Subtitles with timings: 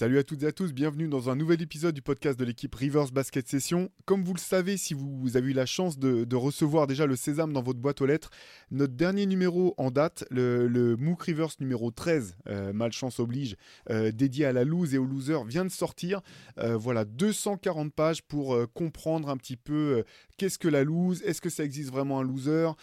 [0.00, 2.74] Salut à toutes et à tous, bienvenue dans un nouvel épisode du podcast de l'équipe
[2.74, 3.90] Rivers Basket Session.
[4.06, 7.52] Comme vous le savez, si vous avez eu la chance de, recevoir déjà le sésame
[7.52, 8.30] dans votre boîte aux lettres,
[8.70, 13.56] notre dernier numéro en date, le, le MOOC Rivers numéro 13, euh, malchance oblige,
[13.90, 16.22] euh, dédié à la lose et aux losers, vient de sortir.
[16.56, 20.02] Euh, voilà, 240 pages pour comprendre un petit peu
[20.38, 22.74] qu'est-ce que la lose, est-ce que ça existe vraiment un loser,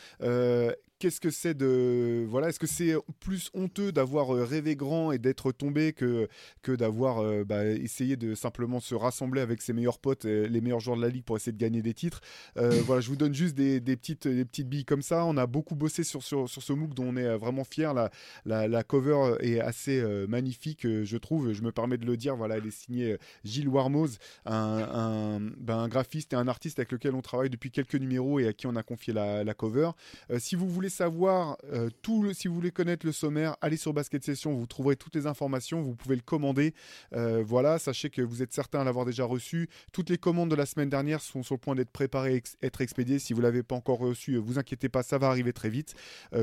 [0.99, 5.17] qu'est-ce que c'est de voilà est-ce que c'est plus honteux d'avoir euh, rêvé grand et
[5.17, 6.27] d'être tombé que
[6.61, 10.61] que d'avoir euh, bah, essayé de simplement se rassembler avec ses meilleurs potes et les
[10.61, 12.21] meilleurs joueurs de la ligue pour essayer de gagner des titres?
[12.57, 15.25] Euh, voilà je vous donne juste des, des petites des petites billes comme ça.
[15.25, 17.93] On a beaucoup bossé sur sur, sur ce MOOC dont on est euh, vraiment fier.
[17.93, 18.09] La,
[18.45, 21.53] la, la cover est assez euh, magnifique euh, je trouve.
[21.53, 25.39] Je me permets de le dire voilà elle est signée euh, Gilles Warmoz un, un,
[25.57, 28.53] ben, un graphiste et un artiste avec lequel on travaille depuis quelques numéros et à
[28.53, 29.91] qui on a confié la, la cover.
[30.31, 33.93] Euh, si vous voulez savoir euh, tout, si vous voulez connaître le sommaire, allez sur
[33.93, 36.73] Basket Session, vous trouverez toutes les informations, vous pouvez le commander.
[37.13, 39.69] Euh, voilà, sachez que vous êtes certain à l'avoir déjà reçu.
[39.93, 42.81] Toutes les commandes de la semaine dernière sont sur le point d'être préparées, ex être
[42.81, 43.19] expédiées.
[43.19, 45.95] Si vous l'avez pas encore reçu, euh, vous inquiétez pas, ça va arriver très vite.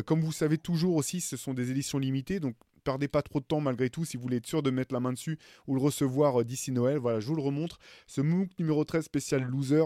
[0.07, 3.45] Comme vous savez toujours aussi, ce sont des éditions limitées, donc perdez pas trop de
[3.45, 5.81] temps malgré tout si vous voulez être sûr de mettre la main dessus ou le
[5.81, 6.99] recevoir d'ici Noël.
[6.99, 7.79] Voilà, je vous le remontre.
[8.07, 9.85] Ce MOOC numéro 13 spécial loser.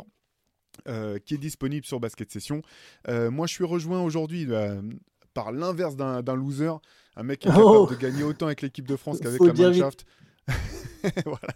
[0.87, 2.63] Euh, qui est disponible sur Basket Session.
[3.09, 4.81] Euh, moi, je suis rejoint aujourd'hui euh,
[5.35, 6.71] par l'inverse d'un loser,
[7.17, 7.89] un mec qui est capable Oh.
[7.91, 9.53] de gagner autant avec l'équipe de France qu'avec la.
[9.53, 10.05] Mannschaft.
[11.25, 11.55] voilà.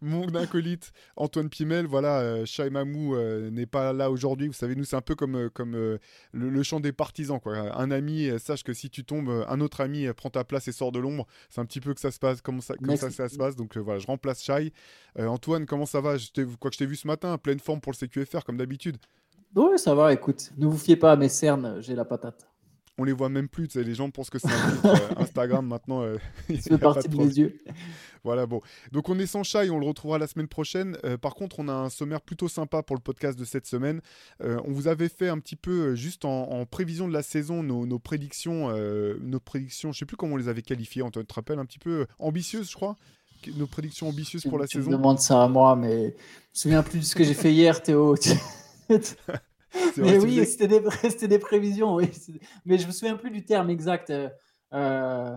[0.00, 4.46] Mon acolyte Antoine Pimel, voilà, euh, Mamou euh, n'est pas là aujourd'hui.
[4.46, 5.98] Vous savez, nous, c'est un peu comme, euh, comme euh,
[6.32, 7.40] le, le chant des partisans.
[7.40, 7.56] Quoi.
[7.76, 10.92] Un ami, sache que si tu tombes, un autre ami prend ta place et sort
[10.92, 11.26] de l'ombre.
[11.48, 13.56] C'est un petit peu que ça se passe, comme ça, comme ça, se passe.
[13.56, 14.72] Donc voilà, je remplace Shai.
[15.18, 16.16] Antoine, comment ça va?
[16.16, 16.28] Je
[16.60, 18.96] Quoi que je t'ai vu ce matin, pleine forme pour le CQFR, comme d'habitude.
[19.54, 20.50] Ouais, ça va, écoute.
[20.56, 22.46] Ne vous fiez pas à mes cernes, j'ai la patate.
[22.98, 24.48] On les voit même plus, les gens pensent que c'est
[24.84, 26.02] euh, Instagram maintenant.
[26.02, 26.18] euh,
[26.70, 27.58] pas partie de mes yeux.
[28.24, 28.60] Voilà, bon.
[28.90, 30.98] Donc on est sans chat et on le retrouvera la semaine prochaine.
[31.04, 34.00] Euh, par contre, on a un sommaire plutôt sympa pour le podcast de cette semaine.
[34.42, 37.22] Euh, on vous avait fait un petit peu, euh, juste en, en prévision de la
[37.22, 38.72] saison, nos, nos prédictions,
[39.20, 41.66] nos prédictions, je sais plus comment on les avait qualifiées, Antoine, tu te rappelles, un
[41.66, 42.96] petit peu ambitieuses, je crois?
[43.56, 44.90] Nos prédictions ambitieuses pour la tu me saison?
[44.90, 46.14] demandes ça à moi, mais je me
[46.54, 48.16] souviens plus de ce que j'ai fait hier, Théo.
[49.96, 52.10] Mais oui, c'était des, c'était des prévisions, oui.
[52.64, 54.10] Mais je me souviens plus du terme exact.
[54.10, 54.28] Euh,
[54.72, 55.36] euh,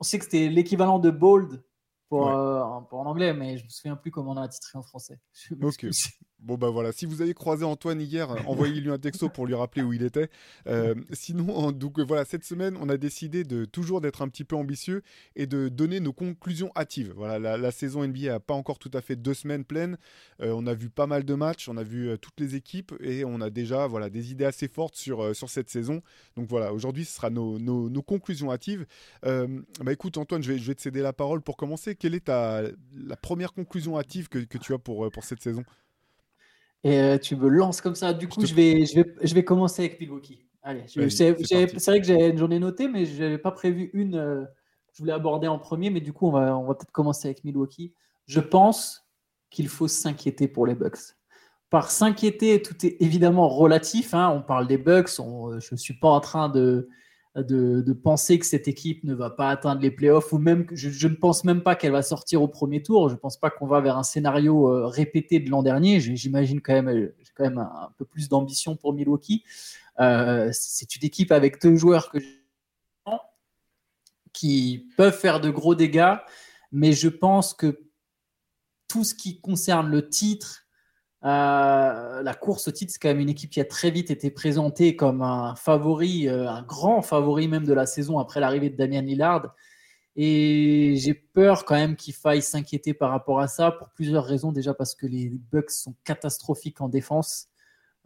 [0.00, 1.62] on sait que c'était l'équivalent de bold
[2.08, 2.32] pour, Ouais.
[2.32, 4.82] euh, en, pour en anglais, mais je me souviens plus comment on a titré en
[4.82, 5.18] français.
[5.32, 6.08] Je m'excuse.
[6.42, 9.54] Bon bah voilà, si vous avez croisé Antoine hier, euh, envoyez-lui un texto pour lui
[9.54, 10.28] rappeler où il était.
[10.66, 14.42] Euh, sinon, donc euh, voilà, cette semaine, on a décidé de toujours d'être un petit
[14.42, 15.02] peu ambitieux
[15.36, 17.12] et de donner nos conclusions hâtives.
[17.16, 19.96] Voilà, la, saison NBA a pas encore tout à fait deux semaines pleines.
[20.40, 23.40] On a vu pas mal de matchs, on a vu toutes les équipes et on
[23.40, 26.02] a déjà voilà des idées assez fortes sur sur cette saison.
[26.36, 28.84] Donc voilà, aujourd'hui, ce sera nos, nos, conclusions hâtives.
[29.22, 31.94] Bah écoute Antoine, je vais, je vais te céder la parole pour commencer.
[31.94, 32.62] Quelle est ta
[32.96, 35.62] la première conclusion hâtive que, que tu as pour, pour cette saison?
[36.84, 38.12] Et euh, tu me lances comme ça.
[38.12, 40.46] Du coup, te- je, vais, je, vais, je vais commencer avec Milwaukee.
[40.62, 41.00] Allez, je-
[41.78, 44.16] c'est vrai que j'avais- j'en ai noté, mais je n'avais pas prévu une.
[44.16, 44.44] euh,
[44.92, 47.44] je voulais aborder en premier, mais du coup, on va, on va peut-être commencer avec
[47.44, 47.94] Milwaukee.
[48.26, 49.06] Je pense
[49.50, 50.98] qu'il faut s'inquiéter pour les Bucks.
[51.70, 54.12] Par s'inquiéter, tout est évidemment relatif.
[54.14, 54.30] hein.
[54.30, 55.08] On parle des Bucks.
[55.18, 56.88] on- je ne suis pas en train de,
[57.34, 61.08] de, penser que cette équipe ne va pas atteindre les playoffs, ou même je, je
[61.08, 63.08] ne pense même pas qu'elle va sortir au premier tour.
[63.08, 66.00] Je ne pense pas qu'on va vers un scénario euh, répété de l'an dernier.
[66.00, 69.44] J'imagine quand même, euh, quand même un, peu plus d'ambition pour Milwaukee.
[70.00, 72.12] Euh, c'est une équipe avec deux joueurs
[74.32, 76.16] qui peuvent faire de gros dégâts,
[76.70, 77.80] mais je pense que
[78.88, 80.61] tout ce qui concerne le titre,
[81.24, 84.30] euh, la course au titre, c'est quand même une équipe qui a très vite été
[84.30, 88.76] présentée comme un favori, euh, un grand favori même de la saison après l'arrivée de
[88.76, 89.54] Damian Lillard.
[90.16, 94.52] Et j'ai peur quand même qu'il faille s'inquiéter par rapport à ça pour plusieurs raisons.
[94.52, 97.48] Déjà parce que les Bucks sont catastrophiques en défense.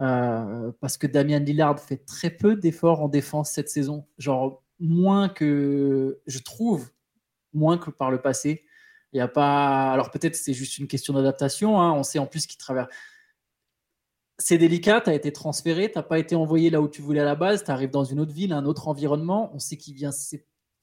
[0.03, 4.07] Euh, parce que Damian Lillard fait très peu d'efforts en défense cette saison.
[4.19, 6.91] Genre moins que, je trouve,
[7.55, 8.66] moins que par le passé.
[9.13, 9.93] Il y a pas.
[9.93, 11.81] Alors peut-être c'est juste une question d'adaptation.
[11.81, 11.93] hein.
[11.93, 12.89] On sait en plus qu'il traverse.
[14.39, 17.21] C'est délicat, tu as été transféré, tu n'as pas été envoyé là où tu voulais
[17.21, 19.51] à la base, tu arrives dans une autre ville, un autre environnement.
[19.55, 20.11] On sait qu'il vient.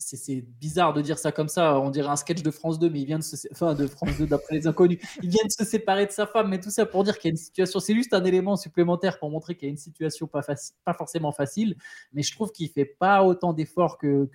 [0.05, 1.79] C'est bizarre de dire ça comme ça.
[1.79, 4.17] On dirait un sketch de France 2, mais il vient de se, enfin de France
[4.17, 4.99] 2 d'après les inconnus.
[5.21, 7.31] Il vient de se séparer de sa femme, mais tout ça pour dire qu'il y
[7.31, 7.79] a une situation.
[7.79, 10.93] C'est juste un élément supplémentaire pour montrer qu'il y a une situation pas, facile, pas
[10.93, 11.77] forcément facile.
[12.11, 14.27] Mais je trouve qu'il fait pas autant d'efforts que,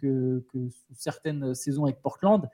[0.95, 2.49] certaines saisons avec Portland.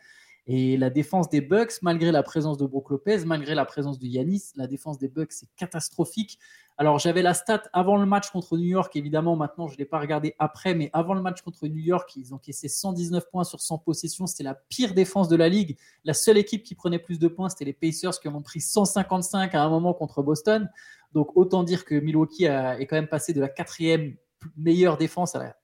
[0.47, 4.07] Et la défense des Bucks, malgré la présence de Brook Lopez, malgré la présence de
[4.07, 6.39] Yanis, la défense des Bucks c'est catastrophique.
[6.77, 9.85] Alors j'avais la stat avant le match contre New York, évidemment maintenant je ne l'ai
[9.87, 13.45] pas regardé après, mais avant le match contre New York, ils ont caissé 119 points
[13.45, 15.79] sur 100 possessions, c'était la pire défense de la ligue.
[16.05, 19.55] La seule équipe qui prenait plus de points, c'était les Pacers qui ont pris 155
[19.55, 20.69] à un moment contre Boston.
[21.13, 24.17] Donc autant dire que Milwaukee est quand même passé de la quatrième
[24.59, 25.57] meilleure défense à la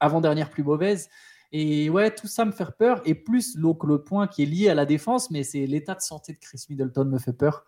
[0.00, 1.08] avant-dernière plus mauvaise.
[1.52, 3.02] Et ouais, tout ça me fait peur.
[3.04, 6.32] Et plus le point qui est lié à la défense, mais c'est l'état de santé
[6.32, 7.64] de Chris Middleton me fait peur.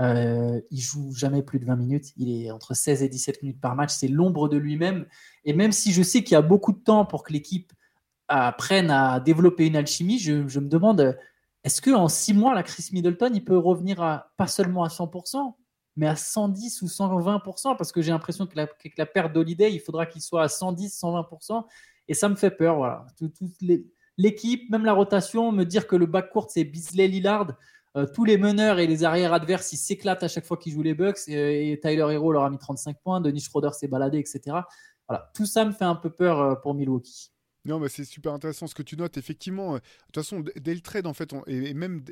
[0.00, 2.12] Euh, il joue jamais plus de 20 minutes.
[2.16, 3.90] Il est entre 16 et 17 minutes par match.
[3.90, 5.06] C'est l'ombre de lui-même.
[5.44, 7.72] Et même si je sais qu'il y a beaucoup de temps pour que l'équipe
[8.28, 11.16] apprenne à développer une alchimie, je, me demande
[11.62, 15.54] est-ce qu'en 6 mois, la Chris Middleton, il peut revenir à pas seulement à 100%,
[15.96, 19.80] mais à 110 ou 120% Parce que j'ai l'impression que que la perte d'Holiday, il
[19.80, 21.64] faudra qu'il soit à 110, 120%.
[22.10, 22.76] Et ça me fait peur.
[22.76, 23.06] Voilà.
[24.18, 27.52] L'équipe, même la rotation, me dire que le back court, c'est Bisley Lillard.
[27.96, 30.82] Euh, tous les meneurs et les arrières adverses, ils s'éclatent à chaque fois qu'ils jouent
[30.82, 31.28] les Bucks.
[31.28, 33.20] Et, Tyler Hero leur a mis 35 points.
[33.20, 34.40] Denis Schroeder s'est baladé, etc.
[35.08, 35.30] Voilà.
[35.34, 37.30] Tout ça me fait un peu peur euh, pour Milwaukee.
[37.66, 39.18] Non, mais c'est super intéressant ce que tu notes.
[39.18, 42.02] Effectivement, euh, de toute façon, dès le trade, en fait, et même,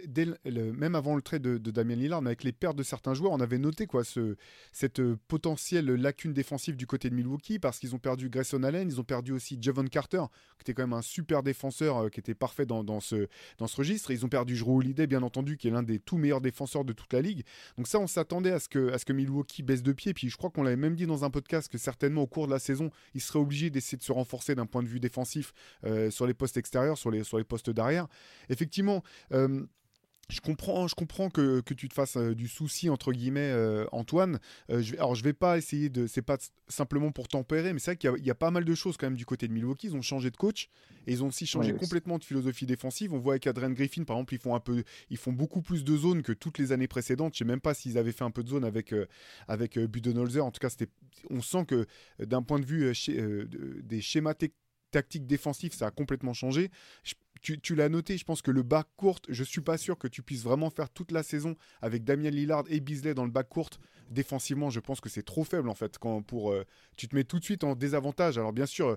[0.95, 3.87] avant le trade de, Damien Lillard, avec les pertes de certains joueurs, on avait noté
[3.87, 4.37] quoi, ce,
[4.73, 8.89] cette euh, potentielle lacune défensive du côté de Milwaukee parce qu'ils ont perdu Grayson Allen,
[8.89, 10.25] ils ont perdu aussi Javon Carter,
[10.59, 13.27] qui était quand même un super défenseur, euh, qui était parfait dans, ce,
[13.59, 14.11] registre.
[14.11, 16.93] ils ont perdu Drew Holiday, bien entendu, qui est l'un des tout meilleurs défenseurs de
[16.93, 17.45] toute la ligue.
[17.79, 20.13] Donc ça, on s'attendait à, ce que, à ce que Milwaukee baisse de pied.
[20.13, 22.53] Puis je crois qu'on l'avait même dit dans un podcast que certainement au cours de
[22.53, 25.38] la saison, ils seraient obligés d'essayer de se renforcer d'un point de vue défensif
[26.11, 28.07] sur les postes extérieurs, sur les, sur les postes d'arrière.
[28.49, 29.03] Effectivement,
[29.33, 29.67] euh,
[30.29, 33.87] je comprends, je comprends que, que tu te fasses euh, du souci entre guillemets, euh,
[33.93, 34.39] Antoine.
[34.69, 36.37] je, alors je vais pas essayer de, c'est pas
[36.69, 39.17] simplement pour tempérer, mais c'est vrai qu'il y, a pas mal de choses quand même
[39.17, 39.87] du côté de Milwaukee.
[39.87, 40.69] Ils ont changé de coach
[41.07, 43.15] et ils ont aussi changé complètement de philosophie défensive.
[43.15, 45.83] On voit avec Adrian Griffin, par exemple, ils font un peu, ils font beaucoup plus
[45.83, 47.33] de zones que toutes les années précédentes.
[47.33, 48.95] Je sais même pas s'ils avaient fait un peu de zone avec
[49.47, 50.45] avec Budenholzer.
[50.45, 50.91] En tout cas, c'était,
[51.31, 51.87] on sent que
[52.23, 52.93] d'un point de vue
[53.83, 54.35] des schémas
[54.91, 56.71] tactique défensif, ça a complètement changé.
[57.43, 60.23] tu, l'as noté, je pense que le bac court, je suis pas sûr que tu
[60.23, 63.71] puisses vraiment faire toute la saison avec Damien Lillard et Bisley dans le bac court.
[64.11, 65.99] Défensivement, je pense que c'est trop faible en fait.
[65.99, 66.65] Quand pour, euh,
[66.97, 68.39] tu te mets tout de suite en désavantage.
[68.39, 68.97] Alors bien sûr,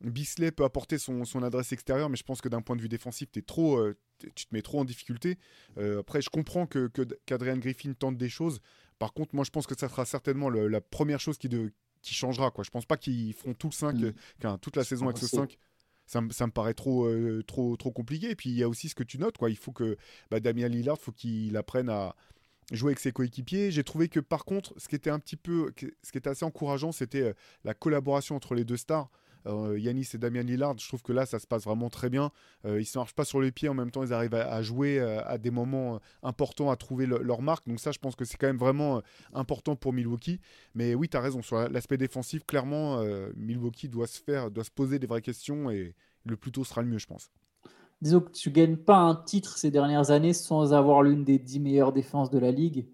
[0.00, 3.28] Bisley peut apporter son, adresse extérieure, mais je pense que d'un point de vue défensif,
[3.46, 3.96] trop, euh,
[4.34, 5.38] tu te mets trop en difficulté.
[5.78, 6.90] Euh, après, je comprends que
[7.26, 8.60] qu'Adrian Griffin tente des choses.
[8.98, 11.72] Par contre, moi, je pense que ça sera certainement la première chose qui, de,
[12.04, 12.50] qui changera.
[12.50, 12.64] Quoi.
[12.64, 14.58] Je pense pas qu'ils feront tout le 5, mm.
[14.60, 15.58] toute la saison avec ce 5.
[16.06, 18.30] Ça, ça, me paraît trop, euh, trop, trop compliqué.
[18.30, 19.38] Et puis il y a aussi ce que tu notes.
[19.38, 19.48] Quoi.
[19.50, 19.96] Il faut que
[20.30, 22.14] bah, Damien Lillard, faut qu'il apprenne à
[22.72, 23.70] jouer avec ses coéquipiers.
[23.70, 25.72] J'ai trouvé que par contre, ce qui était un petit peu,
[26.02, 27.32] ce qui était assez encourageant, c'était euh,
[27.64, 29.10] la collaboration entre les deux stars.
[29.46, 32.30] Euh, Yanis et Damien Lillard, je trouve que là, ça se passe vraiment très bien.
[32.64, 34.62] Euh, ils ne se marchent pas sur les pieds, en même temps, ils arrivent à,
[34.62, 37.66] jouer euh, à des moments importants, à trouver leur marque.
[37.68, 39.02] Donc ça, je pense que c'est quand même vraiment
[39.32, 40.40] important pour Milwaukee.
[40.74, 43.02] Mais oui, tu as raison, sur l'aspect défensif, clairement,
[43.36, 45.94] Milwaukee doit se faire, doit se poser des vraies questions et
[46.24, 47.30] le plus tôt sera le mieux, je pense.
[48.00, 51.60] Disons que tu gagnes pas un titre ces dernières années sans avoir l'une des dix
[51.60, 52.88] meilleures défenses de la ligue.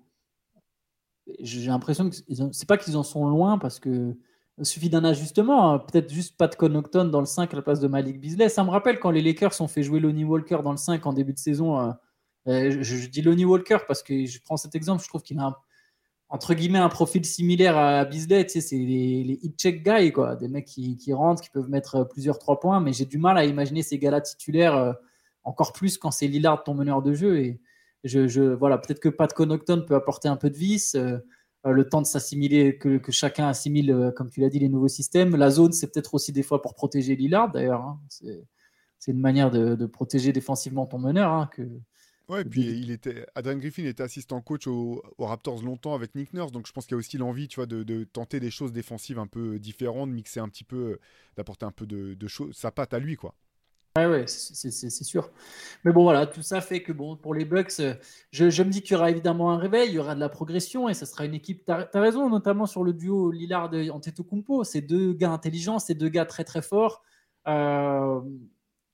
[1.38, 2.16] J'ai l'impression que
[2.52, 4.16] c'est pas qu'ils en sont loin parce que
[4.64, 5.78] suffit d'un ajustement, hein.
[5.78, 8.48] peut-être juste de Connaughton dans le 5 à la place de Malik Beasley.
[8.48, 11.12] Ça me rappelle quand les Lakers ont fait jouer Lonnie Walker dans le 5 en
[11.12, 11.80] début de saison.
[11.80, 11.92] Euh,
[12.48, 15.44] euh, je, dis Lonnie Walker parce que je prends cet exemple, je trouve qu'il a
[15.44, 15.56] un,
[16.28, 18.44] entre guillemets un profil similaire à Beasley.
[18.46, 20.36] Tu sais, c'est les, hit-check guys, quoi.
[20.36, 23.44] des mecs qui, rentrent, qui peuvent mettre plusieurs trois points, mais j'ai du mal à
[23.44, 24.92] imaginer ces gars-là titulaires euh,
[25.44, 27.38] encore plus quand c'est Lillard ton meneur de jeu.
[27.38, 27.60] Et
[28.04, 30.96] je, voilà, peut-être que Pat Connaughton peut apporter un peu de vis.
[31.66, 34.88] Euh, le temps de s'assimiler, que, chacun assimile, euh, comme tu l'as dit, les nouveaux
[34.88, 35.36] systèmes.
[35.36, 37.82] La zone, c'est peut-être aussi des fois pour protéger Lillard, d'ailleurs.
[37.82, 38.00] Hein.
[38.08, 41.32] C'est une manière de, protéger défensivement ton meneur.
[41.32, 41.62] Hein, que,
[42.30, 46.32] Ouais, et puis il était, Adrian Griffin était assistant coach aux Raptors longtemps avec Nick
[46.32, 48.72] Nurse, donc je pense qu'il y a aussi l'envie, tu vois, de, tenter des choses
[48.72, 51.00] défensives un peu différentes, mixer un petit peu,
[51.36, 53.34] d'apporter un peu de, de choses, sa patte à lui, quoi.
[53.96, 55.30] Ouais, ouais, c'est sûr.
[55.84, 57.94] Mais bon, voilà, tout ça fait que bon, pour les Bucks, euh,
[58.30, 60.88] je, me dis qu'il y aura évidemment un réveil, il y aura de la progression
[60.88, 61.64] et ça sera une équipe.
[61.64, 64.62] Tu as, raison, notamment sur le duo Lillard-Antetokounmpo.
[64.62, 67.02] C'est deux gars intelligents, c'est deux gars très très forts.
[67.48, 68.20] Euh,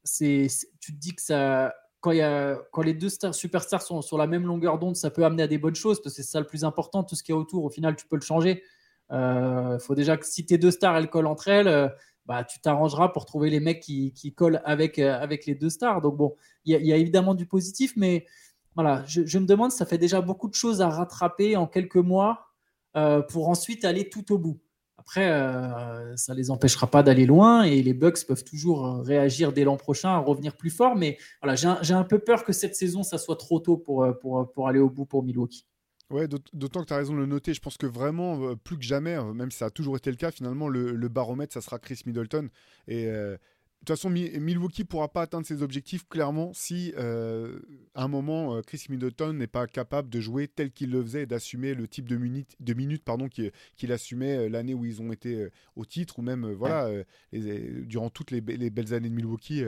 [0.03, 0.47] c'est
[0.81, 4.17] tu te dis que ça, quand, y a, quand les deux stars, superstars sont sur
[4.17, 6.41] la même longueur d'onde, ça peut amener à des bonnes choses parce que c'est ça
[6.41, 7.05] le plus important.
[7.05, 8.63] Tout ce qui est autour, au final, tu peux le changer.
[9.11, 11.93] Il euh, faut déjà que si tes deux stars elles collent entre elles
[12.27, 16.01] bah, tu t'arrangeras pour trouver les mecs qui, collent avec, euh, avec les deux stars.
[16.01, 18.27] Donc bon, il y, a évidemment du positif, mais
[18.75, 22.49] voilà, je, me demande, ça fait déjà beaucoup de choses à rattraper en quelques mois
[22.97, 24.61] euh, pour ensuite aller tout au bout.
[24.99, 29.53] Après, euh, ça ne les empêchera pas d'aller loin et les Bucks peuvent toujours réagir
[29.53, 30.97] dès l'an prochain, revenir plus fort.
[30.97, 34.81] Mais voilà, j'ai un, peu peur que cette saison, ça soit trop tôt pour aller
[34.81, 35.65] au bout pour Milwaukee.
[36.11, 37.53] Ouais, d'autant que tu as raison de le noter.
[37.53, 40.11] Je pense que vraiment, euh, plus que jamais, hein, même si ça a toujours été
[40.11, 42.49] le cas, finalement, le, baromètre, ça sera Chris Middleton.
[42.87, 43.39] Et euh, de
[43.81, 47.59] toute façon, Milwaukee ne pourra pas atteindre ses objectifs, clairement, si euh,
[47.95, 51.27] à un moment, Chris Middleton n'est pas capable de jouer tel qu'il le faisait et
[51.27, 55.49] d'assumer le type de, minutes, de minutes pardon, qu'il assumait l'année où ils ont été
[55.75, 56.89] au titre, ou même voilà,
[57.33, 59.63] durant toutes les, belles années de Milwaukee,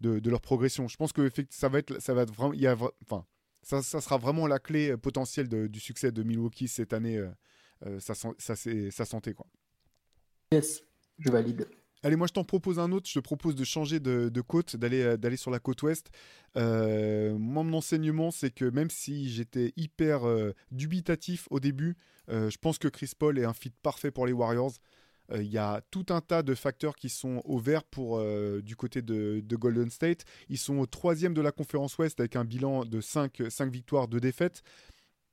[0.00, 0.86] de, leur progression.
[0.88, 2.52] Je pense que ça va être, ça va être vraiment.
[2.52, 3.24] Il y a, enfin,
[3.64, 7.28] ça, sera vraiment la clé euh, potentielle du succès de Milwaukee cette année, euh,
[7.86, 9.34] euh, ça, ça c'est sa santé.
[9.34, 9.46] Quoi.
[10.52, 10.84] Yes,
[11.18, 11.66] je valide.
[12.02, 13.08] Allez, moi je t'en propose un autre.
[13.08, 16.10] Je te propose de changer de, côte, d'aller d'aller sur la côte ouest.
[16.54, 20.22] moi, mon enseignement, c'est que même si j'étais hyper
[20.70, 21.96] dubitatif au début,
[22.28, 24.74] je pense que Chris Paul est un fit parfait pour les Warriors.
[25.30, 28.60] Il euh, y a tout un tas de facteurs qui sont au vert pour, euh,
[28.60, 30.24] du côté de, Golden State.
[30.48, 34.08] Ils sont au troisième de la conférence Ouest avec un bilan de 5, 5 victoires,
[34.08, 34.62] 2 défaites.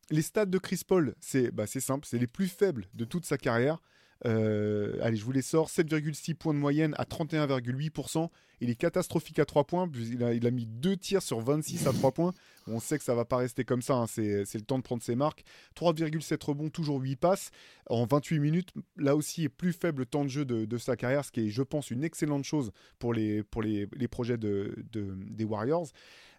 [0.09, 3.37] Les stats de Chris Paul, c'est bah, simple, c'est les plus faibles de toute sa
[3.37, 3.81] carrière.
[4.25, 5.69] Euh, allez, je vous les sors.
[5.69, 8.29] 7,6 points de moyenne à 31,8%.
[8.59, 9.89] Il est catastrophique à 3 points.
[9.95, 12.33] Il a, il a mis 2 tirs sur 26 à 3 points.
[12.67, 13.95] On sait que ça va pas rester comme ça.
[13.95, 14.05] Hein.
[14.07, 15.43] C'est le temps de prendre ses marques.
[15.75, 17.49] 3,7 rebonds, toujours 8 passes.
[17.89, 21.31] En 28 minutes, là aussi, est plus faible temps de jeu de, sa carrière, ce
[21.31, 25.43] qui est, je pense, une excellente chose pour les, pour les, les projets de, des
[25.43, 25.87] Warriors.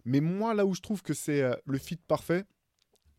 [0.05, 2.45] Mais moi, là où je trouve que c'est euh, le fit parfait,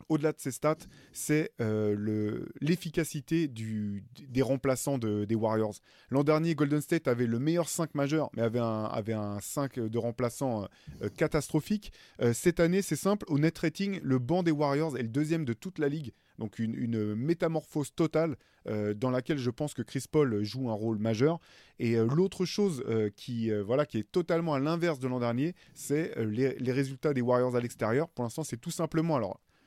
[0.10, 0.75] au-delà de ces stats,
[1.12, 5.75] c'est euh, l'efficacité des remplaçants des Warriors.
[6.10, 9.79] L'an dernier, Golden State avait le meilleur 5 majeur, mais avait un, avait un 5
[9.79, 10.67] de remplaçants
[11.01, 11.91] euh, catastrophique.
[12.22, 15.45] Euh, cette année, c'est simple, au net rating, le banc des Warriors est le deuxième
[15.45, 16.12] de toute la ligue.
[16.39, 21.39] Donc une, métamorphose totale dans laquelle je pense que Chris Paul joue un rôle majeur.
[21.79, 22.83] Et l'autre chose
[23.15, 27.55] qui, voilà, qui est totalement à l'inverse de l'an dernier, c'est les, résultats des Warriors
[27.55, 28.10] à l'extérieur.
[28.10, 29.19] Pour l'instant, c'est tout simplement...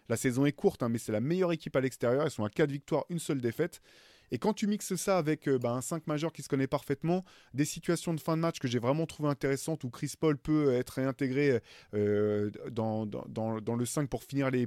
[0.08, 2.26] la saison est courte, hein, mais c'est la meilleure équipe à l'extérieur.
[2.26, 3.80] Ils sont à 4 victoires, une seule défaite.
[4.32, 7.24] Et quand tu mixes ça avec euh, bah, un 5 majeur qui se connaît parfaitement,
[7.54, 10.72] des situations de fin de match que j'ai vraiment trouvé intéressantes où Chris Paul peut
[10.72, 11.60] être réintégré
[11.94, 14.66] euh, dans, le 5 pour finir les,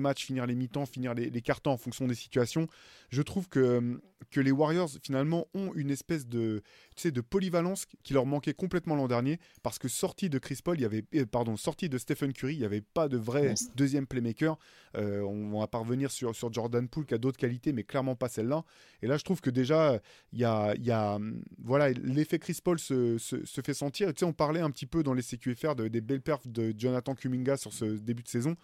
[0.00, 2.66] matchs, finir les mi-temps, finir les, cartons en fonction des situations,
[3.10, 4.00] je trouve que
[4.36, 6.62] les Warriors finalement ont une espèce de,
[7.06, 10.82] de polyvalence qui leur manquait complètement l'an dernier parce que sorti de Chris Paul, il
[10.82, 14.06] y avait, euh, pardon, sorti de Stephen Curry, il n'y avait pas de vrai deuxième
[14.06, 14.58] playmaker.
[14.94, 18.28] on va pas revenir sur, sur Jordan Poole qui a d'autres qualités, mais clairement pas
[18.28, 18.64] celle-là.
[19.02, 20.00] Et là, je trouve que déjà,
[20.32, 21.18] il y a, y a
[21.62, 24.08] voilà, l'effet Chris Paul se, se, fait sentir.
[24.08, 26.74] tu sais, on parlait un petit peu dans les CQFR de, des belles perfs de
[26.76, 28.56] Jonathan Kuminga sur ce début de saison.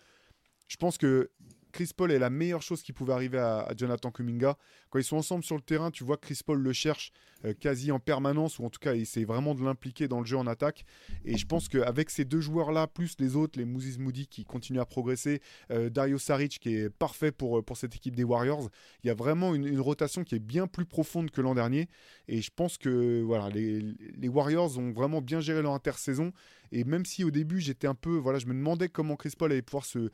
[0.69, 1.31] Je pense que
[1.75, 4.57] Chris Paul est la meilleure chose qui pouvait arriver à, Jonathan Kuminga.
[4.91, 7.11] Quand ils sont ensemble sur le terrain, tu vois que Chris Paul le cherche
[7.45, 10.25] euh, quasi en permanence, ou en tout cas, il essaie vraiment de l'impliquer dans le
[10.25, 10.85] jeu en attaque.
[11.25, 14.79] Et je pense qu'avec ces deux joueurs-là, plus les autres, les Moses Moody qui continuent
[14.79, 15.41] à progresser,
[15.73, 18.71] euh, Dario Saric qui est parfait pour, euh, pour cette équipe des Warriors,
[19.03, 21.89] il y a vraiment une, rotation qui est bien plus profonde que l'an dernier.
[22.29, 26.33] Et je pense que voilà, les Warriors ont vraiment bien géré leur intersaison.
[26.75, 29.53] Et même si au début j'étais un peu, voilà, je me demandais comment Chris Paul
[29.53, 30.11] allait pouvoir se,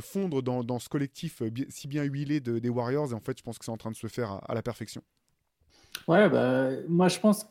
[0.00, 3.42] fondre dans, ce collectif euh, si bien huilé de, des Warriors, et en fait je
[3.42, 5.02] pense que c'est en train de se faire à, la perfection.
[6.06, 7.46] Ouais, bah, moi je pense,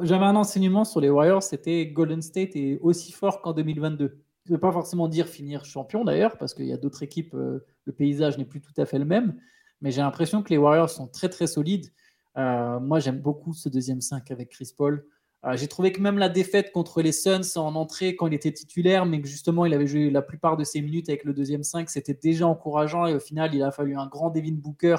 [0.00, 4.22] j'avais un enseignement sur les Warriors, c'était Golden State est aussi fort qu'en 2022.
[4.44, 7.34] Je ne veux pas forcément dire finir champion d'ailleurs, parce qu'il y a d'autres équipes,
[7.34, 9.40] euh, le paysage n'est plus tout à fait le même,
[9.80, 11.90] mais j'ai l'impression que les Warriors sont très très solides.
[12.36, 15.04] Euh, moi j'aime beaucoup ce deuxième 5 avec Chris Paul.
[15.44, 18.52] Euh, j'ai trouvé que même la défaite contre les Suns en entrée quand il était
[18.52, 21.62] titulaire, mais que justement il avait joué la plupart de ses minutes avec le deuxième
[21.62, 24.96] 5, c'était déjà encourageant et au final il a fallu un grand Devin Booker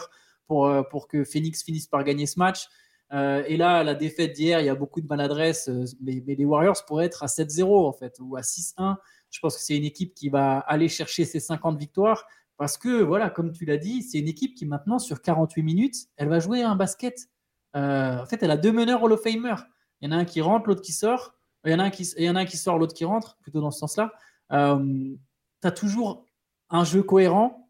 [0.48, 2.68] pour, euh, pour que Phoenix finisse par gagner ce match.
[3.12, 5.70] Euh, et là, la défaite d'hier, il y a beaucoup de maladresse,
[6.00, 8.98] mais, les Warriors pourraient être à 7-0 en fait, ou à 6-1.
[9.32, 12.26] Je pense que c'est une équipe qui va aller chercher ses 50 victoires
[12.58, 15.96] parce que, voilà, comme tu l'as dit, c'est une équipe qui maintenant, sur 48 minutes,
[16.18, 17.30] elle va jouer un basket.
[17.74, 19.56] en fait, elle a deux meneurs Hall of Famer.
[20.02, 21.36] Il y en a un qui rentre, l'autre qui sort.
[21.66, 23.06] Il y en a un qui, il y en a un qui sort, l'autre qui
[23.06, 24.14] rentre, plutôt dans ce sens-là.
[24.54, 25.14] Euh,
[25.62, 26.26] tu as toujours
[26.70, 27.70] un jeu cohérent.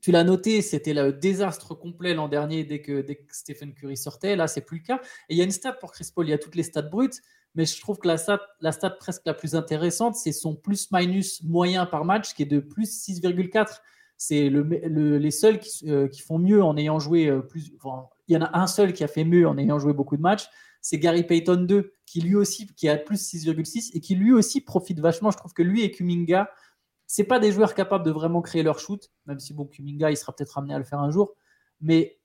[0.00, 3.96] Tu l'as noté, c'était le désastre complet l'an dernier dès que, dès que Stephen Curry
[3.96, 4.36] sortait.
[4.36, 5.00] Là, c'est plus le cas.
[5.28, 6.26] Et il y a une stat pour Chris Paul.
[6.26, 7.20] Il y a toutes les stats brutes.
[7.54, 11.86] Mais je trouve que la stat, la presque la plus intéressante, c'est son plus-minus moyen
[11.86, 13.80] par match qui est de plus 6,4.
[14.16, 17.72] c'est le, le- les seuls qui, euh, qui font mieux en ayant joué euh, plus.
[18.28, 20.22] il y en a un seul qui a fait mieux en ayant joué beaucoup de
[20.22, 20.48] matchs,
[20.80, 24.60] c'est Gary Payton 2, qui lui aussi qui a plus 6,6 et qui lui aussi
[24.60, 25.30] profite vachement.
[25.30, 26.50] Je trouve que lui et Kuminga,
[27.06, 30.16] c'est pas des joueurs capables de vraiment créer leur shoot, même si bon Kuminga il
[30.16, 31.34] sera peut-être amené à le faire un jour,
[31.80, 32.18] mais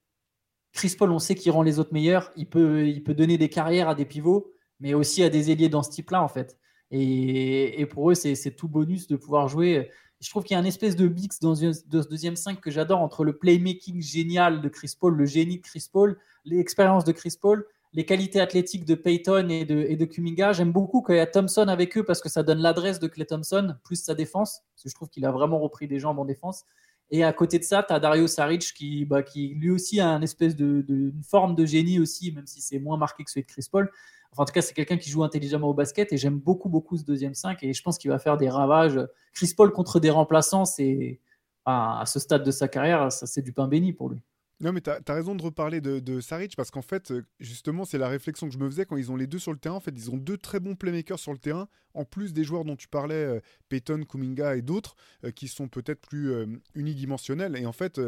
[0.74, 2.32] Chris Paul, on sait qu'il rend les autres meilleurs.
[2.36, 5.68] Il peut, il peut donner des carrières à des pivots, mais aussi à des ailiers
[5.68, 6.58] dans ce type-là, en fait.
[6.90, 9.90] Et, et pour eux, c'est tout bonus de pouvoir jouer.
[10.20, 13.00] Je trouve qu'il y a une espèce de mix dans ce deuxième 5 que j'adore
[13.00, 17.36] entre le playmaking génial de Chris Paul, le génie de Chris Paul, l'expérience de Chris
[17.40, 20.52] Paul, les qualités athlétiques de Peyton et de, et Kuminga.
[20.52, 23.24] J'aime beaucoup qu'il y a Thompson avec eux parce que ça donne l'adresse de Clay
[23.24, 26.24] Thompson, plus sa défense, parce que je trouve qu'il a vraiment repris des jambes en
[26.24, 26.64] défense.
[27.10, 30.08] Et à côté de ça, tu as Dario Saric qui, bah, qui lui aussi a
[30.08, 33.50] une espèce de, forme de génie aussi, même si c'est moins marqué que celui de
[33.50, 33.90] Chris Paul.
[34.36, 37.04] En tout cas, c'est quelqu'un qui joue intelligemment au basket et j'aime beaucoup, beaucoup ce
[37.04, 38.98] deuxième 5 et je pense qu'il va faire des ravages.
[39.32, 41.20] Chris Paul contre des remplaçants, c'est
[41.64, 44.20] à à ce stade de sa carrière, ça c'est du pain béni pour lui.
[44.64, 47.84] Non, mais tu as, raison de reparler de, de Saric parce qu'en fait, euh, justement,
[47.84, 49.74] c'est la réflexion que je me faisais quand ils ont les deux sur le terrain.
[49.74, 52.64] En fait, ils ont deux très bons playmakers sur le terrain, en plus des joueurs
[52.64, 56.32] dont tu parlais, euh, Peyton, Kuminga et d'autres, euh, qui sont peut-être plus
[56.74, 57.56] unidimensionnels.
[57.56, 58.00] Et en fait,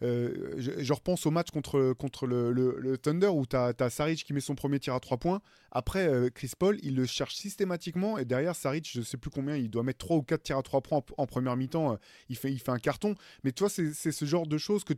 [0.00, 4.56] je, repense au match contre, contre le, Thunder où tu as, Saric qui met son
[4.56, 5.40] premier tir à 3 points.
[5.70, 8.18] Après, Chris Paul, il le cherche systématiquement.
[8.18, 10.62] Et derrière, Saric, je sais plus combien, il doit mettre 3 ou 4 tirs à
[10.62, 11.96] 3 points en, première mi-temps.
[12.28, 13.14] il, fait, il fait un carton.
[13.44, 14.94] Mais toi, c'est ce genre de choses que.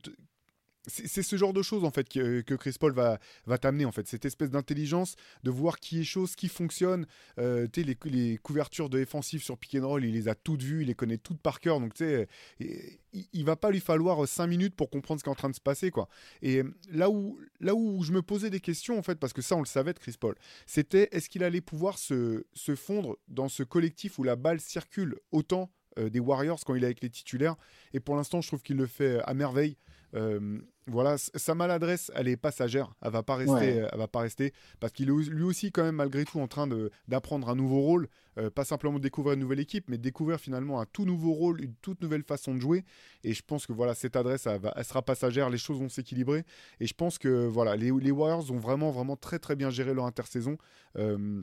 [0.86, 3.92] C'est ce genre de choses en fait que, que Chris Paul va, va t'amener en
[3.92, 4.06] fait.
[4.06, 7.06] Cette espèce d'intelligence de voir qui est chose qui fonctionne.
[7.38, 7.66] Euh,
[8.04, 10.94] les, couvertures de défensives sur pick and roll il les a toutes vues il les
[10.94, 11.80] connaît toutes par cœur.
[11.80, 15.28] Donc tu et- il, il va pas lui falloir 5 minutes pour comprendre ce qui
[15.28, 16.08] est en train de se passer quoi.
[16.42, 19.42] Et euh, là où là où je me posais des questions en fait parce que
[19.42, 20.34] ça on le savait de Chris Paul
[20.66, 25.16] c'était est-ce qu'il allait pouvoir se, se fondre dans ce collectif où la balle circule
[25.32, 27.56] autant euh, des Warriors quand il est avec les titulaires?
[27.92, 29.76] Et pour l'instant je trouve qu'il le fait à merveille
[30.14, 32.94] euh, voilà, sa maladresse, elle est passagère.
[33.02, 33.78] Elle va pas rester, Ouais.
[33.80, 36.46] euh, elle va pas rester, parce qu'il est lui aussi quand même malgré tout en
[36.46, 36.68] train
[37.08, 40.86] d'apprendre un nouveau rôle, euh, pas simplement découvrir une nouvelle équipe, mais découvrir finalement un
[40.86, 42.84] tout nouveau rôle, une toute nouvelle façon de jouer.
[43.22, 45.88] Et je pense que voilà, cette adresse, elle, va- elle sera passagère, les choses vont
[45.88, 46.44] s'équilibrer.
[46.80, 49.94] Et je pense que voilà, les, les Warriors ont vraiment, vraiment très, très bien géré
[49.94, 50.56] leur intersaison.
[50.96, 51.42] Euh,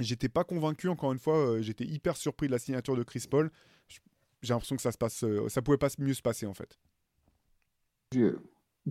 [0.00, 3.50] J'étais pas convaincu, encore une fois, j'étais hyper surpris de la signature de Chris Paul.
[4.40, 6.76] J'ai l'impression que ça se passe, ça pouvait pas mieux se passer en fait.
[8.12, 8.36] Je,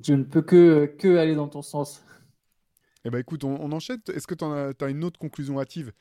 [0.01, 2.03] je ne peux que, que aller dans ton sens.
[3.03, 3.99] Eh ben écoute, on, on enchaîne.
[4.13, 5.91] Est-ce que tu as, une autre conclusion hâtive?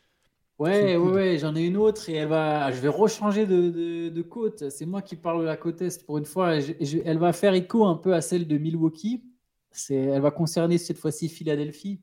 [0.58, 4.22] Ouais, ouais, j'en ai une autre et elle va, je vais rechanger de, de, de
[4.22, 4.68] côte.
[4.68, 6.60] C'est moi qui parle de la côte Est pour une fois.
[6.60, 9.24] Je- je- elle va faire écho un peu à celle de Milwaukee.
[9.70, 12.02] C'est, elle va concerner cette fois-ci Philadelphie.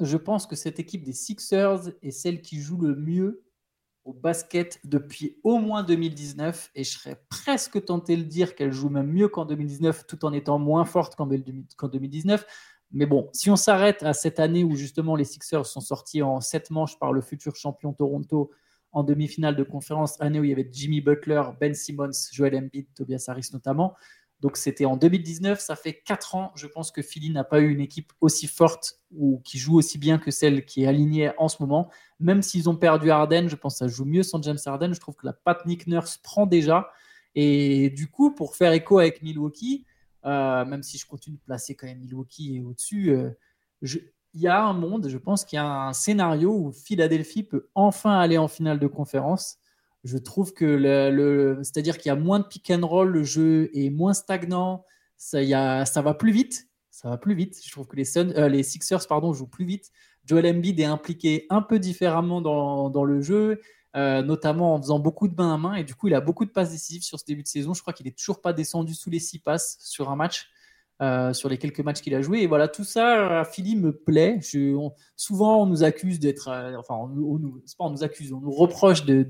[0.00, 3.44] Je pense que cette équipe des Sixers est celle qui joue le mieux
[4.04, 8.88] au basket depuis au moins 2019 et je serais presque tenté de dire qu'elle joue
[8.88, 11.28] même mieux qu'en 2019 tout en étant moins forte qu'en
[11.76, 12.44] qu'en 2019.
[12.92, 16.40] Mais bon, si on s'arrête à cette année où justement les Sixers sont sortis en
[16.40, 18.50] sept manches par le futur champion Toronto
[18.92, 22.86] en demi-finale de conférence, année où il y avait Jimmy Butler, Ben Simmons, Joel Embiid,
[22.94, 23.94] Tobias Harris notamment.
[24.42, 26.50] Donc c'était en 2019, ça fait quatre ans.
[26.56, 29.98] Je pense que Philly n'a pas eu une équipe aussi forte ou qui joue aussi
[29.98, 31.88] bien que celle qui est alignée en ce moment.
[32.18, 34.92] Même s'ils ont perdu Harden, je pense que ça joue mieux sans James Harden.
[34.94, 36.90] Je trouve que la patte Nick Nurse prend déjà.
[37.36, 39.86] Et du coup, pour faire écho avec Milwaukee,
[40.26, 43.30] euh, même si je continue de placer quand même Milwaukee au-dessus, euh,
[43.80, 47.68] il y a un monde, je pense qu'il y a un scénario où Philadelphie peut
[47.76, 49.58] enfin aller en finale de conférence.
[50.04, 53.70] Je trouve que le, c'est-à-dire qu'il y a moins de pick and roll, le jeu
[53.72, 54.84] est moins stagnant,
[55.16, 57.60] ça, y a, ça va plus vite, ça va plus vite.
[57.64, 59.90] Je trouve que les, Suns- euh, les Sixers pardon, jouent plus vite.
[60.24, 63.60] Joel Embiid est impliqué un peu différemment dans, dans le jeu,
[63.96, 65.74] euh, notamment en faisant beaucoup de main à main.
[65.74, 67.72] Et du coup, il a beaucoup de passes décisives sur ce début de saison.
[67.72, 70.48] Je crois qu'il est toujours pas descendu sous les six passes sur un match,
[71.00, 72.40] euh, sur les quelques matchs qu'il a joué.
[72.42, 74.40] Et voilà, tout ça, Philly me plaît.
[75.16, 79.04] Souvent, on nous accuse d'être, enfin, on, on pas on nous accuse, on nous reproche
[79.04, 79.22] de-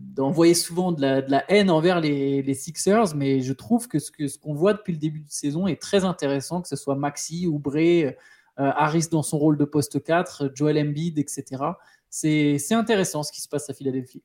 [0.00, 3.98] d'envoyer souvent de la, de la haine envers les, les Sixers, mais je trouve que
[3.98, 6.76] ce, que ce qu'on voit depuis le début de saison est très intéressant, que ce
[6.76, 8.12] soit Maxi, Oubre, euh,
[8.56, 11.62] Harris dans son rôle de poste 4, Joel Embiid, etc.
[12.10, 14.22] C'est, intéressant ce qui se passe à Philadelphie.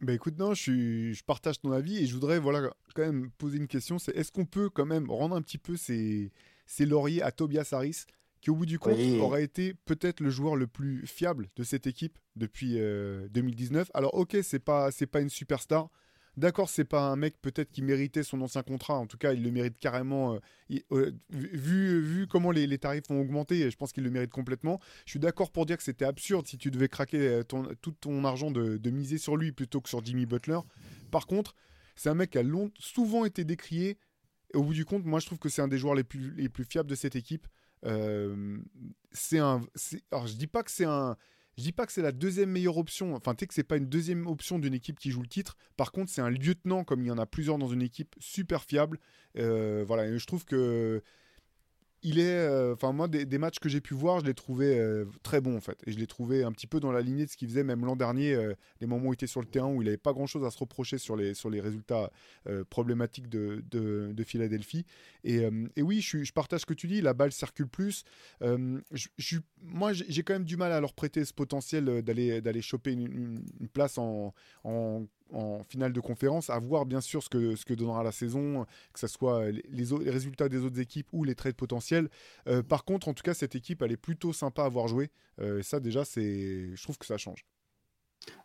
[0.00, 3.58] Bah écoute, non, je, je partage ton avis et je voudrais voilà, quand même poser
[3.58, 3.98] une question.
[3.98, 6.32] C'est est-ce qu'on peut quand même rendre un petit peu ces,
[6.66, 8.06] ces lauriers à Tobias Harris,
[8.40, 9.18] qui au bout du compte Oui.
[9.20, 13.90] aurait été peut-être le joueur le plus fiable de cette équipe depuis euh, 2019.
[13.94, 15.88] Alors ok, c'est pas c'est pas une superstar.
[16.36, 18.94] D'accord, c'est pas un mec peut-être qui méritait son ancien contrat.
[18.96, 20.34] En tout cas, il le mérite carrément.
[20.34, 24.10] euh, il- euh, vu, vu comment les, les tarifs ont augmenté, je pense qu'il le
[24.10, 24.78] mérite complètement.
[25.06, 27.90] Je suis d'accord pour dire que c'était absurde si tu devais craquer euh, ton- tout
[27.92, 30.60] ton argent de, de miser sur lui plutôt que sur Jimmy Butler.
[31.10, 31.54] Par contre,
[31.96, 33.98] C'est un mec qui a long, souvent été décrié.
[34.54, 36.30] Et au bout du compte, moi, je trouve que c'est un des joueurs les plus,
[36.36, 37.46] les plus fiables de cette équipe.
[37.82, 39.60] C'est un.
[40.10, 41.16] Alors, je dis pas que c'est un.
[41.58, 43.14] Je dis pas que c'est la deuxième meilleure option.
[43.14, 45.56] Enfin, tu sais que c'est pas une deuxième option d'une équipe qui joue le titre.
[45.76, 48.62] Par contre, c'est un lieutenant, comme il y en a plusieurs dans une équipe, super
[48.62, 48.98] fiable.
[49.34, 51.02] Voilà, et je trouve que
[52.02, 55.04] il est, euh, enfin moi, des, matchs que j'ai pu voir, je l'ai trouvé euh,
[55.22, 57.30] très bon en fait, et je l'ai trouvé un petit peu dans la lignée de
[57.30, 59.68] ce qu'il faisait même l'an dernier, euh, les moments où il était sur le terrain,
[59.68, 62.10] où il n'avait pas grand-chose à se reprocher sur les sur les résultats
[62.68, 64.84] problématiques de, de, Philadelphie.
[65.24, 65.46] Et,
[65.78, 68.04] oui, je, partage ce que tu dis, la balle circule plus.
[69.62, 73.42] Moi, j'ai quand même du mal à leur prêter ce potentiel d'aller d'aller choper une,
[73.72, 74.34] place en
[75.32, 78.66] en finale de conférence, à voir bien sûr ce que, ce que donnera la saison,
[78.92, 82.08] que ce soit les, les, résultats des autres équipes ou les trades potentiels.
[82.46, 85.10] Euh, par contre, en tout cas, cette équipe, elle est plutôt sympa à voir jouer.
[85.40, 87.44] Euh, ça, déjà, c'est, je trouve que ça change.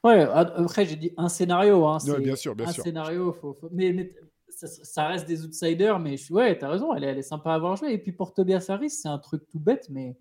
[0.03, 1.85] Ouais, après, j'ai dit un scénario.
[1.85, 2.83] Hein, bien sûr, bien un sûr.
[2.83, 3.35] scénario,
[3.71, 4.13] Mais,
[4.47, 7.51] ça, reste des outsiders, mais je suis, ouais, t'as raison, elle est, elle est sympa
[7.51, 7.91] à avoir joué.
[7.91, 10.17] Et puis pour Tobias Harris, c'est un truc tout bête, mais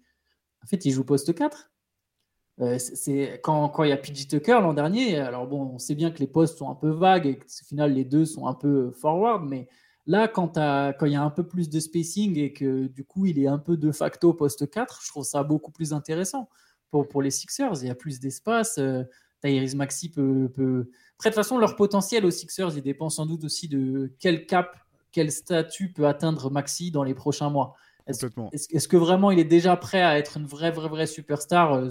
[0.62, 1.70] en fait, il joue poste 4.
[2.60, 5.96] Euh, c'est quand, quand il y a PG Tucker l'an dernier, alors bon, on sait
[5.96, 8.46] bien que les postes sont un peu vagues et que au final les deux sont
[8.46, 9.68] un peu forward, mais
[10.06, 13.26] là, quand, quand il y a un peu plus de spacing et que du coup
[13.26, 16.48] il est un peu de facto poste 4, je trouve ça beaucoup plus intéressant
[16.90, 17.82] pour, pour les Sixers.
[17.82, 18.78] Il y a plus d'espace.
[18.78, 19.02] Euh,
[19.42, 20.90] Tyrese Maxi peut, peut.
[21.16, 24.46] Après, de toute façon, leur potentiel aux Sixers, il dépend sans doute aussi de quel
[24.46, 24.76] cap,
[25.12, 27.74] quel statut peut atteindre Maxi dans les prochains mois.
[28.06, 31.72] Est-ce est que vraiment il est déjà prêt à être une vraie, vraie, vraie superstar
[31.72, 31.88] euh,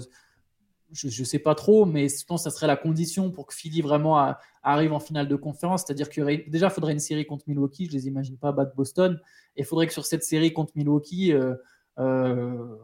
[0.94, 3.54] je ne sais pas trop, mais je pense que ça serait la condition pour que
[3.54, 5.82] Philly vraiment arrive en finale de conférence.
[5.84, 7.86] C'est-à-dire qu'il déjà, il faudrait une série contre Milwaukee.
[7.86, 9.20] Je ne les imagine pas battre Boston.
[9.56, 11.54] Et il faudrait que sur cette série contre Milwaukee, euh,
[11.98, 12.76] euh,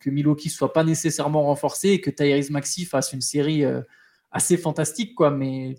[0.00, 3.80] que Milwaukee soit pas nécessairement renforcé et que Tyrese Maxi fasse une série euh,
[4.30, 5.14] assez fantastique.
[5.14, 5.30] Quoi.
[5.30, 5.78] Mais,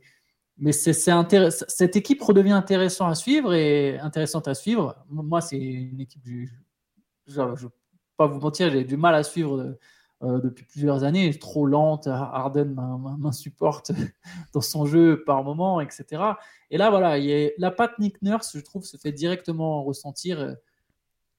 [0.71, 4.95] cette équipe redevient intéressante à suivre et intéressante à suivre.
[5.10, 7.67] Moi, c'est une équipe, je ne vais
[8.15, 9.77] pas vous mentir, j'ai du mal à suivre
[10.26, 12.76] euh, depuis plusieurs années, trop lente, Harden
[13.20, 13.92] m'insupporte
[14.54, 16.24] dans son jeu par moment, etc.
[16.72, 19.84] Et là, voilà, il y a, la patte Nick Nurse, je trouve, se fait directement
[19.84, 20.40] ressentir.
[20.40, 20.54] Euh,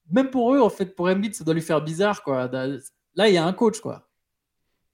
[0.09, 2.49] même pour eux, en fait, pour Embiid, ça doit lui faire bizarre, quoi.
[3.15, 4.09] Là, il y a un coach, quoi.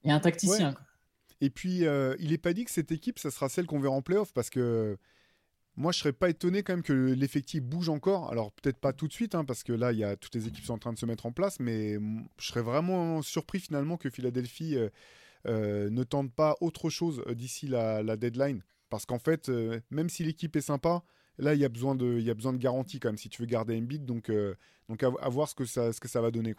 [0.03, 0.75] Il y a un tacticien.
[1.39, 3.93] Et puis, euh, il n'est pas dit que cette équipe, ça sera celle qu'on verra
[3.93, 4.97] en playoff, parce que
[5.75, 8.31] moi, je serais pas étonné quand même que l'effectif bouge encore.
[8.31, 10.47] Alors peut-être pas tout de suite, hein, parce que là, il y a toutes les
[10.47, 11.97] équipes sont en train de se mettre en place, mais
[12.39, 14.89] je serais vraiment surpris finalement que Philadelphie euh,
[15.47, 19.49] euh, ne tente pas autre chose euh, d'ici la, deadline, parce qu'en fait,
[19.89, 21.03] même si l'équipe est sympa,
[21.39, 24.31] là, il y a besoin de, garantie quand même si tu veux garder Embiid, donc
[24.89, 26.53] donc à, voir ce que ça, va donner.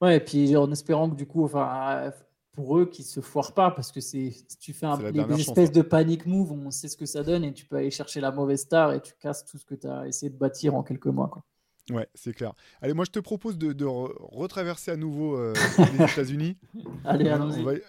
[0.00, 2.10] Ouais, et puis en espérant que du coup, enfin,
[2.54, 5.82] pour eux qui se foirent pas parce que c'est tu fais un, des espèces de
[5.82, 8.60] panic move, on sait ce que ça donne et tu peux aller chercher la mauvaise
[8.60, 11.28] star et tu casses tout ce que tu as essayé de bâtir en quelques mois.
[11.28, 11.44] Quoi.
[11.90, 12.52] Ouais, c'est clair.
[12.80, 15.52] Allez, moi je te propose de, retraverser à nouveau euh,
[15.98, 16.56] les États-Unis.
[17.04, 17.82] Allez, allons-y.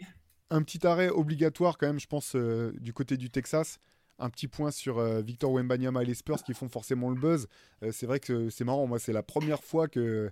[0.50, 3.80] Un petit arrêt obligatoire quand même, je pense, euh, du côté du Texas.
[4.18, 7.48] Un petit point sur euh, Victor Wembanyama et les Spurs qui font forcément le buzz.
[7.92, 10.32] c'est vrai que c'est marrant, moi c'est la première fois que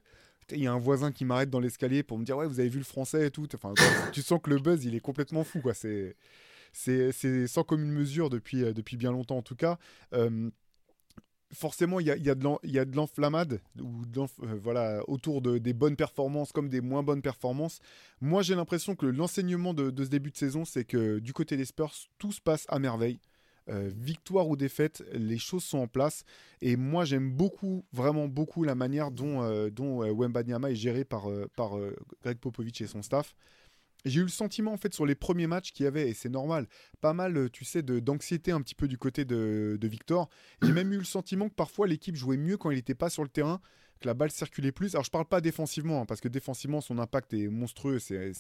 [0.51, 2.69] il y a un voisin qui m'arrête dans l'escalier pour me dire ouais vous avez
[2.69, 3.47] vu le français et tout.
[3.53, 3.73] Enfin
[4.11, 5.73] tu sens que le buzz il est complètement fou quoi.
[5.73, 6.15] C'est
[6.71, 9.77] c'est sans commune mesure depuis euh, depuis bien longtemps en tout cas.
[11.53, 14.27] Forcément il y a, y a de l'enflammade euh,
[14.59, 17.79] voilà autour de, des bonnes performances comme des moins bonnes performances.
[18.21, 21.65] Moi j'ai l'impression que l'enseignement de, ce début de saison c'est que du côté des
[21.65, 23.19] Spurs tout se passe à merveille
[23.69, 26.23] euh, victoire ou défaite, les choses sont en place.
[26.61, 31.27] Et moi, j'aime beaucoup, vraiment beaucoup, la manière dont, euh, dont euh, est géré par,
[31.55, 31.77] par
[32.21, 33.35] Greg Popovich et son staff.
[34.05, 36.29] J'ai eu le sentiment, en fait, sur les premiers matchs qu'il y avait, et c'est
[36.29, 36.67] normal,
[36.99, 40.29] pas mal, tu sais, d'anxiété un petit peu du côté de, Victor.
[40.61, 43.23] J'ai même eu le sentiment que parfois l'équipe jouait mieux quand il n'était pas sur
[43.23, 43.61] le terrain,
[44.01, 44.93] que la balle circulait plus.
[44.95, 48.33] Alors, je parle pas défensivement, hein, parce que défensivement, son impact est monstrueux, c'est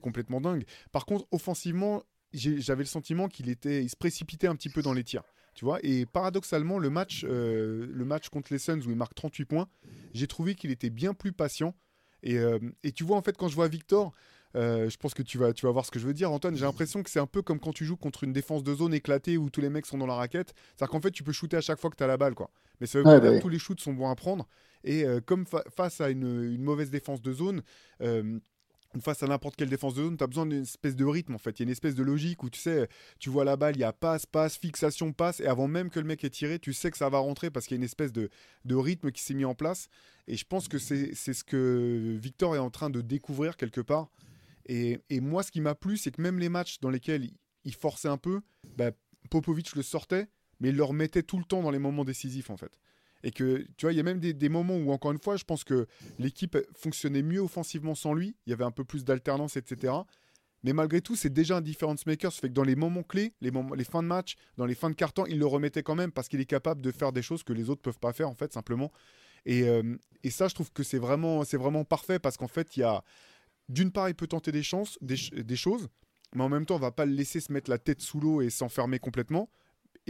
[0.00, 0.64] complètement dingue.
[0.92, 4.92] Par contre, offensivement, j'avais le sentiment qu'il était, il se précipitait un petit peu dans
[4.92, 5.22] les tirs.
[5.54, 9.14] Tu vois, et paradoxalement, le match, euh, le match contre les Suns où il marque
[9.14, 9.68] 38 points,
[10.14, 11.74] j'ai trouvé qu'il était bien plus patient.
[12.22, 14.12] Et, euh, et, tu vois, en fait, quand je vois Victor,
[14.54, 16.54] euh, je pense que tu vas, tu vas voir ce que je veux dire, Antoine.
[16.54, 18.94] J'ai l'impression que c'est un peu comme quand tu joues contre une défense de zone
[18.94, 20.54] éclatée où tous les mecs sont dans la raquette.
[20.76, 22.36] C'est-à-dire qu'en fait, tu peux shooter à chaque fois que tu as la balle.
[22.36, 22.52] Quoi.
[22.80, 24.46] Mais ça veut dire que tous les shoots sont bons à prendre.
[24.84, 27.62] Et comme face à une, une, mauvaise défense de zone,
[29.00, 31.38] face à n'importe quelle défense de zone, tu as besoin d'une espèce de rythme en
[31.38, 31.58] fait.
[31.58, 33.80] Il y a une espèce de logique où tu sais, tu vois la balle, il
[33.80, 36.72] y a passe, passe, fixation, passe, et avant même que le mec ait tiré, tu
[36.72, 38.30] sais que ça va rentrer parce qu'il y a une espèce de,
[38.64, 39.88] de rythme qui s'est mis en place.
[40.26, 44.10] Et je pense que c'est ce que Victor est en train de découvrir quelque part.
[44.66, 47.30] Et, et moi, ce qui m'a plu, c'est que même les matchs dans lesquels
[47.64, 48.40] il forçait un peu,
[48.76, 48.90] bah,
[49.30, 50.28] Popovic le sortait,
[50.60, 52.78] mais il le remettait tout le temps dans les moments décisifs en fait.
[53.24, 55.44] Et que, tu vois, il y a même des, moments où, encore une fois, je
[55.44, 55.86] pense que
[56.18, 58.36] l'équipe fonctionnait mieux offensivement sans lui.
[58.46, 59.92] Il y avait un peu plus d'alternance, etc.
[60.64, 62.32] Mais malgré tout, c'est déjà un difference maker.
[62.32, 64.74] Ça fait que dans les moments clés, les, moments, les fins de match, dans les
[64.74, 67.22] fins de carton, il le remettait quand même parce qu'il est capable de faire des
[67.22, 68.92] choses que les autres peuvent pas faire, en fait, simplement.
[69.46, 72.80] Et, euh, et ça, je trouve que c'est vraiment, vraiment parfait parce qu'en fait, il
[72.80, 73.02] y a.
[73.68, 75.88] D'une part, il peut tenter des, chances, des, ch- des choses,
[76.34, 78.40] mais en même temps, on va pas le laisser se mettre la tête sous l'eau
[78.40, 79.50] et s'enfermer complètement.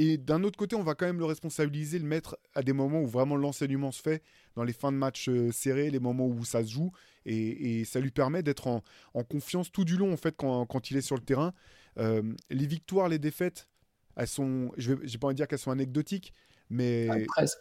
[0.01, 3.03] Et d'un autre côté, on va quand même le responsabiliser, le mettre à des moments
[3.03, 4.23] où vraiment l'enseignement se fait,
[4.55, 6.93] dans les fins de match euh, serrés, les moments où ça se joue.
[7.27, 8.83] Et, et ça lui permet d'être en,
[9.15, 11.53] en confiance tout du long, en fait, quand, quand il est sur le terrain.
[11.99, 13.69] Euh, les victoires, les défaites,
[14.17, 16.33] elles sont, je n'ai pas envie de dire qu'elles sont anecdotiques,
[16.71, 17.59] mais Ouais, presque.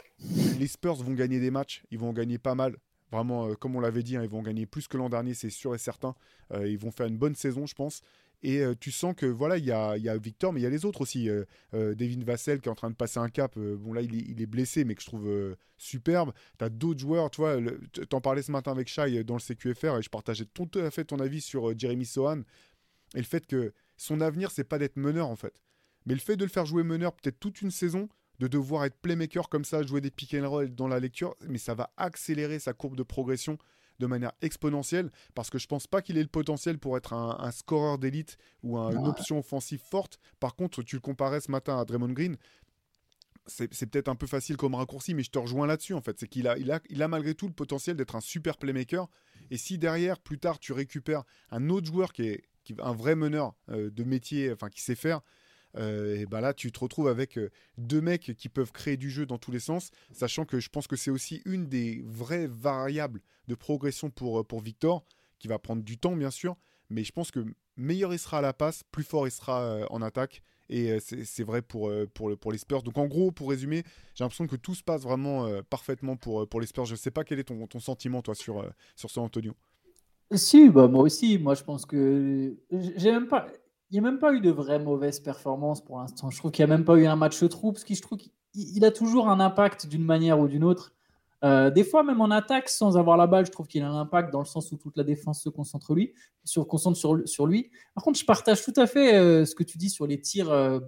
[0.60, 2.78] les Spurs vont gagner des matchs, ils vont en gagner pas mal.
[3.12, 5.50] Vraiment, euh, comme on l'avait dit, hein, ils vont gagner plus que l'an dernier, c'est
[5.50, 6.14] sûr et certain.
[6.54, 8.02] Euh, ils vont faire une bonne saison, je pense.
[8.44, 10.86] Et euh, tu sens que voilà, il y a, Victor, mais il y a les
[10.86, 11.30] autres aussi.
[11.30, 13.58] Euh, euh, Devin Vassell qui est en train de passer un cap.
[13.58, 16.34] bon là, il est, blessé, mais que je trouve superbe.
[16.60, 17.58] Tu as d'autres joueurs, tu vois.
[18.10, 21.06] T'en parlais ce matin avec Shai dans le CQFR et je partageais tout à fait
[21.06, 22.42] ton avis sur Jeremy Sohan
[23.16, 25.62] et le fait que son avenir, c'est pas d'être meneur en fait.
[26.06, 28.98] Mais le fait de le faire jouer meneur peut-être toute une saison, de devoir être
[29.02, 32.60] playmaker comme ça, jouer des pick and roll dans la lecture, mais ça va accélérer
[32.60, 33.58] sa courbe de progression
[34.00, 37.38] de manière exponentielle parce que je pense pas qu'il ait le potentiel pour être un,
[37.40, 40.20] un scoreur d'élite ou un- une option offensive forte.
[40.40, 42.38] Par contre, tu le comparais ce matin à Draymond Green.
[43.50, 46.20] C'est c'est peut-être un peu facile comme raccourci, mais je te rejoins là-dessus en fait.
[46.20, 49.08] C'est qu'il a, il a, il a malgré tout le potentiel d'être un super playmaker.
[49.52, 53.16] Et si derrière, plus tard, tu récupères un autre joueur qui est, qui, un vrai
[53.16, 55.22] meneur euh, de métier, enfin qui sait faire,
[55.78, 59.26] et ben là, tu te retrouves avec euh, deux mecs qui peuvent créer du jeu
[59.26, 63.22] dans tous les sens, sachant que je pense que c'est aussi une des vraies variables
[63.48, 65.04] de progression pour, euh, pour Victor,
[65.40, 66.56] qui va prendre du temps, bien sûr,
[66.90, 69.86] mais je pense que meilleur il sera à la passe, plus fort il sera euh,
[69.90, 70.42] en attaque.
[70.70, 72.84] Et euh, c'est vrai pour, euh, pour, pour les Spurs.
[72.84, 73.84] Donc en gros, pour résumer,
[74.16, 76.84] j'ai l'impression que tout se passe vraiment euh, parfaitement pour, euh, pour les Spurs.
[76.84, 79.54] Je sais pas quel est ton, ton sentiment, toi, sur, euh, sur Antonio.
[80.34, 81.38] Si, bah moi aussi.
[81.38, 83.48] Moi, je pense que j'ai même pas.
[83.90, 86.30] Il n'y a même pas eu de vraie mauvaise performance pour l'instant.
[86.30, 88.18] Je trouve qu'il n'y a même pas eu un match trou, parce que je trouve
[88.18, 90.94] qu'il il a toujours un impact d'une manière ou d'une autre.
[91.44, 94.00] Euh, des fois, même en attaque, sans avoir la balle, je trouve qu'il a un
[94.00, 97.70] impact dans le sens où toute la défense se concentre, lui, sur, concentre sur, lui.
[97.94, 100.50] Par contre, je partage tout à fait euh, ce que tu dis sur les tirs
[100.50, 100.80] euh,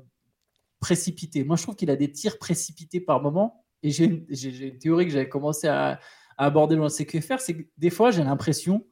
[0.80, 1.44] précipités.
[1.44, 3.64] Moi, je trouve qu'il a des tirs précipités par moment.
[3.84, 6.00] Et j'ai une, une théorie que j'avais commencé à,
[6.40, 8.88] à aborder dans le CQFR, c'est que des fois, j'ai l'impression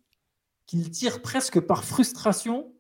[0.66, 2.74] qu'il tire presque par frustration.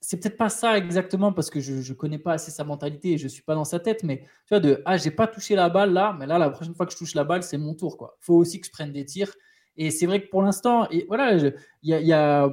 [0.00, 3.18] C'est peut-être pas ça exactement parce que je ne connais pas assez sa mentalité et
[3.18, 5.68] je suis pas dans sa tête, mais tu vois, de ah, j'ai pas touché la
[5.68, 7.96] balle là, mais là, la prochaine fois que je touche la balle, c'est mon tour.
[8.22, 9.34] Il faut aussi que je prenne des tirs.
[9.76, 11.48] Et c'est vrai que pour l'instant, et voilà, je,
[11.82, 12.48] y a,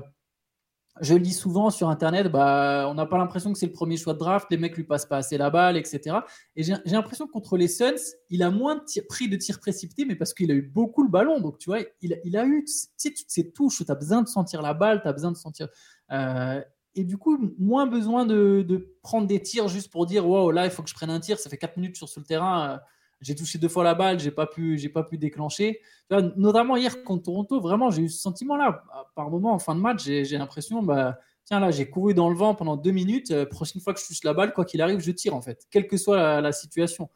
[1.02, 4.14] je lis souvent sur Internet, bah, on n'a pas l'impression que c'est le premier choix
[4.14, 6.26] de draft, les mecs lui passent pas assez la balle, etc.
[6.56, 7.96] Et j'ai l'impression que contre les Suns,
[8.30, 8.80] il a moins
[9.10, 11.40] pris de tirs précipités, mais parce qu'il a eu beaucoup le ballon.
[11.40, 12.64] Donc, tu vois, il, a- il eu
[13.02, 15.38] toutes ces touches où tu as besoin de sentir la balle, tu as besoin de
[15.38, 15.68] sentir.
[16.12, 16.62] euh,
[16.96, 20.72] et du coup, moins besoin de, prendre des tirs juste pour dire wow, là, il
[20.72, 21.40] faut que je prenne un tir.
[21.40, 22.72] Ça fait 4 minutes sur, le terrain.
[22.72, 22.78] euh,
[23.22, 25.80] j'ai touché deux fois la balle, j'ai pas pu, j'ai pas pu déclencher.
[26.10, 28.84] Notamment hier contre Toronto, vraiment, j'ai eu ce sentiment-là.
[29.16, 32.36] Par moment, en fin de match, j'ai l'impression, bah, tiens, là, j'ai couru dans le
[32.36, 33.32] vent pendant deux minutes.
[33.32, 35.66] euh, prochaine fois que je touche la balle, quoi qu'il arrive, je tire, en fait,
[35.72, 37.10] quelle que soit la, situation.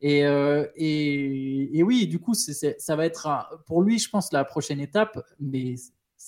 [0.00, 4.44] Et, euh, et, et oui, du coup, ça va être pour lui, je pense, la
[4.44, 5.74] prochaine étape, mais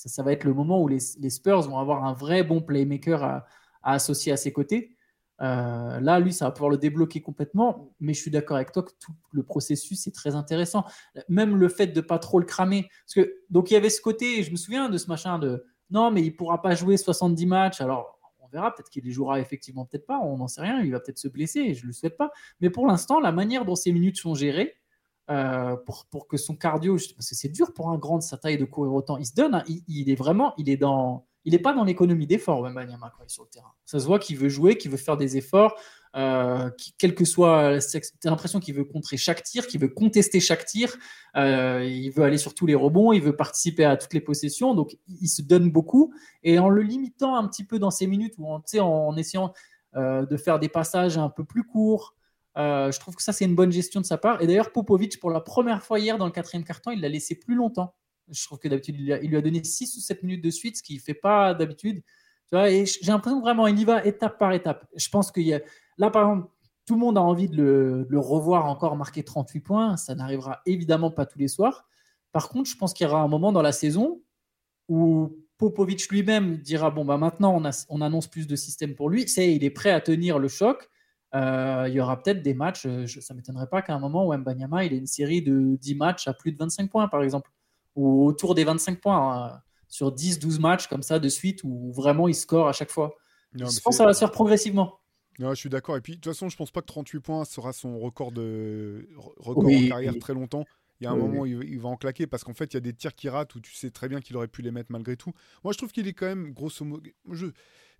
[0.09, 3.47] ça, va être le moment où les, Spurs vont avoir un vrai bon playmaker à,
[3.83, 4.97] à associer à ses côtés.
[5.43, 8.83] Euh, là, lui, ça va pouvoir le débloquer complètement, mais je suis d'accord avec toi
[8.83, 10.85] que tout le processus est très intéressant.
[11.29, 12.89] Même le fait de pas trop le cramer.
[13.07, 15.65] Parce que, donc, il y avait ce côté, je me souviens de ce machin de
[15.91, 17.81] non, mais il pourra pas jouer 70 matchs.
[17.81, 20.93] Alors, on verra, peut-être qu'il les jouera effectivement, peut-être pas, on n'en sait rien, il
[20.93, 22.31] va peut-être se blesser, et je ne le souhaite pas.
[22.61, 24.77] Mais pour l'instant, la manière dont ces minutes sont gérées,
[25.31, 28.37] euh, pour, pour que son cardio, parce que c'est dur pour un grand de sa
[28.37, 31.53] taille de courir autant, il se donne, hein, il, est vraiment, il est dans, il
[31.53, 33.73] n'est pas dans l'économie d'effort, même Banyama, quand il est sur le terrain.
[33.87, 35.77] Ça se voit qu'il veut jouer, qu'il veut faire des efforts,
[36.17, 40.41] euh, quel que soit, tu as l'impression qu'il veut contrer chaque tir, qu'il veut contester
[40.41, 40.97] chaque tir,
[41.37, 44.75] euh, il veut aller sur tous les rebonds, il veut participer à toutes les possessions,
[44.75, 46.13] donc il se donne beaucoup,
[46.43, 49.53] et en le limitant un petit peu dans ces minutes, ou en, en essayant
[49.95, 52.17] euh, de faire des passages un peu plus courts,
[52.59, 54.43] euh, je trouve que ça, c'est une bonne gestion de sa part.
[54.43, 57.35] Et d'ailleurs, Popovic, pour la première fois hier dans le quatrième carton, il l'a laissé
[57.35, 57.95] plus longtemps.
[58.31, 60.83] Je trouve que d'habitude, il, lui a- donné 6 ou 7 minutes de suite, ce
[60.83, 62.03] qu'il ne fait pas d'habitude.
[62.53, 64.87] J'ai l'impression vraiment, il y va étape par étape.
[64.97, 65.61] Je pense qu'il y a.
[65.99, 66.49] Là, par exemple,
[66.87, 69.97] tout le monde a envie de le, revoir encore marquer 38 points.
[69.97, 71.89] Ça n'arrivera évidemment pas tous les soirs.
[72.33, 74.23] Par contre, je pense qu'il y aura un moment dans la saison
[74.89, 79.29] où Popovic lui-même dira Bon, bah maintenant, on, annonce plus de système pour lui.
[79.29, 80.89] C'est, il est prêt à tenir le choc.
[81.35, 83.99] Euh, il y aura peut-être des matchs, euh, je- ça ne m'étonnerait pas qu'à un
[83.99, 87.09] moment où Mbanyama il ait une série de 10 matchs à plus de 25 points,
[87.09, 87.51] par exemple,
[87.97, 92.29] ou autour des 25 points, hein, sur 10-12 matchs comme ça de suite, où vraiment
[92.29, 93.15] il score à chaque fois.
[93.55, 95.01] Non, je pense que ça va se faire progressivement.
[95.39, 95.97] Non, je suis d'accord.
[95.97, 99.09] Et puis, de toute façon, je pense pas que 38 points sera son record de
[99.17, 100.19] re- record Oui, en carrière oui.
[100.19, 100.65] très longtemps.
[101.01, 102.75] Il y a un Oui, moment, il, il va en claquer parce qu'en fait, il
[102.75, 104.71] y a des tirs qui ratent où tu sais très bien qu'il aurait pu les
[104.71, 105.33] mettre malgré tout.
[105.65, 107.09] Moi, je trouve qu'il est quand même grosso modo.
[107.31, 107.47] Je...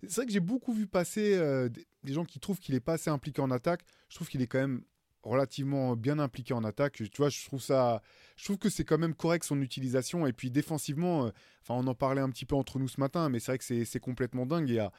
[0.03, 2.93] C'est vrai que j'ai beaucoup vu passer euh, des, gens qui trouvent qu'il est pas
[2.93, 3.81] assez impliqué en attaque.
[4.09, 4.83] Je trouve qu'il est quand même
[5.23, 6.93] relativement bien impliqué en attaque.
[6.93, 8.01] Tu vois, je trouve ça,
[8.35, 10.25] je trouve que c'est quand même correct son utilisation.
[10.25, 11.29] Et puis défensivement, euh,
[11.61, 13.85] enfin, on en parlait un petit peu entre nous ce matin, mais c'est vrai que
[13.85, 14.69] c'est complètement dingue.
[14.69, 14.91] Il y a,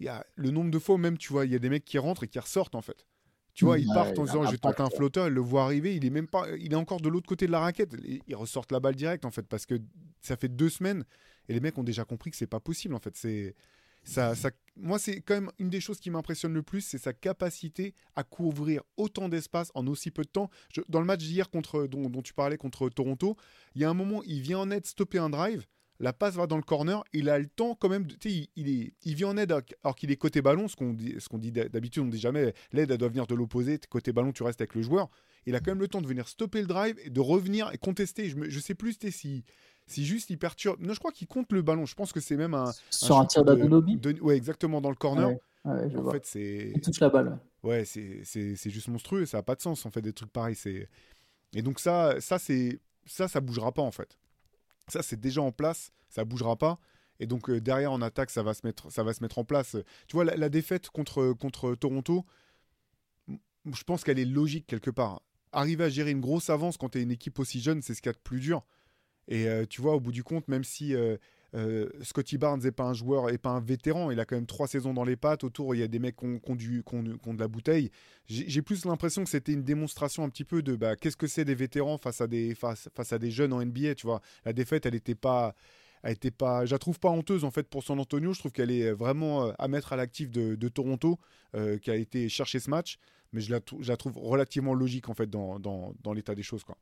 [0.00, 1.70] il y a le nombre de fois où même, tu vois, il y a des
[1.70, 3.06] mecs qui rentrent et qui ressortent en fait.
[3.54, 5.40] Tu vois, ils Ouais, partent en il disant je vais tenter un flotteur, ils le
[5.40, 7.94] voient arriver, il est même pas, il est encore de l'autre côté de la raquette.
[8.04, 9.76] Ils ils ressortent la balle direct en fait parce que
[10.20, 11.04] ça fait deux semaines
[11.48, 13.16] et les mecs ont déjà compris que c'est pas possible en fait.
[13.16, 13.54] C'est
[14.02, 17.12] ça, ça, moi c'est quand même une des choses qui m'impressionne le plus, c'est sa
[17.12, 20.50] capacité à couvrir autant d'espace en aussi peu de temps.
[20.74, 23.36] Je- dans le match d'hier contre dont, dont tu parlais contre Toronto,
[23.74, 25.66] il y a un moment il vient en aide stopper un drive.
[26.00, 28.04] La passe va dans le corner, il a le temps quand même.
[28.06, 30.66] de- il, il est, il vient en aide alors- qu'il est côté ballon.
[30.68, 33.78] Ce qu'on dit, qu'on dit d'habitude, on dit jamais l'aide, doit venir de l'opposé.
[33.88, 35.08] Côté ballon, tu restes avec le joueur.
[35.46, 37.78] Il a quand même le temps de venir stopper le drive et de revenir et
[37.78, 38.28] contester.
[38.28, 39.44] Je, je sais plus si,
[39.86, 40.80] si juste il perturbe.
[40.80, 41.86] Non, je crois qu'il compte le ballon.
[41.86, 42.72] Je pense que c'est même un.
[42.90, 45.28] Sur un tir de- Ouais, exactement, dans le corner.
[45.28, 46.12] Ouais, ouais, je en vois.
[46.14, 46.72] fait, c'est.
[46.74, 47.38] il touche la balle.
[47.62, 47.84] ouais.
[47.84, 50.56] C'est juste monstrueux, ça n'a pas de sens en fait des trucs pareils.
[51.54, 54.18] Et donc ça, ça c'est ça, ça bougera pas en fait.
[54.88, 56.78] Ça c'est déjà en place, ça bougera pas.
[57.20, 59.44] Et donc euh, derrière en attaque, ça va se mettre, ça va se mettre en
[59.44, 59.76] place.
[60.08, 62.24] Tu vois la, la défaite contre contre Toronto,
[63.72, 65.22] je pense qu'elle est logique quelque part.
[65.52, 68.02] Arriver à gérer une grosse avance quand tu es une équipe aussi jeune, c'est ce
[68.02, 68.64] qu'il y a de plus dur.
[69.28, 71.16] Et euh, tu vois, au bout du compte, même si euh,
[71.54, 74.46] euh, Scotty Barnes n'est pas un joueur et pas un vétéran, il a quand même
[74.46, 75.44] trois saisons dans les pattes.
[75.44, 77.02] Autour, il y a des mecs qui ont, du- qui ont-
[77.34, 77.90] de la bouteille.
[78.26, 81.44] J'ai plus l'impression que c'était une démonstration un petit peu de bah, qu'est-ce que c'est
[81.44, 83.94] des vétérans face à des, face, à des jeunes en NBA.
[83.94, 85.54] Tu vois, la défaite, elle était pas.
[86.06, 88.34] Elle était pas, je la trouve pas honteuse en fait pour San Antonio.
[88.34, 91.18] Je trouve qu'elle est vraiment euh, à mettre à l'actif de, Toronto,
[91.54, 92.98] euh, qui a été chercher ce match.
[93.32, 96.34] Mais je la, trou- je la trouve relativement logique en fait dans, dans, dans l'état
[96.34, 96.62] des choses.
[96.62, 96.76] Quoi.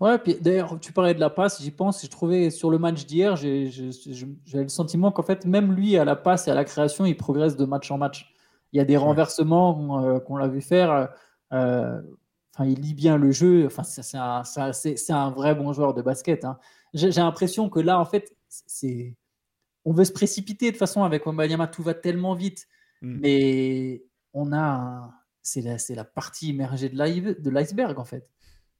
[0.00, 3.06] Ouais, puis d'ailleurs, tu parlais de la passe, j'y pense, j'ai trouvé sur le match
[3.06, 3.70] d'hier, j'ai-
[4.52, 7.56] le sentiment qu'en fait, même lui, à la passe et à la création, il progresse
[7.56, 8.34] de match en match.
[8.72, 11.08] Il y a des renversements euh, qu'on l'a vu faire.
[11.52, 12.00] euh,
[12.54, 13.64] Enfin, il lit bien le jeu.
[13.66, 14.42] Enfin, c'est un,
[15.10, 16.44] un- vrai bon joueur de basket.
[16.44, 16.58] hein.
[16.92, 19.16] J'ai l'impression que là, en fait, c'est
[19.84, 22.66] on veut se précipiter de toute façon avec Wembanyama, tout va tellement vite.
[23.00, 23.18] Mm.
[23.20, 28.28] Mais on a un- c'est la, la partie immergée de l'iceberg en fait.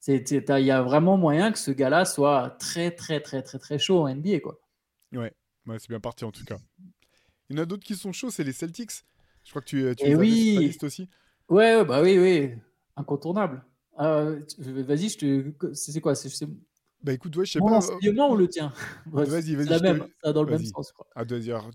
[0.09, 4.01] Il y a vraiment moyen que ce gars-là soit très très très très très chaud
[4.01, 4.59] en NBA quoi.
[5.13, 5.33] Ouais,
[5.67, 6.59] ouais c'est bien parti en tout cas.
[7.49, 8.93] Il y en a d'autres qui sont chauds, c'est les Celtics.
[9.45, 10.59] Je crois que tu, tu Eh les ta oui.
[10.61, 11.09] liste aussi.
[11.49, 12.55] Ouais, bah oui, oui,
[12.97, 13.63] incontournable.
[14.01, 15.75] Euh, Vas-y, je te.
[15.75, 16.15] C'est quoi?
[17.05, 17.81] Bah écoute, ouais, je sais mon pas.
[17.85, 18.73] euh, ou le tien
[19.07, 21.07] Bref, Vas-y, c'est vas-y, te- même, ça dans le même sens, je crois.
[21.17, 21.25] Ah,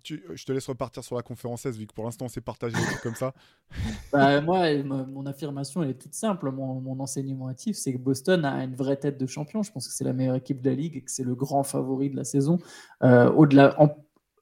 [0.01, 2.75] tu- je te laisse repartir sur la conférence 16, vu que pour l'instant, c'est partagé
[2.77, 3.33] des trucs comme ça.
[4.13, 6.49] Bah, moi, mon affirmation, elle est toute simple.
[6.51, 9.63] Mon, mon enseignement actif, c'est que Boston a une vraie tête de champion.
[9.63, 11.63] Je pense que c'est la meilleure équipe de la ligue et que c'est le grand
[11.63, 12.57] favori de la saison.
[13.03, 13.89] Euh, au-delà, en-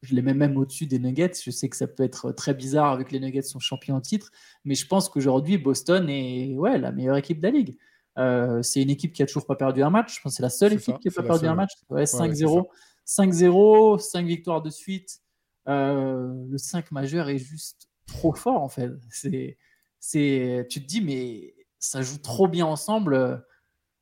[0.04, 1.32] je les mets même au-dessus des Nuggets.
[1.44, 4.32] Je sais que ça peut être très bizarre avec les Nuggets sont champions en titre,
[4.64, 7.76] mais je pense qu'aujourd'hui, Boston est ouais, la meilleure équipe de la ligue.
[8.18, 10.22] Euh, c'est une équipe qui a toujours pas perdu un match.
[10.28, 11.72] C'est la seule équipe ça, qui n'a pas perdu seule, un match.
[11.90, 12.68] Ouais, ouais, 5-0.
[13.06, 15.20] 5-0, 5 victoires de suite.
[15.68, 18.92] Euh, le 5 majeur est juste trop fort en fait.
[19.10, 19.58] C'est,
[20.00, 23.44] c'est, tu te dis, mais ça joue trop bien ensemble.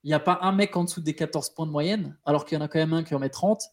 [0.03, 2.57] Il n'y a pas un mec en dessous des 14 points de moyenne, alors qu'il
[2.57, 3.63] y en a quand même un qui en met 30.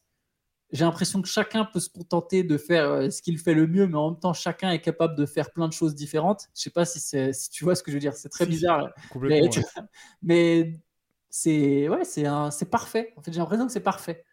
[0.73, 3.87] J'ai l'impression que chacun peut se contenter de faire euh, ce qu'il fait le mieux,
[3.89, 6.49] mais en même temps, chacun est capable de faire plein de choses différentes.
[6.55, 8.15] Je sais pas si, si tu vois ce que je veux dire.
[8.15, 8.89] C'est très Si, bizarre.
[9.09, 9.49] Complètement.
[9.49, 9.65] Mais, ouais.
[10.23, 10.81] mais
[11.29, 12.03] c'est ouais,
[12.71, 13.13] parfait.
[13.17, 14.25] En fait, j'ai l'impression que c'est parfait.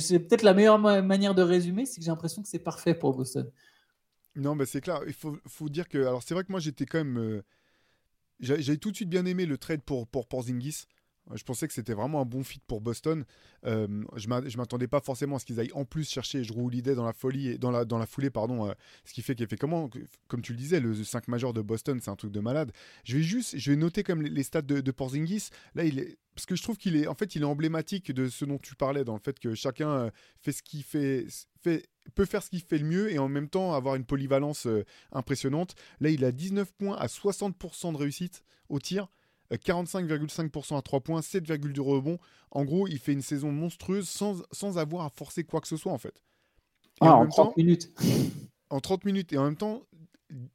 [0.00, 2.94] C'est peut-être la meilleure ma- manière de résumer, c'est que j'ai l'impression que c'est parfait
[2.94, 3.50] pour Boston.
[4.36, 5.00] Non, bah c'est clair.
[5.06, 5.98] Il faut, faut dire que.
[5.98, 7.18] Alors, c'est vrai que moi, j'étais quand même.
[7.18, 7.42] euh,
[8.40, 10.86] j'a- J'avais tout de suite bien aimé le trade pour, pour Porzingis.
[11.34, 13.24] Je pensais que c'était vraiment un bon fit pour Boston.
[13.64, 16.66] Euh, je m'a- je m'attendais pas forcément à ce qu'ils aillent en plus chercher Drew
[16.66, 18.68] Holiday dans la folie et dans la, foulée, pardon.
[18.68, 18.72] euh,
[19.04, 22.10] ce qui fait qu'effectivement, que- comme tu le disais, le 5 majeur de Boston, c'est
[22.10, 22.72] un truc de malade.
[23.04, 25.50] Je vais juste, je vais noter comme les, stats de, Porzingis.
[25.74, 28.28] Là, il est, parce que je trouve qu'il est, en fait, il est emblématique de
[28.28, 30.10] ce dont tu parlais, dans le fait que chacun euh,
[30.40, 31.26] fait ce qu'il fait,
[32.14, 34.84] peut faire ce qu'il fait le mieux et en même temps avoir une polyvalence euh,
[35.12, 35.74] impressionnante.
[36.00, 39.08] Là, il a 19 points à 60% de réussite au tir.
[39.52, 42.18] Euh, 45,5% à 3 points, 7,2 rebonds.
[42.50, 45.76] En gros, il fait une saison monstrueuse sans, sans avoir à forcer quoi que ce
[45.76, 46.22] soit en fait.
[47.02, 47.92] Et Ah, en en même 30 temps, minutes.
[48.70, 49.32] en 30 minutes.
[49.32, 49.82] Et en même temps,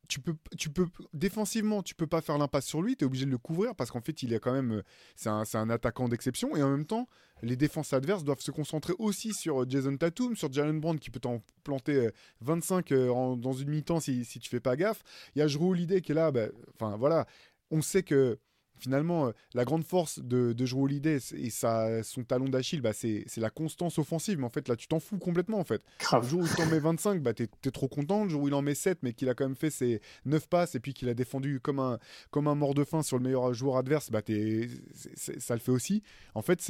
[0.07, 3.25] tu peux, tu peux, défensivement, tu peux pas faire l'impasse sur lui, tu es obligé
[3.25, 4.81] de le couvrir parce qu'en fait, il est quand même,
[5.17, 7.09] c'est un, un, attaquant d'exception et en même temps,
[7.41, 11.19] les défenses adverses doivent se concentrer aussi sur Jason Tatum, sur Jalen Brown qui peut
[11.19, 15.03] t'en planter 25 dans une mi-temps si, si tu fais pas gaffe.
[15.35, 17.27] Il y a Jrue Holiday qui est là, bah, enfin voilà,
[17.69, 18.39] on sait que
[18.77, 22.93] finalement, euh, la grande force de, de Drew Holiday et sa, son talon d'Achille, bah,
[22.93, 24.39] c'est la constance offensive.
[24.39, 25.59] Mais en fait, là, tu t'en fous complètement.
[25.59, 25.81] En fait.
[26.11, 28.23] Le jour où il t'en met 25, bah, t'es es trop content.
[28.23, 30.47] Le jour où il en met 7, mais qu'il a quand même fait ses 9
[30.47, 31.99] passes et puis qu'il a défendu comme un,
[32.31, 34.21] comme un mort de faim sur le meilleur joueur adverse, bah,
[35.15, 36.03] ça le fait aussi.
[36.33, 36.61] En fait,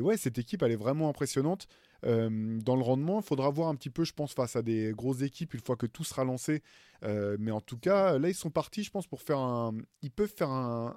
[0.00, 1.68] ouais, cette équipe, elle est vraiment impressionnante.
[2.04, 4.92] Euh, dans le rendement, il faudra voir un petit peu, je pense, face à des
[4.92, 6.62] grosses équipes une fois que tout sera lancé.
[7.04, 9.74] Euh, mais en tout cas, là, ils sont partis, je pense, pour faire un.
[10.02, 10.96] Ils peuvent faire un,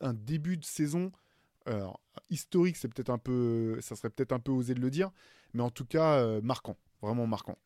[0.00, 1.12] un, début de saison
[2.30, 5.10] historique, c'est peut-être un peu, ça serait peut-être un peu osé de le dire,
[5.54, 7.58] mais en tout cas euh, marquant, vraiment marquant.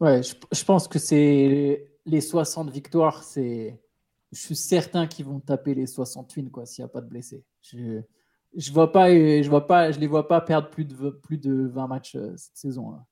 [0.00, 3.80] Ouais, je, pense que c'est les 60 victoires, c'est,
[4.32, 7.08] je suis certain qu'ils vont taper les 60 wins quoi, s'il n'y a pas de
[7.08, 7.44] blessés.
[7.62, 8.02] Je,
[8.54, 11.66] je vois pas, je vois pas, je les vois pas perdre plus de plus de
[11.66, 12.92] 20 matchs euh, cette saison.
[12.92, 13.04] Hein.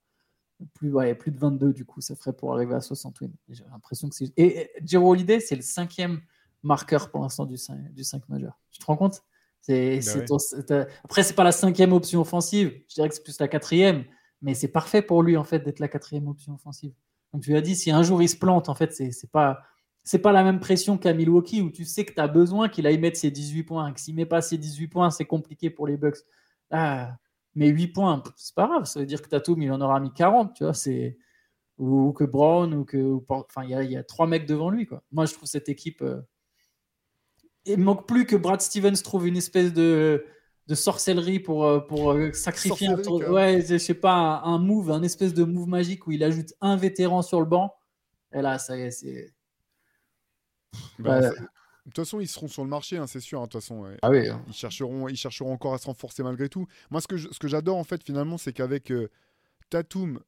[0.75, 3.33] Plus, ouais, plus de 22 du coup, ça ferait pour arriver à 60 wins.
[3.49, 4.33] J'ai l'impression que c'est.
[4.37, 6.21] Et, et Holiday, c'est le cinquième
[6.65, 8.59] marqueur pour l'instant du 5, du 5 majeur.
[8.71, 9.23] Tu te rends compte?
[9.61, 12.73] C'est, bah Après, c'est pas la cinquième option offensive.
[12.89, 14.05] Je dirais que c'est plus la quatrième.
[14.43, 16.93] Mais c'est parfait pour lui, en fait, d'être la quatrième option offensive.
[17.33, 19.63] Donc, tu as dit, si un jour il se plante, en fait, c'est, c'est pas.
[20.07, 22.87] C'est pas la même pression qu'à Milwaukee où tu sais que tu as besoin qu'il
[22.87, 23.91] aille mettre ses 18 points.
[23.91, 26.19] Que s'il met pas ses 18 points, c'est compliqué pour les Bucks.
[26.71, 27.17] Ah,
[27.55, 28.85] mais 8 points, c'est pas grave.
[28.85, 30.53] Ça veut dire que Tatum, il en aura mis 40.
[30.53, 31.17] Tu vois, c'est
[31.79, 35.03] ou, que Brown ou que enfin il y, y, a trois mecs devant lui quoi.
[35.13, 36.21] Moi je trouve cette équipe euh,
[37.67, 40.25] il manque plus que Brad Stevens trouve une espèce de,
[40.67, 43.21] de sorcellerie pour, euh, pour euh, sacrifier un tour.
[43.29, 46.77] Ouais, je sais pas, un, move, un espèce de move magique où il ajoute un
[46.77, 47.75] vétéran sur le banc.
[48.33, 49.35] Et là, ça y est, c'est.
[50.99, 53.41] Bah, de toute façon, ils seront sur le marché, hein, c'est sûr.
[53.41, 54.43] Hein, de toute façon, ah oui, hein.
[54.49, 56.67] ils, chercheront, ils chercheront encore à se renforcer malgré tout.
[56.91, 59.11] Moi, ce que, ce que j'adore, en fait, finalement, c'est qu'avec euh,
[59.69, 60.21] Tatum,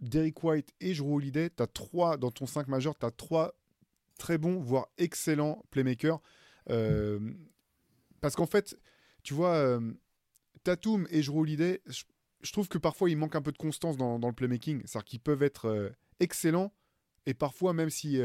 [0.00, 3.54] Derek White et Drew Holiday, as trois, dans ton 5 majeur, tu as trois
[4.18, 6.20] très bons, voire excellents playmakers.
[6.70, 7.18] Euh,
[8.20, 8.78] parce qu'en fait,
[9.22, 9.92] tu vois, euh,
[10.62, 11.56] Tatum et Jrue
[12.40, 14.82] je, trouve que parfois il manque un peu de constance dans, le playmaking.
[14.84, 15.90] C'est-à-dire qu'ils peuvent être euh,
[16.20, 16.72] excellents.
[17.26, 18.20] Et parfois, même si,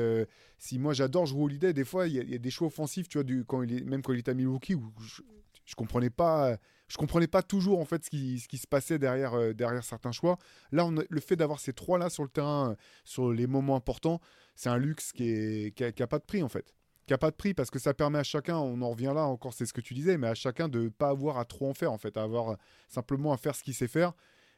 [0.58, 3.44] si moi j'adore Jrue Holiday, des fois il y, a des choix offensifs, tu vois,
[3.48, 5.22] quand même quand il est à Milwaukee, où je,
[5.64, 6.58] je comprenais pas
[6.90, 10.38] je comprenais pas toujours en fait ce qui, qui se passait derrière, derrière certains choix.
[10.74, 12.76] Là, on le fait d'avoir ces trois là sur le terrain,
[13.06, 14.20] sur les moments importants,
[14.60, 16.76] c'est un luxe qui, est, qui, a, pas de prix en fait
[17.10, 19.26] qui n'a pas de prix parce que ça permet à chacun, on en revient là
[19.26, 21.74] encore, c'est ce que tu disais, mais à chacun de pas avoir à trop en
[21.74, 22.56] faire en fait, à avoir
[22.88, 24.14] simplement à faire ce qu'il sait faire.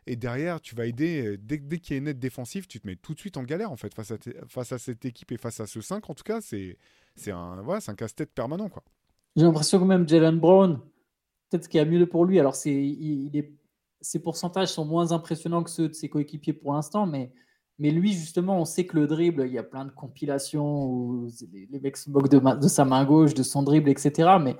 [0.06, 2.88] Et derrière, tu vas aider, dès, dès qu'il y a une aide défensive, tu te
[2.88, 4.18] mets tout de suite en galère en fait face à,
[4.50, 6.78] face à cette équipe et face à ce 5 en tout cas, c'est
[7.32, 8.68] un, voilà, un casse-tête permanent.
[8.68, 8.84] quoi.
[9.38, 10.82] J'ai l'impression que même Jalen Brown,
[11.50, 12.38] peut-être qu'il y a mieux pour lui.
[12.38, 13.54] Alors, c'est, il, est,
[14.02, 17.32] ses pourcentages sont moins impressionnants que ceux de ses coéquipiers pour l'instant, mais
[17.82, 21.28] mais lui, justement, on sait que le dribble, il y a plein de compilations où
[21.52, 24.38] les, mecs se moquent de, sa main gauche, de son dribble, etc.
[24.40, 24.56] Mais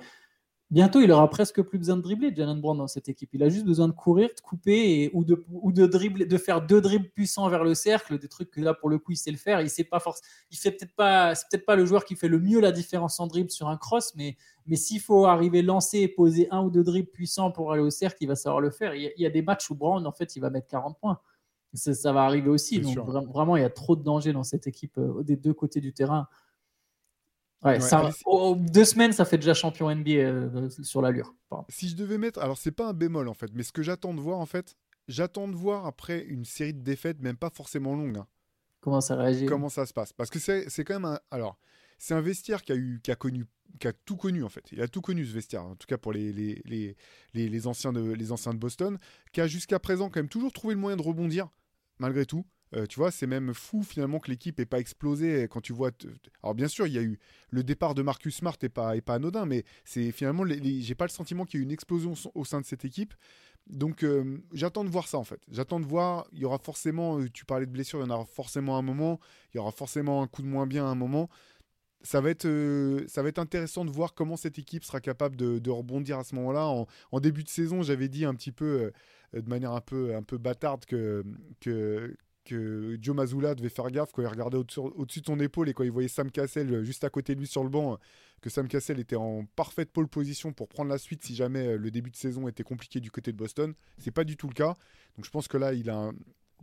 [0.72, 3.30] bientôt, il aura presque plus besoin de dribbler, Jalen Brown, dans cette équipe.
[3.32, 6.80] Il a juste besoin de courir, de couper ou, de, ou de, de faire deux
[6.80, 9.36] dribbles puissants vers le cercle, des trucs que là, pour le coup, il sait le
[9.36, 9.60] faire.
[9.60, 10.20] Il sait pas force.
[10.50, 13.20] Il fait peut-être pas, c'est peut-être pas le joueur qui fait le mieux la différence
[13.20, 16.70] en dribble sur un cross, mais, mais s'il faut arriver lancer et poser un ou
[16.70, 18.96] deux dribbles puissants pour aller au cercle, il va savoir le faire.
[18.96, 20.66] Il y a, il y a des matchs où Brown, en fait, il va mettre
[20.66, 21.20] 40 points
[21.74, 22.80] ça, va arriver aussi.
[22.80, 25.80] Donc, vraiment, il y a trop de danger dans cette équipe euh, des deux côtés
[25.80, 26.28] du terrain.
[27.64, 27.78] Ouais,
[28.58, 31.34] deux semaines, ça fait déjà champion NBA euh, sur l'allure.
[31.68, 34.14] Si je devais mettre, alors c'est pas un bémol en fait, mais ce que j'attends
[34.14, 34.74] de voir en fait,
[35.06, 38.18] j'attends de voir après une série de défaites, même pas forcément longue.
[38.18, 38.26] Hein.
[38.80, 39.46] Comment ça réagit?
[39.46, 41.56] Comment ça se passe Parce que c'est quand même un, alors
[41.98, 43.46] c'est un vestiaire qui a eu, qui a connu,
[43.78, 44.64] qui a tout connu en fait.
[44.72, 46.96] Il a tout connu ce vestiaire, en tout cas pour les les, les,
[47.48, 48.98] les, anciens de les anciens de Boston,
[49.32, 51.48] qui a jusqu'à présent quand même toujours trouvé le moyen de rebondir
[51.98, 52.44] malgré tout.
[52.74, 55.90] Euh, tu vois, c'est même fou finalement que l'équipe n'ait pas explosé quand tu vois.
[56.42, 57.18] Alors bien sûr, il y a eu
[57.50, 61.10] le départ de Marcus Smart et pas, pas anodin, mais c'est finalement, j'ai pas le
[61.10, 63.14] sentiment qu'il y ait une explosion au sein de cette équipe.
[63.68, 65.40] Donc euh, j'attends de voir ça en fait.
[65.50, 66.26] J'attends de voir.
[66.32, 68.82] Il y aura forcément, euh, tu parlais de blessure, il y en aura forcément un
[68.82, 69.20] moment.
[69.52, 71.28] Il y aura forcément un coup de moins bien à un moment.
[72.04, 72.48] Ça va, être,
[73.06, 76.34] ça va être intéressant de voir comment cette équipe sera capable de, rebondir à ce
[76.34, 76.66] moment-là.
[76.66, 78.90] En, en, début de saison, j'avais dit un petit peu
[79.32, 81.24] de manière un peu, un peu bâtarde que,
[81.60, 85.74] que, que Joe Mazzulla devait faire gaffe quand il regardait au-dessus de son épaule et
[85.74, 87.98] quand il voyait Sam Cassell juste à côté de lui sur le banc,
[88.40, 91.90] que Sam Cassell était en parfaite pole position pour prendre la suite si jamais le
[91.90, 93.74] début de saison était compliqué du côté de Boston.
[93.98, 94.74] C'est pas du tout le cas.
[95.16, 96.10] Donc je pense que là, il a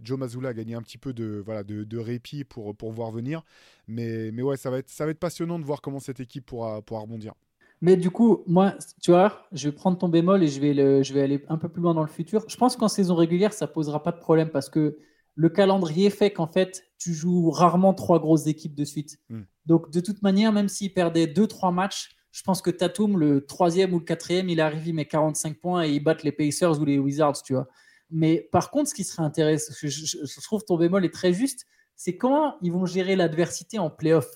[0.02, 3.12] Joe Mazzulla a gagné un petit peu de, voilà, de, de répit pour, pour voir
[3.12, 3.44] venir.
[3.88, 6.46] Mais, mais ouais, ça va, être, ça va être passionnant de voir comment cette équipe
[6.46, 7.34] pourra, pourra rebondir.
[7.82, 11.02] Mais du coup, moi, tu vois, je vais prendre ton bémol et je vais, le,
[11.02, 12.44] je vais aller un peu plus loin dans le futur.
[12.50, 14.98] Je pense qu'en saison régulière, ça posera pas de problème parce que
[15.36, 19.20] le calendrier fait qu'en fait, tu joues rarement trois grosses équipes de suite.
[19.30, 19.42] Mm.
[19.66, 23.46] Donc, de toute manière, même s'il perdait deux, trois matchs, je pense que Tatum, le
[23.46, 26.80] troisième ou le quatrième, il arrive, il met 45 points et il bat les Pacers
[26.82, 27.68] ou les Wizards, tu vois.
[28.12, 31.32] Mais par contre, ce qui serait intéressant, je, je- je trouve ton bémol est très
[31.32, 31.66] juste,
[31.96, 34.28] c'est comment ils vont gérer l'adversité en playoff?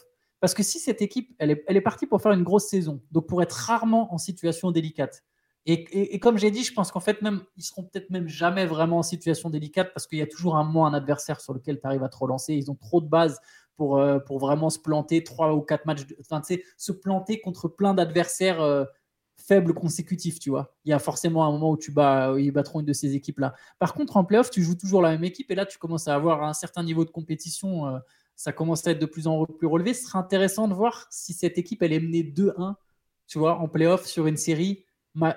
[0.43, 3.01] Parce que si cette équipe, elle est, elle est partie pour faire une grosse saison,
[3.13, 5.23] donc pour être rarement en situation délicate.
[5.65, 8.97] Et, comme j'ai dit, je pense qu'en fait, même, ils seront peut-être même jamais vraiment
[8.97, 11.87] en situation délicate parce qu'il y a toujours un moment un adversaire sur lequel tu
[11.87, 12.55] arrives à te relancer.
[12.55, 13.39] Ils ont trop de bases
[13.77, 17.69] pour, euh, pour vraiment se planter trois ou quatre matchs, tu sais, se planter contre
[17.69, 18.83] plein d'adversaires euh,
[19.37, 20.75] faibles consécutifs, tu vois.
[20.83, 23.53] Il y a forcément un moment où tu bats, ils battront une de ces équipes-là.
[23.79, 26.15] Par contre, en playoff, tu joues toujours la même équipe et là, tu commences à
[26.15, 27.87] avoir un certain niveau de compétition.
[27.87, 27.99] euh,
[28.35, 29.93] ça commence à être de plus en plus relevé.
[29.93, 32.75] Ce sera intéressant de voir si cette équipe, elle est menée 2-1,
[33.27, 34.85] tu vois, en playoff sur une série,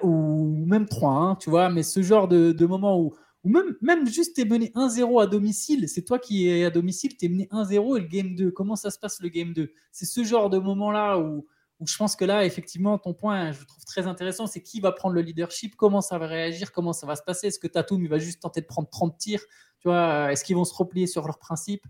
[0.03, 1.69] ou même 3-1, tu vois.
[1.69, 5.89] Mais ce genre de, moment où, ou même, même juste t'es mené 1-0 à domicile,
[5.89, 8.91] c'est toi qui es à domicile, t'es mené 1-0 et le game 2, comment ça
[8.91, 11.47] se passe le game 2 C'est ce genre de moment-là où,
[11.79, 14.93] où je pense que là, effectivement, ton point, je trouve très intéressant, c'est qui va
[14.93, 18.07] prendre le leadership, comment ça va réagir, comment ça va se passer, est-ce que Tatum,
[18.07, 19.43] va juste tenter de prendre 30 tirs,
[19.79, 21.85] tu vois, est-ce qu'ils vont se replier sur leurs principes?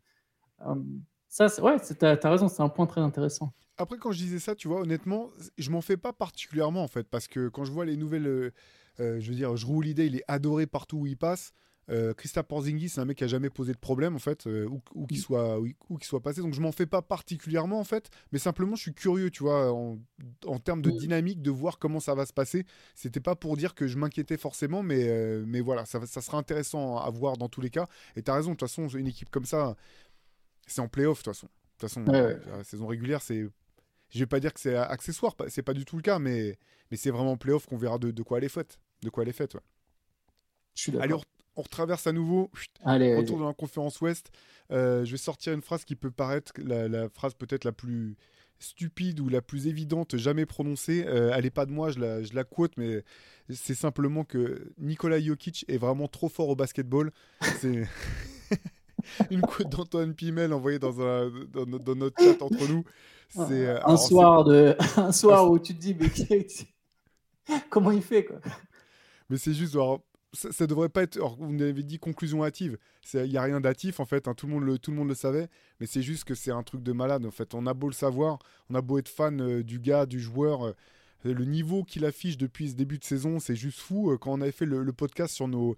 [1.29, 3.53] Ça, c'est- ouais, t'as as raison, c'est un point très intéressant.
[3.79, 7.09] Après, quand je disais ça, tu vois, honnêtement, je m'en fais pas particulièrement en fait,
[7.09, 8.51] parce que quand je vois les nouvelles, euh,
[9.01, 11.53] euh, je veux dire, Drew Holiday, il est adoré partout où il passe.
[11.89, 14.67] Euh, Christophe Porzingis, c'est un mec qui a jamais posé de problème en fait, euh,
[14.67, 16.41] où, où qu'il soit, où, où qu'il soit passé.
[16.41, 19.71] Donc je m'en fais pas particulièrement en fait, mais simplement je suis curieux, tu vois,
[19.73, 19.97] en,
[20.47, 20.97] en termes de Mm.
[20.97, 22.65] dynamique, de voir comment ça va se passer.
[22.97, 26.39] C'était pas pour dire que je m'inquiétais forcément, mais, euh, mais voilà, ça, ça sera
[26.39, 27.87] intéressant à voir dans tous les cas.
[28.17, 29.77] Et tu as raison, de toute façon, une équipe comme ça,
[30.67, 31.47] c'est en playoff de toute façon.
[31.47, 33.47] De toute façon, Ouais, la saison régulière, c'est.
[34.11, 36.59] Je vais pas dire que c'est accessoire, c'est pas du tout le cas, mais,
[36.91, 38.79] mais c'est vraiment en playoff qu'on verra de, de quoi elle est faite.
[39.03, 39.61] De quoi elle est faite, ouais.
[40.77, 42.51] Je suis Allez, on, retraverse à nouveau.
[42.55, 43.17] Chut, Allez, allez.
[43.17, 44.31] Retour dans la conférence Ouest.
[44.71, 48.17] Euh, je vais sortir une phrase qui peut paraître la, la phrase peut-être la plus
[48.59, 51.05] stupide ou la plus évidente jamais prononcée.
[51.07, 53.03] Euh, elle n'est pas de moi, je la, je la quote, mais
[53.51, 57.11] c'est simplement que Nikola Jokic est vraiment trop fort au basketball.
[57.61, 57.83] C'est
[59.31, 62.85] une quote d'Antoine Pimel envoyée dans, un, dans, no- dans notre chat entre nous.
[63.29, 64.77] C'est, euh, un alors, soir, de...
[64.97, 66.11] un soir où tu te dis, mais
[67.71, 68.41] comment il fait quoi
[69.31, 70.03] Mais c'est juste, alors,
[70.33, 71.17] ça, ça devrait pas être.
[71.17, 72.79] alors, vous m'avez dit conclusion hâtive.
[73.15, 74.29] Il n'y a rien d'hâtif, en fait.
[74.29, 75.49] hein, tout, le monde le, tout le monde le savait.
[75.81, 77.55] Mais c'est juste que c'est un truc de malade, en fait.
[77.55, 78.39] On a beau le savoir,
[78.71, 80.67] on a beau être fan euh, du gars, du joueur.
[80.67, 80.73] euh,
[81.25, 84.13] le niveau qu'il affiche depuis ce début de saison, c'est juste fou.
[84.13, 85.77] Euh, Quand on avait fait le, le podcast sur nos,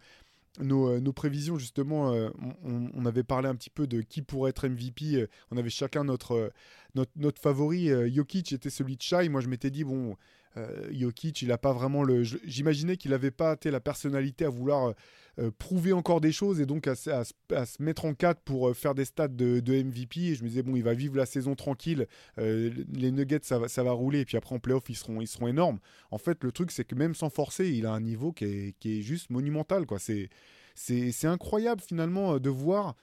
[0.61, 2.31] nos, euh, nos prévisions, justement, euh,
[2.63, 5.17] on, avait parlé un petit peu de qui pourrait être MVP.
[5.17, 6.53] euh, On avait chacun notre,
[6.95, 7.91] notre, notre favori.
[7.91, 9.29] euh, Jokic était celui de Shai.
[9.29, 10.17] Moi, je m'étais dit, bon,
[10.57, 12.23] euh, Jokic, il a pas vraiment le.
[12.23, 14.93] J'imaginais qu'il avait pas la personnalité à vouloir euh,
[15.39, 17.23] euh, prouver encore des choses et donc à, à
[17.55, 20.21] à se mettre en cadre pour euh, faire des stats de, MVP.
[20.21, 22.07] Et je me disais, bon, il va vivre la saison tranquille.
[22.37, 24.21] les Nuggets, ça va, ça va rouler.
[24.21, 25.79] Et puis après, en playoff, ils seront, ils seront énormes.
[26.11, 28.79] En fait, le truc, c'est que même sans forcer, il a un niveau qui est,
[28.79, 29.87] qui est juste monumental.
[29.87, 29.99] quoi.
[29.99, 30.29] C'est
[30.75, 32.95] c'est incroyable finalement de voir.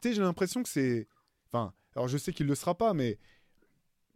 [0.00, 1.06] Tu sais, j'ai l'impression que c'est.
[1.52, 3.18] Enfin, alors je sais qu'il ne le sera pas, mais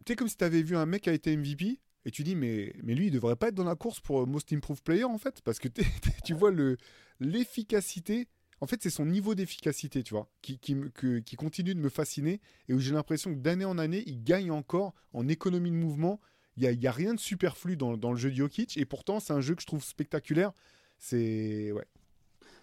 [0.05, 2.23] tu sais, comme si tu avais vu un mec qui a été MVP et tu
[2.23, 4.83] dis, mais, mais lui, il devrait pas être dans la course pour euh, Most Improved
[4.83, 5.67] Player en fait, parce que
[6.25, 6.77] tu vois le
[7.19, 8.27] l'efficacité.
[8.59, 11.89] En fait, c'est son niveau d'efficacité, tu vois, qui, qui, que- qui continue de me
[11.89, 15.75] fasciner et où j'ai l'impression que d'année en année, il gagne encore en économie de
[15.75, 16.19] mouvement.
[16.57, 19.19] Il n'y a, a rien de superflu dans, dans le jeu de Jokic et pourtant,
[19.19, 20.53] c'est un jeu que je trouve spectaculaire.
[20.97, 21.71] C'est.
[21.71, 21.85] Ouais.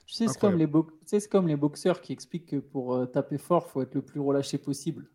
[0.06, 2.56] Tu sais, c'est comme, les bo- tu sais, c'est comme les boxeurs qui expliquent que
[2.56, 5.10] pour euh, taper fort, il faut être le plus relâché possible.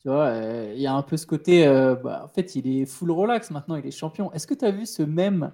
[0.00, 2.68] Tu vois, euh, il y a un peu ce côté, euh, bah, en fait, il
[2.68, 4.32] est full relax maintenant, il est champion.
[4.32, 5.52] Est-ce que tu as vu ce même,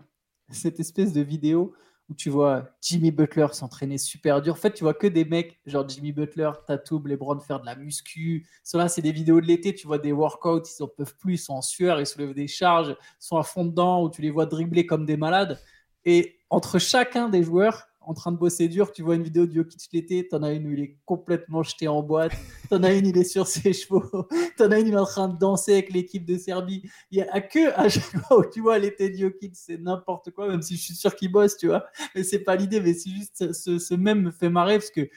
[0.51, 1.74] cette espèce de vidéo
[2.11, 4.53] où tu vois Jimmy Butler s'entraîner super dur?
[4.53, 7.74] En fait, tu vois que des mecs, genre Jimmy Butler, Tatum, LeBron faire de la
[7.74, 8.47] muscu.
[8.62, 11.38] Cela, c'est des vidéos de l'été, tu vois des workouts, ils en peuvent plus, ils
[11.38, 14.30] sont en sueur, ils soulèvent des charges, ils sont à fond dedans, où tu les
[14.30, 15.59] vois dribbler comme des malades.
[16.05, 19.52] Et entre chacun des joueurs en train de bosser dur, tu vois une vidéo de
[19.52, 22.32] Jokic l'été, t'en as une où il est complètement jeté en boîte,
[22.70, 24.05] t'en as une il est sur ses chevaux,
[24.57, 26.82] t'en as une il est en train de danser avec l'équipe de Serbie.
[27.11, 30.30] Il y a que à chaque fois où tu vois l'été de Jokic, c'est n'importe
[30.30, 31.84] quoi, même si je suis sûr qu'il bosse, tu vois.
[32.14, 35.09] Mais c'est pas l'idée, mais c'est juste ce, même me fait marrer parce que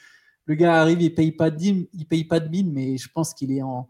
[0.46, 3.08] le gars arrive, il paye pas de dîme, il paye pas de mine, mais je
[3.12, 3.88] pense qu'il est en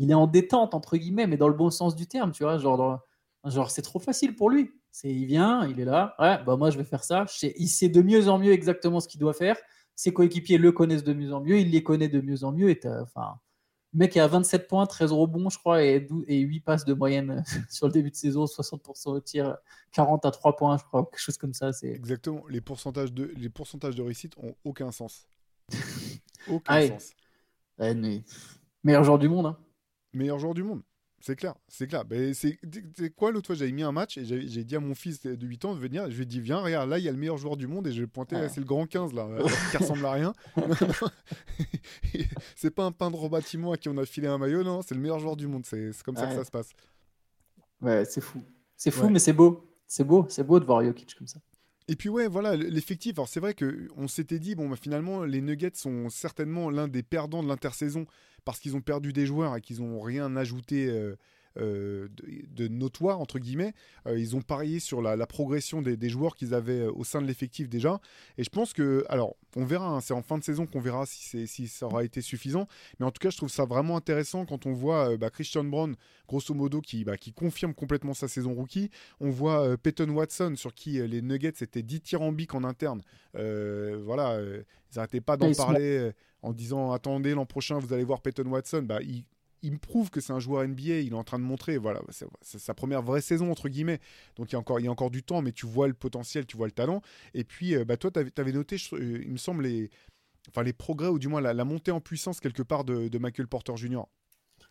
[0.00, 2.58] il est en détente entre guillemets, mais dans le bon sens du terme, tu vois,
[2.58, 3.00] genre
[3.44, 4.70] genre c'est trop facile pour lui.
[4.90, 7.24] C'est il vient, il est là, ouais, bah moi je vais faire ça.
[7.28, 9.56] Sais- il sait de mieux en mieux exactement ce qu'il doit faire.
[9.94, 12.70] ses coéquipiers le connaissent de mieux en mieux, il les connaît de mieux en mieux.
[12.70, 13.40] Et enfin,
[13.92, 16.94] le mec est à 27 points, 13 rebonds, je crois, et, et 8 passes de
[16.94, 19.56] moyenne sur le début de saison, 60% au tir,
[19.92, 21.72] 40 à 3 points, je crois, quelque chose comme ça.
[21.72, 21.88] C'est...
[21.90, 22.42] Exactement.
[22.48, 25.26] Les pourcentages, de, les pourcentages de réussite ont aucun sens.
[26.48, 27.10] aucun Ah sens.
[27.78, 28.22] Ouais, mais-
[28.84, 29.46] Meilleur joueur du monde.
[29.46, 29.58] hein.
[30.12, 30.82] Meilleur joueur du monde.
[31.20, 32.04] C'est clair, c'est clair.
[32.04, 32.58] Ben, c'est
[33.16, 35.64] quoi l'autre fois J'avais mis un match et j'ai dit à mon fils de 8
[35.64, 36.08] ans de venir.
[36.10, 37.86] Je lui ai dit Viens, regarde, là, il y a le meilleur joueur du monde
[37.88, 38.48] et je vais pointer, Ouais.
[38.48, 40.32] c'est le grand 15 là, alors qui ressemble à rien.
[42.56, 44.94] c'est pas un peintre au bâtiment à qui on a filé un maillot, non, c'est
[44.94, 45.64] le meilleur joueur du monde.
[45.66, 46.36] C'est comme ça que Ouais.
[46.36, 46.70] ça se passe.
[47.80, 48.42] Ouais, c'est fou.
[48.76, 49.10] C'est fou, Ouais.
[49.10, 49.64] mais c'est beau.
[49.86, 51.40] C'est beau, c'est beau de voir Jokic comme ça.
[51.90, 53.18] Et puis ouais, voilà, l'effectif.
[53.18, 56.86] Alors c'est vrai que on s'était dit bon, bah, finalement, les Nuggets sont certainement l'un
[56.86, 58.04] des perdants de l'intersaison
[58.48, 61.16] parce qu'ils ont perdu des joueurs et qu'ils n'ont rien ajouté euh,
[61.58, 63.74] euh, de, notoire entre guillemets.
[64.06, 67.26] Euh, ils ont parié sur la, progression des, des joueurs qu'ils avaient au sein de
[67.26, 68.00] l'effectif déjà.
[68.38, 69.88] Et je pense que, alors, on verra.
[69.88, 72.68] hein, c'est en fin de saison qu'on verra si, ça aura été suffisant.
[72.98, 75.64] Mais en tout cas, je trouve ça vraiment intéressant quand on voit euh, bah, Christian
[75.64, 75.96] Brown,
[76.28, 78.90] grosso modo, qui, bah, qui confirme complètement sa saison rookie.
[79.20, 83.02] On voit euh, Peyton Watson, sur qui euh, les Nuggets étaient dithyrambiques en interne.
[83.34, 88.46] Voilà, ils n'arrêtaient pas d'en parler en disant attendez, l'an prochain, vous allez voir Peyton
[88.46, 88.82] Watson.
[88.82, 89.24] Bah, il,
[89.62, 91.00] il me prouve que c'est un joueur NBA.
[91.00, 92.00] Il est en train de montrer, voilà,
[92.40, 94.00] c'est sa première vraie saison, entre guillemets.
[94.36, 95.94] Donc il y, a encore, il y a encore du temps, mais tu vois le
[95.94, 97.02] potentiel, tu vois le talent.
[97.34, 99.90] Et puis, euh, bah, toi, tu avais, noté, euh, il me semble, les,
[100.48, 103.76] enfin, les progrès, ou du moins la, montée en puissance quelque part de, Michael Porter
[103.76, 104.02] Jr.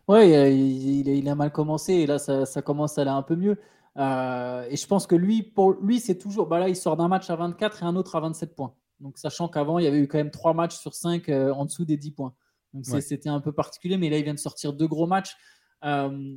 [0.06, 3.58] Ouais, il, a mal commencé et là, ça, ça commence à aller un peu mieux.
[3.98, 6.46] Euh, et je pense que lui, pour lui, c'est toujours.
[6.46, 8.74] Bah là, il sort d'un match à 24 et un autre à 27 points.
[9.00, 11.84] Donc, sachant qu'avant, il y avait eu quand même trois matchs sur 5 en dessous
[11.84, 12.34] des 10 points.
[12.74, 13.00] Donc, c'est- Ouais.
[13.00, 15.36] c'était un peu particulier, mais là, il vient de sortir deux gros matchs.
[15.84, 16.36] Euh,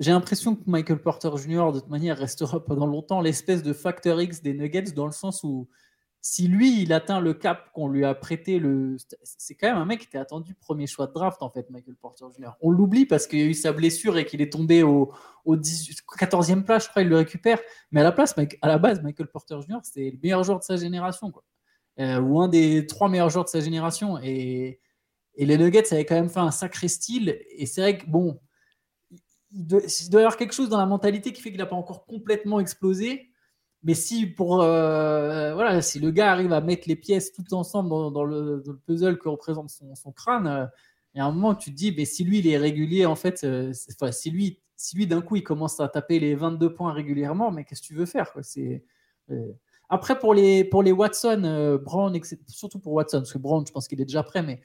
[0.00, 4.20] J'ai l'impression que Michael Porter Jr., de toute manière, restera pendant longtemps l'espèce de facteur
[4.20, 5.68] X des Nuggets, dans le sens où
[6.20, 8.96] si lui, il atteint le cap qu'on lui a prêté, le...
[9.22, 11.94] c'est quand même un mec qui était attendu premier choix de draft, en fait, Michael
[11.94, 12.52] Porter Jr.
[12.60, 15.12] On l'oublie parce qu'il y a eu sa blessure et qu'il est tombé au,
[15.44, 17.60] au 18 14e place, je crois, il le récupère.
[17.92, 20.64] Mais à la, place, à la base, Michael Porter Jr., c'est le meilleur joueur de
[20.64, 21.44] sa génération, quoi.
[22.00, 24.18] Euh, ou un des trois meilleurs joueurs de sa génération.
[24.22, 24.80] Et,
[25.36, 27.38] et les Nuggets avaient quand même fait un sacré style.
[27.50, 28.40] Et c'est vrai que, bon,
[29.52, 32.06] il doit, y avoir quelque chose dans la mentalité qui fait qu'il n'a pas encore
[32.06, 33.30] complètement explosé.
[33.82, 37.90] Mais si pour euh, voilà, si le gars arrive à mettre les pièces toutes ensemble
[37.90, 40.66] dans, le, puzzle que représente son, crâne, euh,
[41.14, 43.04] il y a un moment où tu te dis, mais si lui il est régulier,
[43.04, 43.72] en fait, euh,
[44.10, 47.64] si lui, si lui d'un coup il commence à taper les 22 points régulièrement, mais
[47.64, 48.32] qu'est-ce que tu veux faire
[49.88, 52.18] après pour les pour les Watson, euh, Brown,
[52.48, 54.60] surtout pour Watson, parce que Brown, je pense qu'il est déjà prêt, mais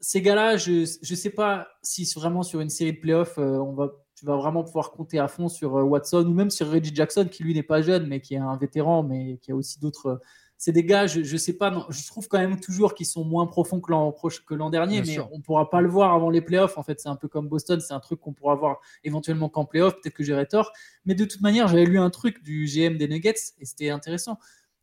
[0.00, 3.58] ces gars-là, je ne sais pas si c'est vraiment sur une série de playoffs, euh,
[3.58, 6.70] on va, tu vas vraiment pouvoir compter à fond sur euh, Watson ou même sur
[6.70, 9.56] Reggie Jackson, qui lui n'est pas jeune, mais qui est un vétéran, mais qui a
[9.56, 10.06] aussi d'autres.
[10.06, 10.16] euh,
[10.56, 13.24] c'est des gars, je, je sais pas, non, je trouve quand même toujours qu'ils sont
[13.24, 14.14] moins profonds que l'an
[14.46, 15.28] que l'an dernier, Bien mais sûr.
[15.32, 16.76] on pourra pas le voir avant les playoffs.
[16.76, 19.64] En fait, c'est un peu comme Boston, c'est un truc qu'on pourra voir éventuellement qu'en
[19.64, 19.94] playoffs.
[20.02, 20.70] Peut-être que j'aurais tort,
[21.06, 24.38] mais de toute manière, j'avais lu un truc du GM des Nuggets et c'était intéressant.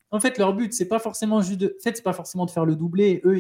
[0.10, 2.66] En fait, leur but, c'est pas forcément juste de, en fait, pas forcément de faire
[2.66, 3.22] le doublé.
[3.26, 3.38] Eux,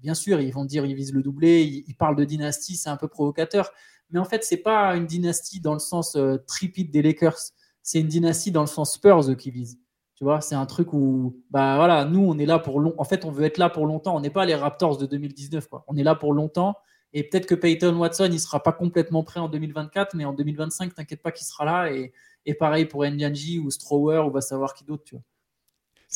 [0.00, 1.62] bien sûr, ils vont dire ils visent le doublé.
[1.86, 3.70] Ils, parlent de dynastie, c'est un peu provocateur.
[4.10, 7.38] Mais en fait, c'est pas une dynastie dans le sens euh, tripit des Lakers.
[7.82, 9.78] C'est une dynastie dans le sens Spurs qui visent.
[10.14, 12.94] Tu vois, c'est un truc où, bah voilà, nous, on est là pour long.
[12.96, 14.16] En fait, on veut être là pour longtemps.
[14.16, 15.84] On n'est pas les Raptors de 2019, quoi.
[15.86, 16.76] On est là pour longtemps.
[17.12, 20.94] Et peut-être que Peyton Watson, il sera pas complètement prêt en 2024, mais en 2025,
[20.94, 21.92] t'inquiète pas qu'il sera là.
[21.92, 22.12] Et,
[22.46, 25.22] et pareil pour Ndianji ou Strower, ou va savoir qui d'autre, tu vois.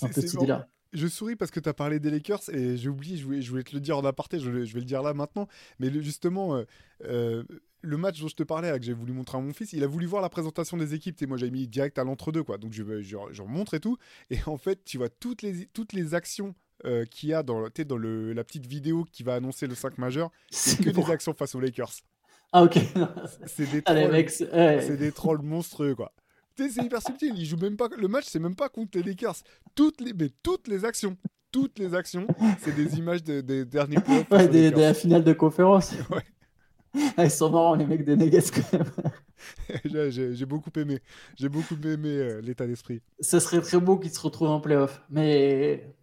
[0.01, 0.68] C'est un C'est- peu c'est cette idée-là.
[0.92, 3.48] Je souris parce que tu as parlé des Lakers et j'ai oublié, je voulais, je
[3.48, 5.46] voulais te le dire en aparté, je, vais- je vais le dire là maintenant.
[5.78, 6.64] Mais le- justement, euh,
[7.05, 7.44] euh,
[7.82, 9.84] le match dont je te parlais, là, que j'ai voulu montrer à mon fils, il
[9.84, 11.22] a voulu voir la présentation des équipes.
[11.22, 12.59] Et moi, j'avais mis direct à l'entre-deux, quoi.
[12.59, 13.98] Donc, je, je, je remontre et tout.
[14.30, 17.68] Et en fait, tu vois toutes les, toutes les actions euh, qu'il y a dans,
[17.86, 20.30] dans le, la petite vidéo qui va annoncer le 5 majeur.
[20.51, 21.92] C'est que des actions face aux Lakers.
[22.53, 22.78] Ah, ok.
[23.46, 24.11] C'est des trolls,
[24.90, 24.96] ouais.
[24.96, 26.12] des trolls monstrueux, quoi.
[26.68, 27.32] C'est hyper subtil.
[27.36, 27.88] Il joue même pas.
[27.96, 29.36] Le match, c'est même pas contre les Lakers.
[29.74, 31.16] Toutes les, mais toutes les actions,
[31.52, 32.26] toutes les actions,
[32.61, 34.30] c'est des images de- des derniers playoffs.
[34.30, 35.92] Ouais, des- de la finale de conférence.
[36.11, 36.24] Ouais.
[37.16, 38.90] Ah, ils sont marrants, les mecs des Nuggets, quand même.
[40.34, 40.98] J'ai- beaucoup aimé.
[41.38, 43.00] J'ai beaucoup aimé euh, l'état d'esprit.
[43.20, 45.00] Ça serait très beau qu'ils se retrouvent en playoff.
[45.08, 45.94] Mais.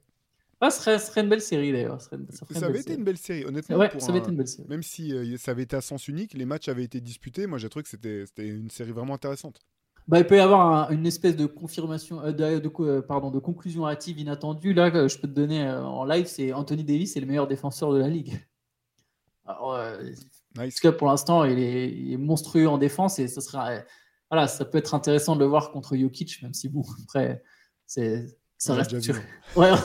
[0.62, 2.02] Ah, ce serait, ce serait une belle série, d'ailleurs.
[2.02, 2.98] Ce ça avait été série.
[2.98, 3.78] une belle série, honnêtement.
[3.78, 4.68] Ouais, pour ça avait un- été une belle série.
[4.70, 7.46] Même si euh, ça avait été à sens unique, les matchs avaient été disputés.
[7.48, 9.60] Moi, j'ai trouvé que c'était une série vraiment intéressante.
[10.08, 13.40] Bah, il peut y avoir un- une espèce de confirmation, euh, de, euh, pardon, de
[13.40, 14.74] conclusion hâtive inattendue.
[14.74, 17.48] Là, que je peux te donner euh, en live, c'est Anthony Davis, c'est le meilleur
[17.48, 18.40] défenseur de la ligue.
[19.46, 20.02] Alors, euh,
[20.58, 20.80] Nice.
[20.80, 23.80] cas, pour l'instant, il est, il est monstrueux en défense et ça sera, euh,
[24.32, 27.44] voilà, ça peut être intéressant de le voir contre Jokic, même si bon, après,
[27.86, 28.26] c'est,
[28.58, 29.22] ça reste sur- vu,
[29.58, 29.72] Ouais,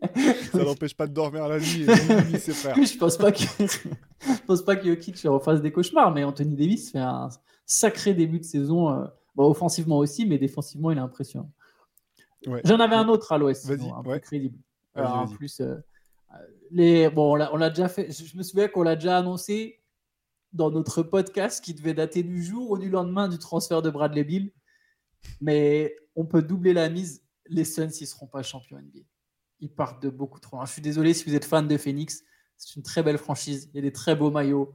[0.52, 1.86] Ça n'empêche pas de dormir la nuit et
[2.32, 2.76] ni ses frères.
[2.76, 6.90] je pense pas que je pense pas que Jokic refasse des cauchemars, mais Anthony Davis
[6.90, 7.28] fait un
[7.66, 11.50] sacré début de saison, euh, bon, offensivement aussi, mais défensivement il est impressionnant.
[12.46, 12.60] Ouais.
[12.64, 14.14] J'en avais un autre à l'Ouest, un ouais.
[14.14, 14.58] peu crédible.
[14.94, 15.76] Alors, en plus, euh,
[16.70, 18.10] les bon, on l'a déjà fait.
[18.10, 19.80] Je je me souviens qu'on l'a déjà annoncé
[20.52, 24.24] dans notre podcast qui devait dater du jour ou du lendemain du transfert de Bradley
[24.24, 24.52] Bill.
[25.40, 27.22] Mais on peut doubler la mise.
[27.46, 29.00] Les Suns, ils seront pas champions NBA.
[29.60, 30.66] Ils partent de beaucoup trop loin.
[30.66, 32.22] Je suis désolé si vous êtes fan de Phoenix.
[32.56, 33.70] C'est une très belle franchise.
[33.72, 34.74] Il y a des très beaux maillots.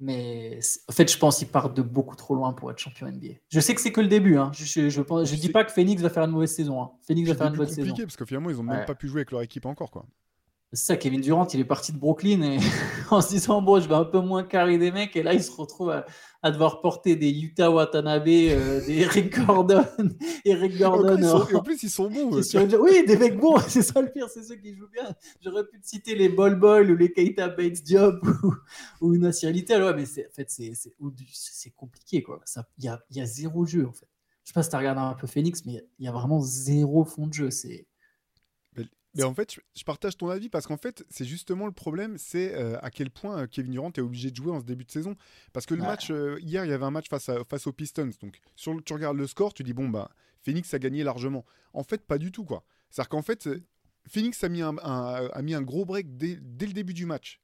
[0.00, 3.08] Mais c'est- en fait, je pense qu'ils partent de beaucoup trop loin pour être champion
[3.08, 3.34] NBA.
[3.48, 4.36] Je sais que c'est que le début.
[4.38, 4.50] Hein.
[4.54, 6.80] Je, je, je, dis C'est- pas que Phoenix va faire une mauvaise saison.
[6.82, 6.90] hein.
[7.06, 7.80] Phoenix va C'est faire une bonne saison.
[7.82, 9.90] compliqué parce que finalement, ils ont même pas pu jouer avec leur équipe encore.
[9.90, 10.06] quoi.
[10.74, 12.58] C'est ça, Kevin Durant, il est parti de Brooklyn et
[13.10, 15.16] en se disant, bon, je vais un peu moins carrer des mecs.
[15.16, 16.04] Et là, il se retrouve à,
[16.42, 19.82] à devoir porter des Utah Watanabe, euh, des Eric Gordon.
[20.44, 21.16] Eric Gordon.
[21.16, 22.42] ils sont- en- plus, ils sont bons.
[22.42, 25.08] sur Oui, des mecs bons, c'est ça le pire, c'est ceux qui jouent bien.
[25.42, 28.52] J'aurais pu te citer les Bol Bol ou les Keita Bates Diop ou,
[29.00, 32.40] ou Nassir Little, ouais, mais en fait, c'est, compliqué, quoi.
[32.76, 34.06] Il y a, il y a zéro jeu, en fait.
[34.44, 37.06] Je sais pas si tu regardé un peu Phoenix, mais il y a vraiment zéro
[37.06, 37.50] fond de jeu.
[37.50, 37.86] C'est...
[39.18, 42.54] Mais en fait, je, partage ton avis parce qu'en fait, c'est justement le problème, c'est
[42.54, 44.90] euh, à quel point euh, Kevin Durant est obligé de jouer en ce début de
[44.90, 45.16] saison.
[45.52, 45.88] Parce que le Ouais.
[45.88, 48.10] match, euh, hier, il y avait un match face, à- face aux Pistons.
[48.22, 50.10] Donc, sur le- tu regardes le score, tu dis, bon, bah,
[50.40, 51.44] Phoenix a gagné largement.
[51.72, 52.64] En fait, pas du tout, quoi.
[52.90, 53.48] C'est-à-dire qu'en fait,
[54.08, 57.04] Phoenix a mis un, un- a mis un gros break dès, dès le début du
[57.04, 57.40] match.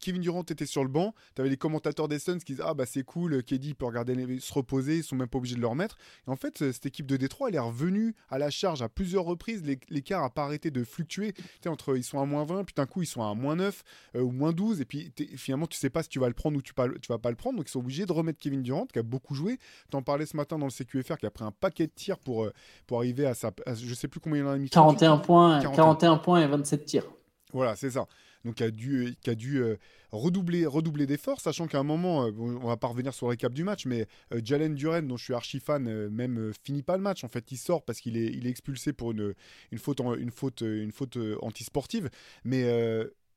[0.00, 2.74] Kevin Durant était sur le banc, tu avais les commentateurs des Suns qui disaient Ah
[2.74, 5.56] bah c'est cool, KD il peut regarder les- se reposer, ils sont même pas obligés
[5.56, 5.96] de le remettre.
[6.26, 8.88] Et en fait, euh, cette équipe de Détroit, elle est revenue à la charge à
[8.88, 9.62] plusieurs reprises.
[9.64, 11.32] L'é- L'écart a pas arrêté de fluctuer.
[11.62, 13.82] Tu entre ils sont à moins 20, puis d'un coup ils sont à moins 9
[14.16, 16.56] euh, ou moins 12, et puis finalement tu sais pas si tu vas le prendre
[16.58, 17.56] ou tu, pas, tu vas pas le prendre.
[17.58, 19.58] Donc ils sont obligés de remettre Kevin Durant qui a beaucoup joué.
[19.90, 22.44] T'en parlais ce matin dans le CQFR qui a pris un paquet de tirs pour,
[22.44, 22.52] euh,
[22.86, 23.52] pour arriver à sa.
[23.66, 24.68] à- je sais plus combien il en a mis.
[24.70, 25.76] 41 points, 41.
[25.76, 27.06] 41 points et 27 tirs.
[27.52, 28.06] Voilà, c'est ça.
[28.44, 29.76] Donc, qui a dû, a dû euh,
[30.12, 33.54] redoubler, redoubler d'efforts, sachant qu'à un moment, euh, on va pas revenir sur le récap
[33.54, 37.02] du match, mais euh, Jalen Duren, dont je suis archi fan, même finit pas le
[37.02, 37.24] match.
[37.24, 39.34] En fait, il sort parce qu'il est, il est expulsé pour une,
[39.72, 42.10] une faute, une faute, une faute antisportive.
[42.44, 42.64] Mais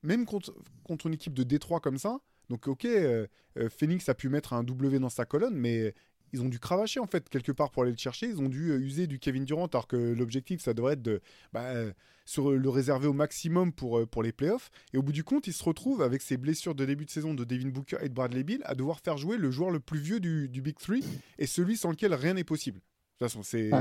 [0.04, 0.54] même contre,
[0.84, 2.88] contre une équipe de Détroit comme ça, donc ok,
[3.70, 5.94] Phoenix a pu mettre un W dans sa colonne, mais
[6.34, 8.28] ils ont dû cravacher en fait quelque part pour aller le chercher.
[8.28, 11.22] Ils ont dû euh, user du Kevin Durant, alors que l'objectif ça devrait être de
[11.54, 11.92] bah, euh,
[12.26, 14.70] sur le réserver au maximum pour, euh, pour les playoffs.
[14.94, 17.34] Et au bout du compte, ils se retrouvent avec ces blessures de début de saison
[17.34, 20.00] de Devin Booker et de Bradley Bill à devoir faire jouer le joueur le plus
[20.00, 21.04] vieux du, du Big Three
[21.40, 22.80] et celui sans lequel rien n'est possible.
[22.80, 22.84] De
[23.26, 23.72] toute façon, c'est.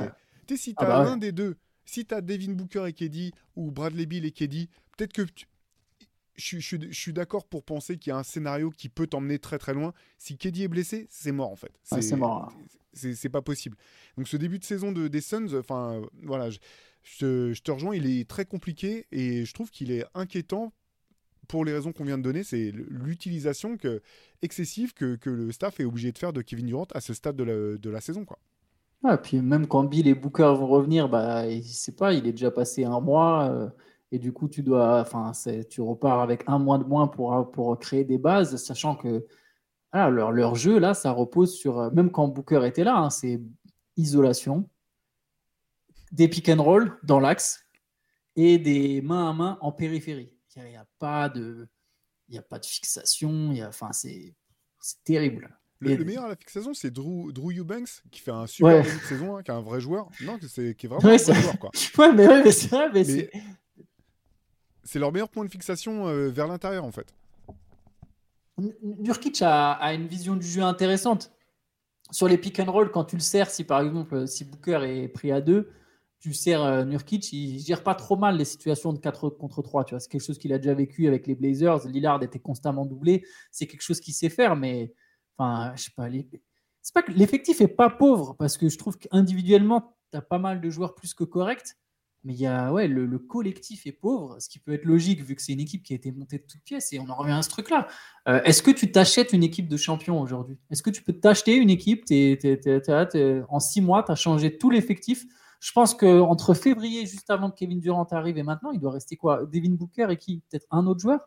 [0.48, 1.04] Sais, si Ah t'as bah ouais.
[1.06, 5.12] l'un des deux, si t'as Devin Booker et KD ou Bradley Bill et KD, peut-être
[5.12, 5.22] que.
[5.22, 5.46] tu-
[6.36, 8.88] Je, suis- je suis- je suis d'accord pour penser qu'il y a un scénario qui
[8.88, 9.92] peut t'emmener très très loin.
[10.18, 11.72] Si KD est blessé, c'est mort en fait.
[11.92, 12.62] Ouais, c'est mort, hein.
[12.94, 13.76] C'est pas possible.
[14.16, 16.58] Donc ce début de saison de, des Suns, enfin euh, voilà, je,
[17.52, 20.72] je te, rejoins, il est très compliqué et je trouve qu'il est inquiétant
[21.48, 22.44] pour les raisons qu'on vient de donner.
[22.44, 24.02] C'est l'utilisation que,
[24.42, 27.36] excessive que, que le staff est obligé de faire de Kevin Durant à ce stade
[27.36, 28.24] de la, de la saison.
[28.24, 28.38] Quoi.
[29.02, 32.32] Ouais, puis même quand Bill et Booker vont revenir, bah, il sait pas, il est
[32.32, 33.48] déjà passé un mois.
[33.50, 33.68] euh,
[34.16, 35.32] et du coup, tu dois, enfin,
[35.68, 39.26] tu repars avec un mois de moins pour, pour créer des bases, sachant que
[39.92, 43.10] voilà, leur, leur jeu, là, ça repose sur, euh, même quand Booker était là, hein,
[43.10, 43.40] c'est
[43.96, 44.68] isolation,
[46.12, 47.64] des pick and roll dans l'axe
[48.36, 50.32] et des main à main en périphérie.
[50.56, 51.68] Il n'y a, pas de,
[52.28, 54.34] il y a pas de fixation, il y a, enfin, c'est
[54.80, 55.54] c'est terrible.
[55.80, 58.76] Le, Et- le meilleur à la fixation, c'est Drew, Drew Eubanks qui fait un super
[58.76, 58.82] Ouais.
[58.82, 60.08] début de saison, hein, qui est un vrai joueur.
[60.22, 61.58] Non, c'est qui est vraiment Ouais, un vrai joueur.
[61.58, 61.70] quoi.
[61.98, 63.30] Ouais, mais, ouais, mais c'est vrai, mais Mais-
[64.86, 67.14] c'est- leur meilleur point de fixation euh, vers l'intérieur en fait.
[68.82, 71.32] Nurkic a, une vision du jeu intéressante.
[72.10, 75.08] Sur les pick and roll, quand tu le sers, si par exemple, si Booker est
[75.08, 75.70] pris à deux,
[76.20, 79.84] tu sers euh, Nurkic, il gère pas trop mal les situations de 4 contre 3.
[79.84, 81.86] Tu vois, c'est quelque chose qu'il a déjà vécu avec les Blazers.
[81.86, 83.24] Lillard était constamment doublé.
[83.50, 84.94] C'est quelque chose qu'il sait faire, mais
[85.36, 86.08] enfin, je sais pas.
[86.80, 90.38] C'est pas que l'effectif est pas pauvre parce que je trouve qu'individuellement, tu as pas
[90.38, 91.76] mal de joueurs plus que corrects.
[92.26, 95.22] Mais il y a, ouais, le, le collectif est pauvre, ce qui peut être logique
[95.22, 97.14] vu que c'est une équipe qui a été montée de toutes pièces et on en
[97.14, 97.86] revient à ce truc-là.
[98.26, 100.58] Euh, Est-ce que tu t'achètes une équipe de champions aujourd'hui?
[100.68, 102.02] Est-ce que tu peux t'acheter une équipe?
[103.48, 105.24] En six mois, tu as changé tout l'effectif.
[105.60, 109.16] Je pense qu'entre février, juste avant que Kevin Durant arrive, et maintenant, il doit rester
[109.16, 109.46] quoi?
[109.46, 110.42] Devin Booker et qui?
[110.50, 111.20] Peut-être un autre joueur?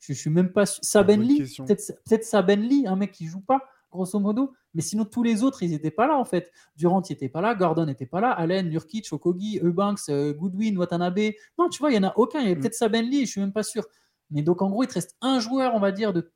[0.00, 0.82] Je ne suis même pas sûr.
[0.82, 1.42] Saben Lee?
[1.58, 3.60] Peut-être peut Saben Lee, un mec qui joue pas,
[3.96, 4.52] grosso modo.
[4.74, 6.52] Mais sinon, tous les autres, ils n'étaient pas là, en fait.
[6.76, 7.54] Durant, il n'était pas là.
[7.56, 8.30] Gordon n'était pas là.
[8.30, 11.18] Allen, Nurkic, Okogi, Eubanks, euh, Goodwin, Watanabe.
[11.58, 12.38] Non, tu vois, il n'y en a aucun.
[12.40, 12.60] Il y avait Mm.
[12.60, 13.84] peut-être Saben Lee, je ne suis même pas sûr.
[14.30, 16.32] Mais donc, en gros, il te reste un joueur, on va dire, de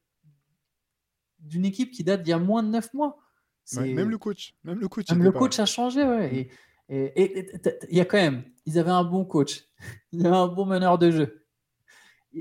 [1.39, 3.19] d'une équipe qui date d'il y a moins de 9 mois.
[3.77, 4.55] Ouais, même le coach.
[4.65, 5.09] Même le coach.
[5.11, 6.51] même était le coach a changé, ouais.
[6.89, 7.49] Et, Et
[7.89, 9.65] il y a quand même, ils avaient un bon coach,
[10.13, 11.47] ils avaient un bon meneur de jeu.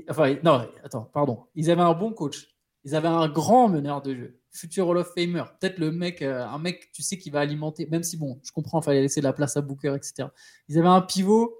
[0.08, 1.46] Enfin, non, attends, pardon.
[1.54, 2.48] Ils avaient un bon coach,
[2.84, 5.44] ils avaient un grand meneur de jeu, futur Hall of Famer.
[5.60, 8.52] Peut-être le mec, euh, un mec, tu sais, qui va alimenter, même si bon, je
[8.52, 10.28] comprends, il fallait laisser de la place à Booker, etc.
[10.68, 11.58] Ils avaient un pivot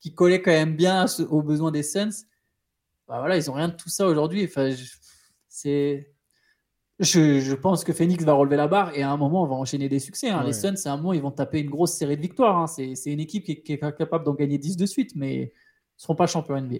[0.00, 2.26] qui collait quand même bien aux besoins des Suns.
[3.06, 4.44] Bah voilà, ils n'ont rien de tout ça aujourd'hui.
[4.44, 4.70] Enfin,
[5.48, 6.12] c'est
[7.00, 9.88] je, pense que Phoenix va relever la barre et à un moment, on va enchaîner
[9.88, 10.30] des succès.
[10.30, 10.42] Hein.
[10.44, 12.58] Les Suns, c'est un moment, ils vont taper une grosse série de victoires.
[12.58, 12.66] Hein.
[12.66, 15.50] C'est une équipe qui est, capable d'en gagner 10 de suite, mais ils ne
[15.96, 16.78] seront pas champions NBA.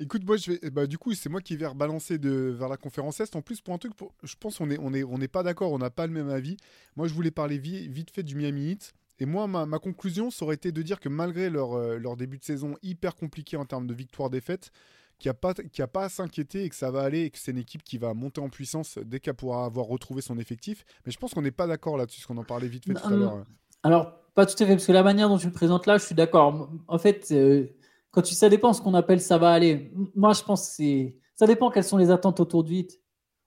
[0.00, 2.78] Écoute, moi, je vais, bah, du coup, c'est moi qui vais rebalancer de, vers la
[2.78, 3.36] conférence Est.
[3.36, 3.92] En plus, pour un truc,
[4.22, 6.30] je pense qu'on n'est on est, on est pas d'accord, on n'a pas le même
[6.30, 6.56] avis.
[6.96, 8.94] Moi, je voulais parler vite fait du Miami Heat.
[9.18, 12.38] Et moi, ma, conclusion, ça aurait été de dire que malgré leur, euh, leur début
[12.38, 14.70] de saison hyper compliqué en termes de victoire-défaite,
[15.18, 17.38] qu'il n'y a, pas, a pas à s'inquiéter et que ça va aller et que
[17.38, 20.86] c'est une équipe qui va monter en puissance dès qu'elle pourra avoir retrouvé son effectif.
[21.04, 23.06] Mais je pense qu'on n'est pas d'accord là-dessus, parce qu'on en parlait vite fait tout
[23.06, 23.44] à l'heure.
[23.82, 26.06] Alors, pas tout à fait, parce que la manière dont tu le présentes là, je
[26.06, 26.70] suis d'accord.
[26.88, 27.66] En fait, euh,
[28.10, 29.92] quand tu, ça dépend ce qu'on appelle ça va aller.
[30.14, 31.16] Moi, je pense que c'est.
[31.36, 33.00] Ça dépend quelles sont les attentes autour du hit.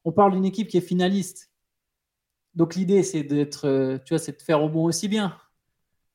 [0.06, 1.52] On parle d'une équipe qui est finaliste.
[2.56, 5.38] Donc l'idée, c'est d'être, euh, tu vois, c'est de faire au bon aussi bien.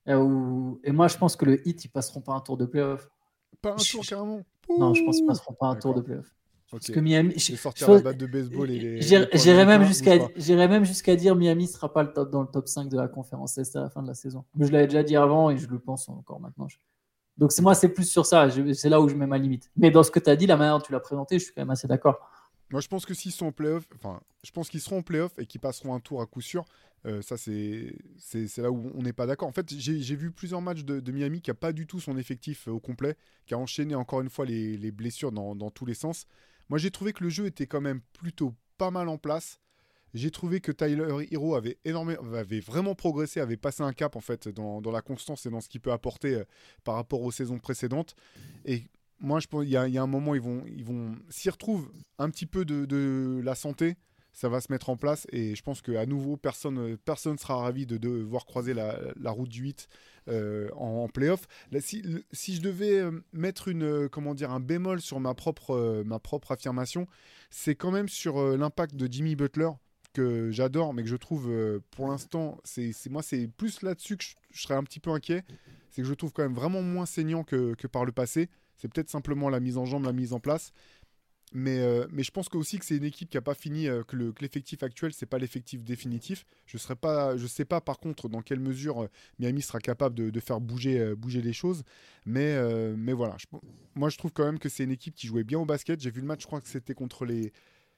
[0.09, 3.09] Euh, et moi, je pense que le hit, ils passeront pas un tour de playoff.
[3.61, 4.43] Pas un tour carrément.
[4.79, 6.35] Non, je pense qu'ils passeront pas un tour de playoff.
[6.71, 7.35] Parce que Miami.
[7.39, 8.69] Je batte de baseball.
[9.33, 12.69] J'irais même jusqu'à j'irais même jusqu'à dire Miami sera pas le top, dans le top
[12.69, 14.45] 5 de la conférence Est à la fin de la saison.
[14.55, 16.69] Mais je l'avais déjà dit avant et je le pense encore maintenant.
[17.39, 18.49] Donc c'est moi c'est plus sur ça.
[18.75, 19.71] C'est là où je mets ma limite.
[19.77, 21.55] Mais dans ce que tu as dit, la manière dont tu l'as présenté, je suis
[21.55, 22.19] quand même assez d'accord.
[22.71, 25.33] Moi, je pense que s'ils sont en playoff, enfin, je pense qu'ils seront en playoff
[25.39, 26.65] et qu'ils passeront un tour à coup sûr.
[27.07, 27.95] Euh, ça, c'est
[28.59, 29.49] là où on n'est pas d'accord.
[29.49, 32.69] En fait, j'ai vu plusieurs matchs de, Miami qui n'a pas du tout son effectif
[32.69, 33.17] euh, au complet,
[33.47, 36.27] qui a enchaîné encore une fois les, blessures dans, tous les sens.
[36.69, 39.61] Moi, j'ai trouvé que le jeu était quand même plutôt pas mal en place.
[40.15, 44.21] J'ai trouvé que Tyler Hero avait, énormément, avait vraiment progressé, avait passé un cap en
[44.21, 46.45] fait dans, la constance et dans ce qu'il peut apporter euh,
[46.85, 48.15] par rapport aux saisons précédentes.
[48.65, 48.85] Et
[49.21, 52.31] moi, je pense qu'il y, a un moment, ils vont, ils vont s'y retrouvent un
[52.31, 53.97] petit peu de, la santé,
[54.33, 55.27] ça va se mettre en place.
[55.33, 59.49] Et je pense qu'à nouveau, personne personne sera ravi de, de voir croiser la, route
[59.49, 59.89] du 8
[60.29, 61.47] euh, en, playoff.
[61.81, 62.03] si,
[62.33, 66.53] si, je devais euh, mettre une, comment dire, un bémol sur ma propre, ma propre
[66.53, 67.07] affirmation,
[67.51, 69.71] c'est quand même sur l'impact de Jimmy Butler
[70.13, 71.53] que j'adore, mais que je trouve
[71.91, 75.45] pour l'instant, c'est moi, c'est plus là-dessus que je, serais un petit peu inquiet.
[75.91, 78.49] C'est que je trouve quand même vraiment moins saignant que, que par le passé.
[78.77, 80.73] C'est peut-être simplement la mise en jambe, la mise en place.
[81.55, 84.03] Mais, euh, mais je pense aussi que c'est une équipe qui n'a pas fini, euh,
[84.03, 86.45] que, l'effectif actuel, c'est pas l'effectif définitif.
[86.67, 90.61] Je ne sais pas par contre dans quelle mesure euh, Miami sera capable de, faire
[90.61, 91.85] bouger, bouger les choses.
[92.27, 92.57] Mais,
[92.97, 93.37] mais voilà,
[93.95, 96.01] moi je trouve quand même que c'est une équipe qui jouait bien au basket.
[96.01, 97.53] J'ai vu le match, je crois que c'était contre les,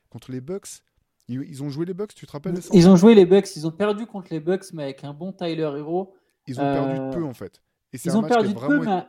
[0.08, 0.82] contre les Bucks.
[1.30, 3.70] Ils, ont joué les Bucks, tu te rappelles Ils ont joué les Bucks, ils ont
[3.70, 6.14] perdu contre les Bucks, mais avec un bon Tyler Hero.
[6.46, 7.62] Ils ont perdu de peu en fait.
[7.92, 9.04] Et ils ont perdu de peu, mais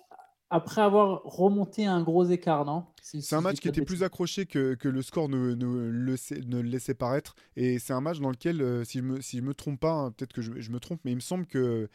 [0.51, 2.85] après avoir remonté un gros écart, non?
[3.01, 6.15] C'est un match qui était plus accroché que, que le score ne, ne, le,
[6.45, 7.35] ne, le, laissait paraître.
[7.55, 9.93] Et c'est un match dans lequel, euh, si je me, si je me trompe pas,
[9.93, 11.87] hein, peut-être que je, je, me trompe, mais il me semble que,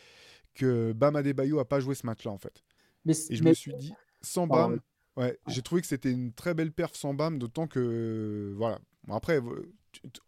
[0.54, 2.64] que Bam Adebayo a pas joué ce match-là, en fait.
[3.04, 4.80] Mais, et je me suis dit, sans Bam,
[5.18, 8.78] ouais, j'ai trouvé que c'était une très belle perf sans Bam, d'autant que, voilà.
[9.10, 9.38] après,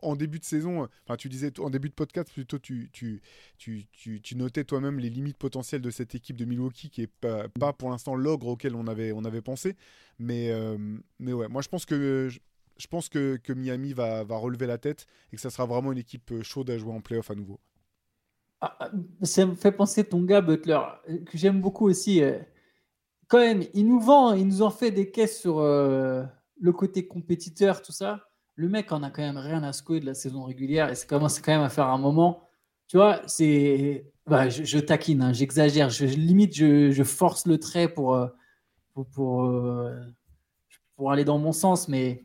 [0.03, 2.91] en début de saison, enfin tu disais en début de podcast plutôt, tu,
[4.37, 8.15] notais toi-même les limites potentielles de cette équipe de Milwaukee qui est pas, pour l'instant
[8.15, 9.77] l'ogre auquel on avait, pensé.
[10.19, 10.77] Mais, euh,
[11.19, 15.67] mais ouais, moi je pense que, Miami va, relever la tête et que ça sera
[15.67, 17.61] vraiment une équipe chaude à jouer en playoff à nouveau.
[18.61, 18.91] Ah, ah,
[19.23, 20.81] ça me fait penser ton gars Butler,
[21.27, 22.23] que j'aime beaucoup aussi.
[22.23, 22.41] Euh,
[23.29, 26.25] quand même, il nous vend, il nous en fait des caisses sur euh,
[26.61, 28.28] le côté compétiteur, tout ça
[28.59, 31.07] le mec en a quand même rien à secouer de la saison régulière et ça
[31.07, 32.43] commence quand même à faire un moment.
[32.89, 34.11] Tu vois, c'est.
[34.27, 38.27] Bah, je, taquine, hein, j'exagère, je, limite, je, force le trait pour, euh,
[39.15, 39.97] pour, euh,
[40.97, 42.25] pour, aller dans mon sens, mais.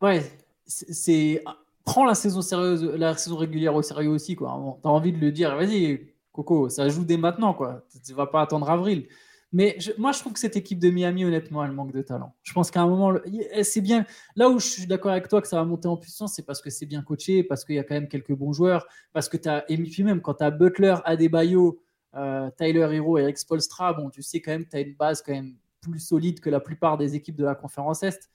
[0.00, 0.28] Ouais,
[0.66, 1.44] c'est.
[1.84, 4.76] Prends la saison sérieuse, la saison régulière au sérieux aussi, quoi.
[4.82, 7.86] T'as envie de le dire, vas-y, Coco, ça joue dès maintenant, quoi.
[8.04, 9.06] Tu vas pas attendre avril.
[9.52, 12.34] Mais moi, je trouve que cette équipe de Miami, honnêtement, elle manque de talent.
[12.42, 13.18] Je pense qu'à un moment,
[13.62, 14.04] c'est bien.
[14.34, 16.60] Là où je suis d'accord avec toi que ça va monter en puissance, c'est parce
[16.60, 19.36] que c'est bien coaché, parce qu'il y a quand même quelques bons joueurs, parce que
[19.36, 19.64] tu as.
[19.70, 21.80] Et puis même, quand tu as Butler, Adebayo,
[22.14, 25.22] euh, Tyler Hero, Eric Spolstra, bon, tu sais quand même que tu as une base
[25.22, 28.30] quand même plus solide que la plupart des équipes de la conférence Est.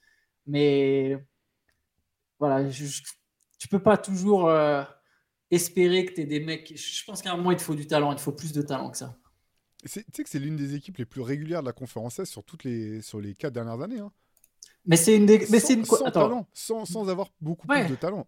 [0.46, 1.16] Mais
[2.38, 2.84] voilà, je,
[3.58, 4.82] tu peux pas toujours euh,
[5.50, 6.72] espérer que tu aies des mecs.
[6.76, 8.62] Je pense qu'à un moment, il te faut du talent, il te faut plus de
[8.62, 9.16] talent que ça.
[9.84, 12.44] Tu sais que c'est l'une des équipes les plus régulières de la conférence S sur,
[12.44, 13.98] toutes les, sur les quatre dernières années.
[13.98, 14.12] Hein.
[14.86, 15.46] Mais c'est une des.
[15.50, 15.84] Mais sans, une...
[15.84, 18.26] sans, talent, sans, sans, avoir beaucoup plus de talent.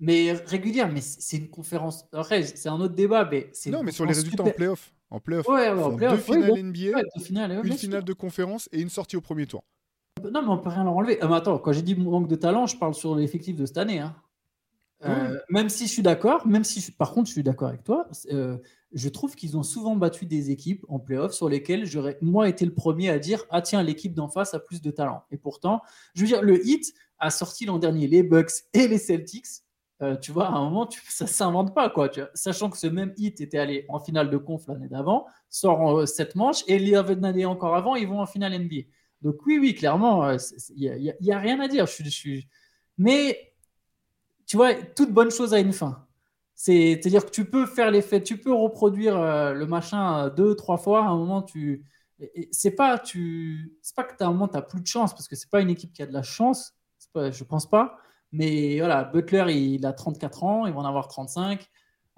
[0.00, 2.06] Mais régulière, mais c'est une conférence.
[2.12, 4.92] Après, c'est un autre débat, mais c'est Non, mais sur les résultats en playoff.
[5.10, 8.68] En playoff, Ouais, en deux oui, finales bon, NBA, deux finales, une finale de conférence
[8.72, 9.62] et une sortie au premier tour.
[10.22, 11.18] Non, mais on peut rien leur enlever.
[11.20, 13.78] Ah, mais attends, quand j'ai dit manque de talent, je parle sur l'effectif de cette
[13.78, 14.00] année.
[14.00, 14.16] hein.
[15.04, 17.84] Euh, Même si je suis d'accord, même si je- par contre je suis d'accord avec
[17.84, 18.56] toi, euh,
[18.94, 22.64] je trouve qu'ils ont souvent battu des équipes en playoff sur lesquelles j'aurais moi été
[22.64, 25.24] le premier à dire ah tiens l'équipe d'en face a plus de talent.
[25.30, 25.82] Et pourtant,
[26.14, 29.46] je veux dire le Heat a sorti l'an dernier les Bucks et les Celtics.
[30.02, 32.08] Euh, tu vois, à un moment, ça s'invente pas, quoi.
[32.08, 32.20] Tu.
[32.34, 35.98] Sachant que ce même Heat était allé en finale de conf l'année d'avant, sort en
[35.98, 38.88] euh, sept manches, et l'année encore avant, ils vont en finale NBA.
[39.22, 40.36] Donc oui, oui, clairement,
[40.76, 41.86] il n'y a, rien à dire.
[41.86, 42.40] Je je.
[42.98, 43.54] Mais
[44.46, 46.03] tu vois, toute bonne chose a une fin.
[46.64, 50.54] C'est- C'est-à-dire que tu peux faire l'effet, tu peux reproduire euh, le machin euh, deux,
[50.56, 51.00] trois fois.
[51.04, 51.84] À un moment, tu,
[52.52, 55.50] c'est pas, tu, pas que à un moment tu plus de chance parce que c'est
[55.50, 56.74] pas une équipe qui a de la chance.
[57.12, 57.98] Pas, je pense pas.
[58.32, 61.68] Mais voilà, Butler, il, a 34 ans, il va en avoir 35.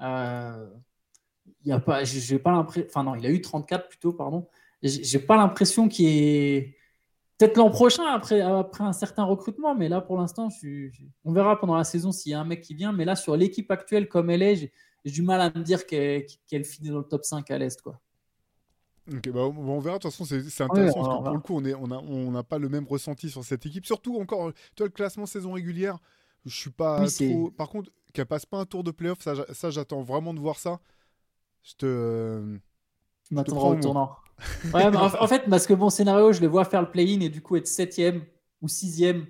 [0.03, 0.71] Euh,
[1.65, 4.49] il a pas, j'ai pas l'impression, enfin non, il a eu 34 plutôt, pardon.
[4.83, 6.77] J'ai pas l'impression qu'il est
[7.39, 11.03] Peut-être l'an prochain, après, après un certain recrutement, mais là, pour l'instant, je suis- je-
[11.25, 12.93] on verra pendant la saison s'il y a un mec qui vient.
[12.93, 14.73] Mais là, sur l'équipe actuelle comme elle est, j'ai
[15.05, 16.25] du mal à me dire qu'elle
[16.65, 17.83] finit dans le top 5 à l'Est.
[17.83, 18.01] quoi.
[19.13, 19.99] Ok, bah, on verra.
[19.99, 22.69] De toute façon, c'est intéressant parce que pour le coup, on n'a on pas le
[22.69, 23.87] même ressenti sur cette équipe.
[23.87, 25.99] Surtout encore, toi, le classement saison régulière,
[26.45, 27.51] je suis pas Oui, trop.
[27.53, 30.59] Par contre, qu'elle passe pas un tour de playoff, ça, ça j'attends vraiment de voir
[30.59, 30.81] ça.
[31.63, 32.59] Je te.
[33.31, 34.17] Je prends au tournant.
[34.75, 37.29] Ouais, en, en fait, parce que bon scénario, je les vois faire le play-in et
[37.29, 38.25] du coup être septième
[38.63, 39.27] ou sixième.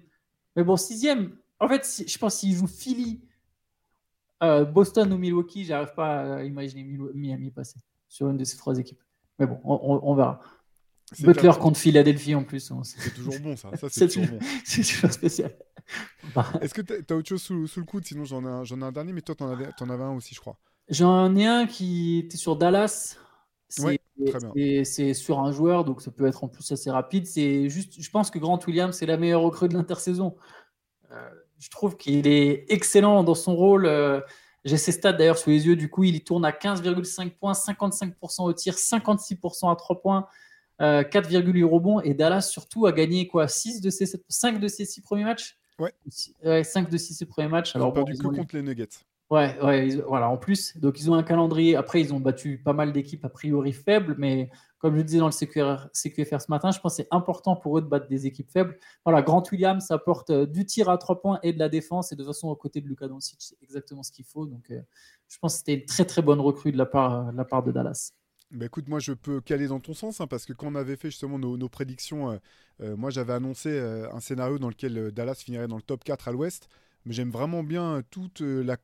[0.56, 3.20] Mais bon, sixième, en fait, si- je pense s'ils jouent Philly,
[4.42, 6.84] euh, Boston ou Milwaukee, j'arrive pas à imaginer
[7.14, 7.78] Miami passer
[8.08, 9.02] sur une de ces trois équipes.
[9.38, 10.40] Mais bon, on, verra.
[11.20, 12.70] Butler contre Philadelphie en plus.
[12.70, 13.70] on- C'est toujours bon, ça.
[13.76, 14.38] Ça, C'est toujours bon.
[14.64, 15.54] c'est toujours spécial.
[16.34, 18.04] Bah, Est-ce que t'as as autre chose sous, sous le coude?
[18.04, 20.12] Sinon, j'en ai, un- j'en ai un dernier, mais toi, t'en avais, t'en avais un
[20.12, 20.58] aussi, je crois.
[20.88, 23.16] J'en ai un qui était sur Dallas.
[23.68, 27.26] C'est Ouais, sur un joueur, donc ça peut être en plus assez rapide.
[27.26, 30.36] C'est juste, je pense que Grant Williams c'est la meilleure recrue de l'intersaison.
[31.10, 33.86] Euh, je trouve qu'il est excellent dans son rôle.
[33.86, 34.20] Euh,
[34.64, 35.76] J'ai ses stats d'ailleurs sous les yeux.
[35.76, 40.26] Du coup, il tourne à 15,5 points, 55% au tir, 56% à 3 points,
[40.80, 42.00] euh, 4,8 rebonds.
[42.00, 45.56] Et Dallas surtout a gagné quoi 6 de ses 5 de ses 6 premiers matchs?
[45.78, 45.92] Ouais.
[46.44, 47.76] Ouais, 5 de 6 premiers matchs.
[47.76, 48.88] Alors bon, perdu que ont contre les Nuggets.
[49.28, 49.58] Ouais,
[50.06, 50.76] voilà, en plus.
[50.78, 51.74] Donc, ils ont un calendrier.
[51.74, 55.18] Après, ils ont battu pas mal d'équipes a priori faibles, mais comme je le disais
[55.18, 58.06] dans le CQFR, CQFR ce matin, je pense que c'est important pour eux de battre
[58.08, 58.78] des équipes faibles.
[59.04, 62.14] Voilà, Grant Williams apporte euh, du tir à trois points et de la défense, et
[62.14, 64.46] de toute façon, aux côtés de Luka Doncic, c'est exactement ce qu'il faut.
[64.46, 64.80] Donc, euh,
[65.28, 67.64] je pense que c'était une très très bonne recrue de la part, de la part
[67.64, 68.12] de Dallas.
[68.52, 70.94] Bah écoute, moi je peux caler dans ton sens, hein, parce que quand on avait
[70.96, 72.36] fait justement nos, prédictions, euh,
[72.80, 76.04] euh, moi j'avais annoncé euh, un scénario dans lequel euh, Dallas finirait dans le top
[76.04, 76.68] 4 à l'ouest,
[77.06, 78.76] mais j'aime vraiment bien toute euh, la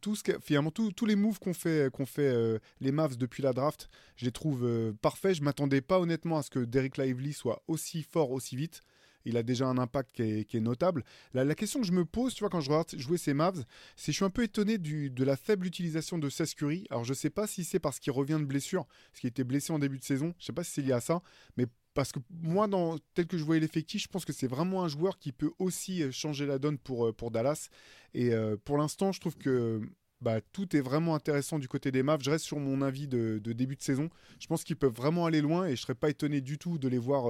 [0.00, 3.52] tout ce finalement tous les moves qu'on fait, qu'on fait euh, les Mavs depuis la
[3.52, 5.34] draft, je les trouve euh, parfaits.
[5.34, 8.82] Je m'attendais pas honnêtement à ce que Derek Lively soit aussi fort aussi vite.
[9.26, 11.04] Il a déjà un impact qui est, notable.
[11.34, 13.64] La, question que je me pose, tu vois, quand je regarde jouer ces Mavs,
[13.94, 16.56] c'est je suis un peu étonné du- de la faible utilisation de Seth.
[16.90, 19.74] Alors je sais pas si c'est parce qu'il revient de blessure, parce qu'il était blessé
[19.74, 20.34] en début de saison.
[20.38, 21.22] Je sais pas si c'est lié à ça,
[21.58, 22.68] mais parce que moi,
[23.14, 26.02] tel que je voyais l'effectif, je pense que c'est vraiment un joueur qui peut aussi
[26.02, 27.68] euh, changer la donne pour, euh, pour Dallas.
[28.14, 29.80] Et euh, pour l'instant, je trouve que
[30.20, 32.22] bah, tout est vraiment intéressant du côté des Mavs.
[32.22, 34.08] Je reste sur mon avis de, début de saison.
[34.38, 36.88] Je pense qu'ils peuvent vraiment aller loin et je serais pas étonné du tout de
[36.88, 37.26] les voir.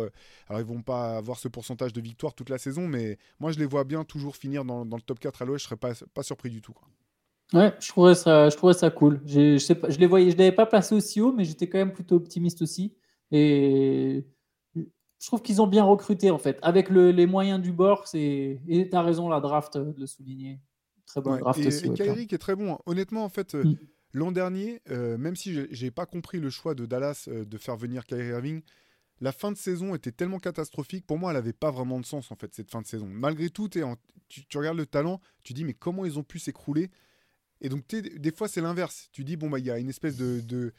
[0.49, 3.59] alors, ils vont pas avoir ce pourcentage de victoire toute la saison, mais moi, je
[3.59, 5.63] les vois bien toujours finir dans, le top 4 à l'ouest.
[5.63, 6.73] Je serais pas, pas surpris du tout.
[6.73, 6.89] quoi.
[7.53, 9.21] Ouais, je trouverais ça, cool.
[9.25, 12.95] Je je je l'avais pas placé aussi haut, mais j'étais quand même plutôt optimiste aussi.
[13.33, 14.25] Et
[15.21, 18.09] je trouve qu'ils ont bien recruté en fait, avec le- les moyens du bord.
[18.09, 20.61] C'est et t'as raison, la draft euh, de le souligner.
[21.07, 21.87] Très bonne Ouais, draft et, aussi.
[21.87, 22.73] et Kyrie qui est très bon.
[22.75, 22.79] hein.
[22.87, 23.75] Honnêtement, en fait, euh, Mm.
[24.15, 27.77] l'an dernier, euh, même si j'ai- pas compris le choix de Dallas euh, de faire
[27.77, 28.63] venir Kyrie Irving,
[29.21, 31.07] la fin de saison était tellement catastrophique.
[31.07, 33.07] Pour moi, elle avait pas vraiment de sens en fait cette fin de saison.
[33.07, 33.97] Malgré tout, en-
[34.29, 36.91] tu, tu regardes le talent, tu dis mais comment ils ont pu s'écrouler?
[37.61, 39.09] Et donc des fois c'est l'inverse.
[39.13, 40.73] Tu dis bon bah il y a une espèce de, de-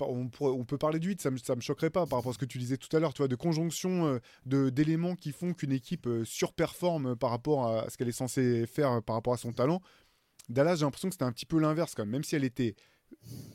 [0.00, 2.44] on, peut parler du 8, ça me, me choquerait pas par rapport à ce que
[2.44, 4.18] tu disais tout à l'heure, tu vois, de conjonction
[4.54, 8.66] euh, d'éléments qui font qu'une équipe euh, surperforme par rapport à ce qu'elle est censée
[8.66, 9.80] faire euh, par rapport à son talent.
[10.48, 12.12] Dallas, j'ai l'impression que c'était un petit peu l'inverse quand même.
[12.12, 12.74] Même si elle était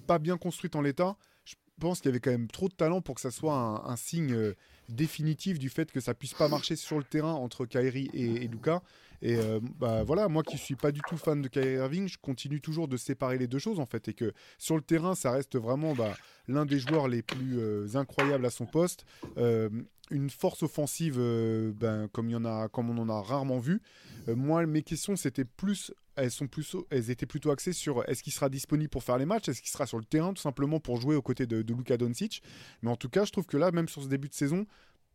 [0.07, 1.15] pas bien construite en l'état,
[1.45, 3.95] je- pense qu'il y avait quand même trop de talent pour que ça soit un,
[3.95, 4.55] signe euh,
[4.87, 8.47] définitif du fait que ça puisse pas marcher sur le terrain entre Kyrie et, et
[8.47, 8.83] Luca.
[9.21, 12.17] Et euh, bah voilà, moi qui suis pas du tout fan de Kyrie Irving, je
[12.17, 15.31] continue toujours de séparer les deux choses en fait, et que sur le terrain, ça
[15.31, 16.15] reste vraiment bah,
[16.47, 19.05] l'un des joueurs les plus euh, incroyables à son poste.
[19.37, 19.69] Euh,
[20.09, 23.81] une force offensive, ben, comme, on en a rarement vu.
[24.27, 28.33] Moi, mes questions, c'était plus, elles, sont plus, elles étaient plutôt axées sur est-ce qu'il
[28.33, 30.99] sera disponible pour faire les matchs, est-ce qu'il sera sur le terrain tout simplement pour
[30.99, 32.43] jouer aux côtés de, de Luka Doncic?
[32.81, 34.65] Mais en tout cas, je trouve que là, même sur ce début de saison,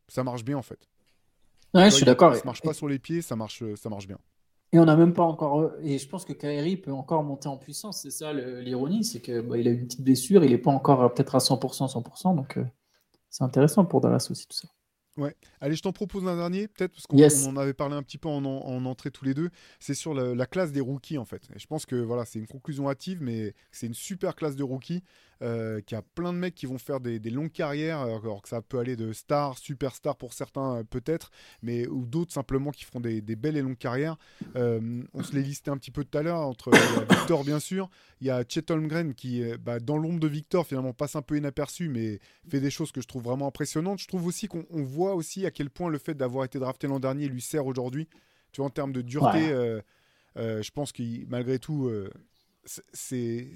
[0.08, 0.88] ça marche bien en fait.
[1.76, 2.34] Ouais, je suis d'accord.
[2.34, 4.18] Ça marche pas sur les pieds, ça marche, ça marche bien.
[4.72, 5.70] Et on n'a même pas encore.
[5.82, 8.02] Et je pense que Kyrie peut encore monter en puissance.
[8.02, 11.08] C'est ça l'ironie, c'est que bah, a une petite blessure, il n'est pas encore euh,
[11.08, 12.34] peut-être à 100%, 100%.
[12.34, 12.64] Donc euh,
[13.30, 14.68] c'est intéressant pour Dallas aussi tout ça.
[15.62, 17.46] Allez, je t'en propose un dernier, peut-être, parce qu'on Yes.
[17.46, 19.48] en avait parlé un petit peu en, en- en entrée tous les deux.
[19.80, 21.48] C'est sur la, la classe des rookies, en fait.
[21.54, 24.62] Et je pense que voilà, c'est une conclusion hâtive, mais c'est une super classe de
[24.62, 25.02] rookies
[25.42, 28.48] euh, qui a plein de mecs qui vont faire des, des longues carrières, alors que
[28.48, 31.30] ça peut aller de star, superstar pour certains, euh, peut-être,
[31.62, 34.16] mais ou d'autres simplement qui feront des, des belles et longues carrières.
[34.56, 37.60] Euh, on se les listait un petit peu tout à l'heure, entre y Victor, bien
[37.60, 41.16] sûr, il y a Chet Holmgren qui, euh, bah, dans l'ombre de Victor, finalement passe
[41.16, 42.18] un peu inaperçu, mais
[42.48, 43.98] fait des choses que je trouve vraiment impressionnantes.
[44.00, 46.86] Je trouve aussi qu'on on voit aussi à quel point le fait d'avoir été drafté
[46.86, 48.08] l'an dernier lui sert aujourd'hui.
[48.52, 49.52] Tu vois, en termes de dureté, Ouais.
[49.52, 49.80] euh,
[50.38, 52.10] euh, je pense que malgré tout, euh,
[52.64, 53.48] c'est-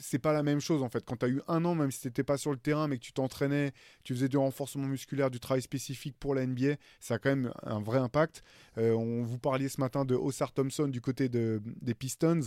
[0.00, 1.04] c'est pas la même chose en fait.
[1.04, 3.02] Quand tu as eu un an, même si t'étais pas sur le terrain, mais que
[3.04, 3.72] tu t'entraînais,
[4.02, 7.52] tu faisais du renforcement musculaire, du travail spécifique pour la NBA, ça a quand même
[7.62, 8.42] un vrai impact.
[8.78, 12.40] Euh, on vous parliez ce matin de Ossar Thompson du côté de, des Pistons.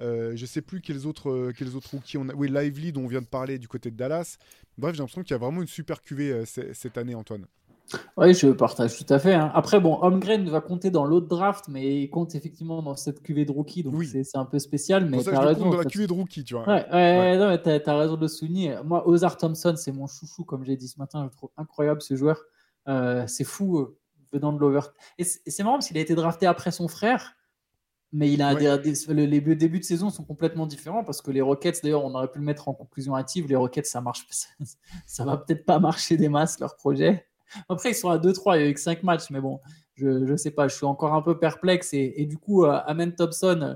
[0.00, 2.34] Euh, je sais plus quels autres, euh, quels autres rookies on a.
[2.34, 4.36] Oui, Lively dont on vient de parler du côté de Dallas.
[4.78, 7.46] Bref, j'ai l'impression qu'il y a vraiment une super cuvée euh, c- cette année, Antoine.
[8.16, 9.34] Oui, je partage tout à fait.
[9.34, 9.50] hein.
[9.54, 13.44] Après, bon, Holmgren va compter dans l'autre draft, mais il compte effectivement dans cette cuvée
[13.44, 14.06] de rookie, donc Oui.
[14.06, 15.06] c'est un peu spécial.
[15.06, 15.64] Mais tu as raison.
[15.64, 16.68] compte dans la cuvée de rookie, tu vois.
[16.68, 18.76] Ouais, ouais, non, mais t'as, t'as raison de le souligner.
[18.84, 21.20] Moi, Ozar Thompson, c'est mon chouchou, comme j'ai dit ce matin.
[21.20, 22.40] Je le trouve incroyable ce joueur.
[22.88, 23.96] Euh, c'est fou euh,
[24.32, 24.80] venant de l'over.
[25.18, 27.34] Et c'est, marrant parce qu'il a été drafté après son frère,
[28.12, 28.78] mais il a Ouais.
[28.78, 32.04] des, des- le- les débuts de saison sont complètement différents parce que les Rockets, d'ailleurs,
[32.04, 33.46] on aurait pu le mettre en conclusion hâtive.
[33.48, 34.48] Les Rockets, ça marche, ça,
[35.06, 37.26] ça va peut-être pas marcher des masses leur projet.
[37.68, 39.60] Après, ils sont à 2-3, il y a eu que 5 matchs, mais bon,
[39.94, 41.90] je, je sais pas, je suis encore un peu perplexe.
[41.92, 43.74] Et, du coup, euh, Amen Thompson, euh,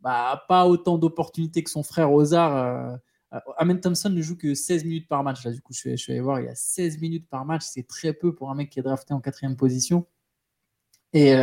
[0.00, 2.56] bah, pas autant d'opportunités que son frère Ozar.
[2.56, 5.44] euh, Amen Thompson ne joue que 16 minutes par match.
[5.44, 7.62] Là, du coup, je suis, allé voir, il y a 16 minutes par match.
[7.64, 10.06] C'est très peu pour un mec qui est drafté en quatrième position.
[11.14, 11.34] Et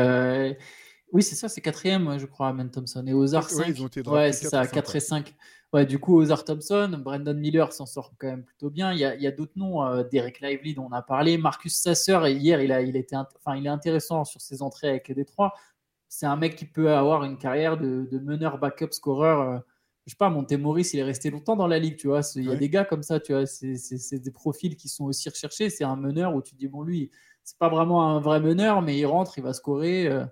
[1.12, 3.04] oui, c'est ça, c'est quatrième, je crois, Amen Thompson.
[3.08, 3.68] Et Ozar, Ouais, 5.
[3.70, 5.36] ils ont été Ouais, c'est ça, 4 4 et et 5.
[5.74, 8.92] Ouais, du coup, Ozar Thompson, Brandon Miller s'en sort quand même plutôt bien.
[8.94, 11.38] Il y a, il y a d'autres noms, euh, Derek Lively dont on a parlé,
[11.38, 14.90] Marcus Sasser, et hier, il, a, il, était, enfin, il est intéressant sur ses entrées
[14.90, 15.54] avec Détroit.
[16.08, 19.42] C'est un mec qui peut avoir une carrière de, de meneur, backup, scoreur.
[19.42, 19.60] euh,
[20.08, 22.22] je sais pas, Montemoris, il est resté longtemps dans la ligue, tu vois.
[22.36, 22.58] Il y a Ouais.
[22.58, 23.46] des gars comme ça, tu vois.
[23.46, 25.70] C'est des profils qui sont aussi recherchés.
[25.70, 27.12] C'est un meneur où tu dis, bon, lui,
[27.44, 30.08] c'est pas vraiment un vrai meneur, mais il rentre, il va scorer.
[30.08, 30.26] euh,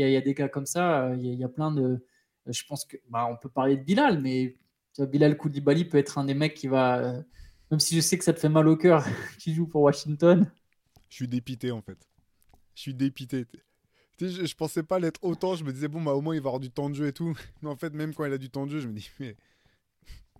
[0.00, 1.06] Il y, a- il y a des gars comme ça.
[1.10, 2.04] euh, Il y, a- il y a plein de.
[2.46, 2.96] Je pense que.
[3.10, 4.56] Bah, on peut parler de Bilal, mais
[4.98, 6.98] Bilal Koulibaly peut être un des mecs qui va.
[6.98, 7.22] euh,
[7.70, 9.04] Même si je sais que ça te fait mal au cœur,
[9.38, 10.50] qui joue pour Washington.
[11.08, 12.08] Je suis dépité en fait.
[12.74, 13.46] Je suis dépité.
[14.18, 15.56] Tu sais, je, je pensais pas l'être autant.
[15.56, 17.12] Je me disais, bon, bah, au moins il va avoir du temps de jeu et
[17.14, 17.36] tout.
[17.62, 19.36] Mais en fait, même quand il a du temps de jeu, je me dis, mais,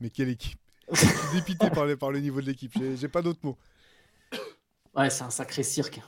[0.00, 0.58] mais quelle équipe
[0.92, 2.72] Je suis dépité par le, par le niveau de l'équipe.
[2.74, 3.58] J'ai j'ai pas d'autres mots.
[4.94, 6.00] Ouais, c'est un sacré cirque.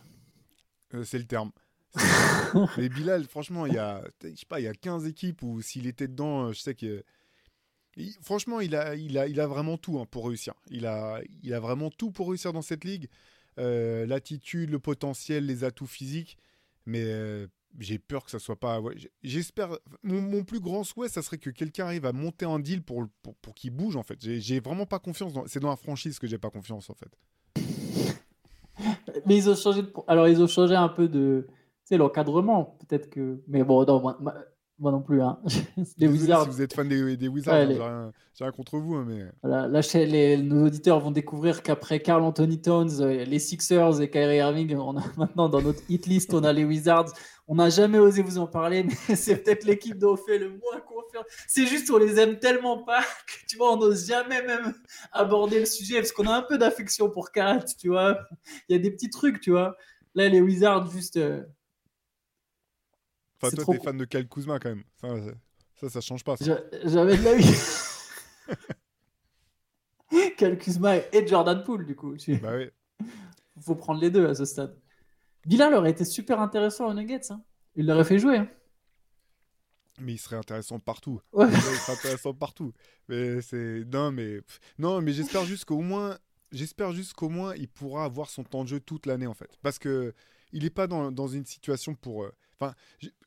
[0.95, 1.51] Euh, c'est le terme.
[2.78, 5.61] Mais Bilal, franchement, il y a, je sais pas, il y a 15 équipes où
[5.61, 7.03] s'il était dedans, euh, je sais que.
[7.97, 10.55] il- franchement, il a, il, a, il a vraiment tout hein, pour réussir.
[10.70, 13.09] Il a, il a vraiment tout pour réussir dans cette ligue.
[13.59, 16.38] Euh, L'attitude, le potentiel, les atouts physiques.
[16.86, 17.47] Mais euh,
[17.78, 18.80] j'ai peur que ça soit pas.
[18.80, 19.78] ouais, J'espère.
[20.03, 23.07] Mon, mon plus grand souhait, ça serait que quelqu'un arrive à monter un deal pour,
[23.22, 24.18] pour, pour qu'il bouge en fait.
[24.20, 25.32] J'ai vraiment pas confiance.
[25.34, 25.47] Dans...
[25.47, 27.11] C'est dans la franchise que j'ai pas confiance en fait.
[29.26, 29.93] Mais ils ont changé de...
[30.09, 31.47] Alors, ils ont changé un peu de.
[31.97, 33.40] L'encadrement, peut-être que.
[33.49, 34.01] Mais bon, non,
[34.78, 35.22] moi, non plus.
[35.22, 35.38] Hein.
[35.76, 36.43] Les Désolé Wizards.
[36.45, 38.78] Si vous êtes fan des, des Wizards, Ouais, hein, les- j'ai rien, j'ai rien contre
[38.78, 39.24] vous, hein, mais.
[39.43, 44.01] Voilà, là, chez les, nos auditeurs vont découvrir qu'après Carl Anthony Towns, euh, les Sixers
[44.01, 47.12] et Kyrie Irving, on a maintenant dans notre hit list, on a les Wizards.
[47.48, 50.48] On n'a jamais osé vous en parler, mais c'est peut-être l'équipe dont on fait le
[50.51, 51.27] moins confiance.
[51.47, 54.73] C'est juste qu'on les aime tellement pas que tu vois, on n'ose jamais même
[55.12, 58.19] aborder le sujet parce qu'on a un peu d'affection pour Kat, tu vois.
[58.69, 59.77] Il y a des petits trucs, tu vois.
[60.14, 61.19] Là, les Wizards, juste.
[61.19, 61.43] euh,
[63.43, 64.85] Enfin, toi, trop t'es fan de Kyle Kuzma quand même.
[65.01, 65.09] Ça,
[65.81, 66.36] ça, ça, change pas.
[66.36, 66.44] ça.
[66.44, 67.52] Ja- Jamais de la vie.
[70.36, 72.14] Cal Kuzma et Jordan Poole, du coup.
[72.43, 72.70] Bah oui.
[73.60, 74.77] faut prendre les deux à ce stade.
[75.47, 77.31] Bilal aurait été super intéressant aux Nuggets.
[77.31, 77.43] hein.
[77.74, 78.36] Il l'aurait fait jouer.
[78.39, 78.48] hein.
[80.01, 81.20] Mais il serait intéressant partout.
[81.32, 81.47] Ouais.
[81.51, 82.73] Il serait intéressant partout.
[83.09, 83.85] Mais c'est.
[83.93, 84.40] Non, mais.
[84.78, 86.19] Non, mais j'espère juste qu'au moins.
[86.51, 89.51] j'espère juste qu'au moins il pourra avoir son temps de jeu toute l'année en fait.
[89.62, 90.14] Parce que
[90.52, 92.27] il n'est pas dans, dans une situation pour.
[92.62, 92.74] Euh, Enfin,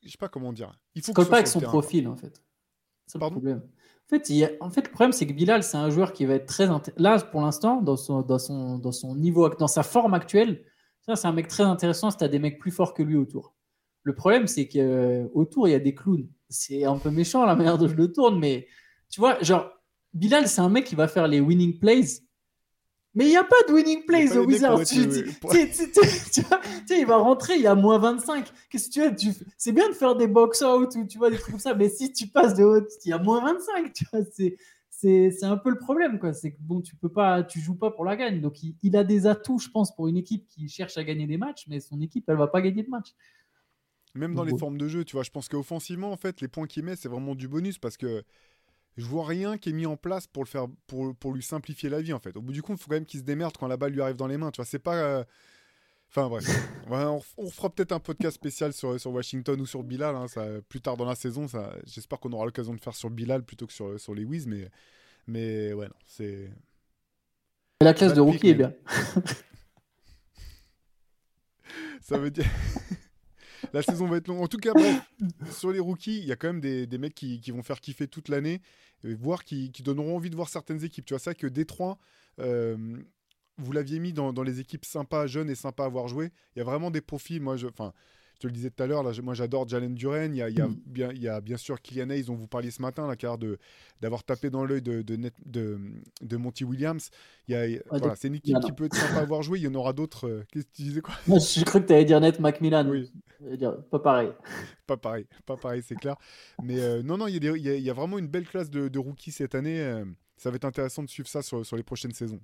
[0.02, 0.72] je sais pas comment dire.
[0.94, 1.72] Il faut colle pas avec son terrain.
[1.72, 2.42] profil, en fait.
[3.06, 3.58] C'est le problème.
[3.58, 6.12] En fait, il y a- en fait, le problème, c'est que Bilal, c'est un joueur
[6.12, 6.66] qui va être très.
[6.68, 10.64] inté- Là, pour l'instant, dans son, dans, son, dans son niveau, dans sa forme actuelle,
[11.02, 13.54] c'est un mec très intéressant si tu as des mecs plus forts que lui autour.
[14.02, 16.28] Le problème, c'est qu'autour, il y a des clowns.
[16.48, 18.66] C'est un peu méchant la manière dont je le tourne, mais
[19.08, 19.70] tu vois, genre,
[20.14, 22.22] Bilal, c'est un mec qui va faire les winning plays.
[23.16, 24.84] Mais il n'y a pas de winning plays pas au les mecs pour Wizards.
[24.84, 26.42] Tu- tu-
[26.86, 28.46] tu- il va rentrer, il y a moins 25.
[28.70, 31.60] Qu'est-ce que tu C'est bien de faire des box-out ou tu vois, des trucs comme
[31.60, 33.92] ça, mais si tu passes de haut, il y a moins 25.
[33.94, 34.58] Tu vois, c'est,
[34.90, 36.18] c'est, c'est un peu le problème.
[36.18, 36.34] Quoi.
[36.34, 38.40] C'est que bon, tu peux pas, tu joues pas pour la gagne.
[38.42, 41.26] Donc il, il a des atouts, je pense, pour une équipe qui cherche à gagner
[41.26, 43.14] des matchs, mais son équipe, elle va pas gagner de match.
[44.14, 44.58] Même dans Donc, les ouais.
[44.58, 47.08] formes de jeu, tu vois, je pense qu'offensivement, en fait, les points qu'il met, c'est
[47.08, 48.22] vraiment du bonus parce que
[48.96, 51.88] je vois rien qui est mis en place pour le faire, pour, pour lui simplifier
[51.90, 52.36] la vie, en fait.
[52.36, 54.00] Au bout du compte, il faut quand même qu'il se démerde quand la balle lui
[54.02, 54.64] arrive dans les mains, tu vois.
[54.66, 54.96] C'est pas.
[54.96, 55.24] euh,
[56.10, 56.44] Enfin bref,
[56.88, 60.28] Ouais, on, on refera peut-être un podcast spécial sur, sur Washington ou sur Bilal, hein,
[60.28, 61.48] ça, plus tard dans la saison.
[61.48, 64.46] Ça, j'espère qu'on aura l'occasion de faire sur Bilal plutôt que sur, sur les Wiz,
[64.46, 64.70] mais,
[65.26, 66.50] mais ouais, non, c'est.
[67.82, 68.72] La classe de rookie est bien.
[72.00, 72.46] Ça veut dire.
[73.72, 74.40] La saison va être longue.
[74.40, 75.00] En tout cas, bref,
[75.50, 78.28] sur les rookies, il y a quand même des, mecs qui, vont faire kiffer toute
[78.28, 78.60] l'année,
[79.02, 81.04] voire qui, donneront envie de voir certaines équipes.
[81.04, 81.98] Tu vois, ça que Détroit,
[82.40, 82.96] euh,
[83.58, 86.30] vous l'aviez mis dans, dans les équipes sympas, jeunes et sympas à avoir joué.
[86.54, 87.40] Il y a vraiment des profils.
[87.40, 87.92] Moi, je, enfin,
[88.36, 90.34] je te le disais tout à l'heure, là, moi j'adore Jalen Duren.
[90.34, 90.76] Il y a, il y a Mm.
[90.86, 93.38] bien, il y a bien sûr Kylian Hayes, dont vous parliez ce matin, là, car
[93.38, 93.58] de
[94.00, 95.78] d'avoir tapé dans l'œil de, de, Net- de,
[96.22, 97.10] de Monty Williams.
[97.48, 99.58] Il y a, voilà, c'est une équipe qui peut être sympa à avoir joué.
[99.58, 100.28] Il y en aura d'autres.
[100.28, 101.14] euh, Qu'est-ce que tu disais quoi?
[101.26, 102.86] Moi, je cru que tu allais dire Net Macmillan.
[102.88, 103.10] Oui.
[103.40, 104.30] Dire, Pas pareil.
[104.86, 106.16] Pas pareil, pas pareil, c'est clair.
[106.60, 108.98] Mais euh, non, non, il y, a il y vraiment une belle classe de, de
[108.98, 109.80] rookies cette année.
[109.80, 110.04] euh,
[110.36, 112.40] ça va être intéressant de suivre ça sur, sur les prochaines saisons.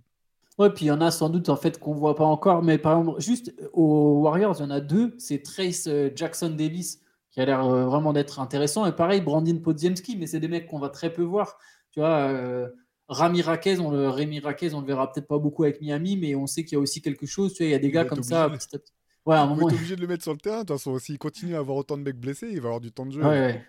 [0.59, 2.79] Ouais, puis il y en a sans doute en fait qu'on voit pas encore, mais
[2.79, 5.15] par exemple, juste euh, aux Warriors, il y en a deux.
[5.19, 7.03] C'est Trace euh, Jackson Davis
[7.33, 10.67] qui a l'air euh, vraiment d'être intéressant, et pareil, Brandon Podziemski, mais c'est des mecs
[10.67, 11.59] qu'on va très peu voir.
[11.91, 12.69] Tu vois, euh,
[13.09, 16.35] Rami Raquez, on le, Rémi Raquez, on le verra peut-être pas beaucoup avec Miami, mais
[16.35, 17.55] on sait qu'il y a aussi quelque chose.
[17.55, 18.93] Tu vois, il y a des Il gars comme ça, petit à petit.
[19.25, 19.69] Ouais, à un moment.
[19.71, 20.61] est obligé de le mettre sur le terrain.
[20.61, 22.93] De toute façon, s'il continue à avoir autant de mecs blessés, il va avoir du
[22.93, 23.23] temps de jeu.
[23.23, 23.65] Ouais, ouais.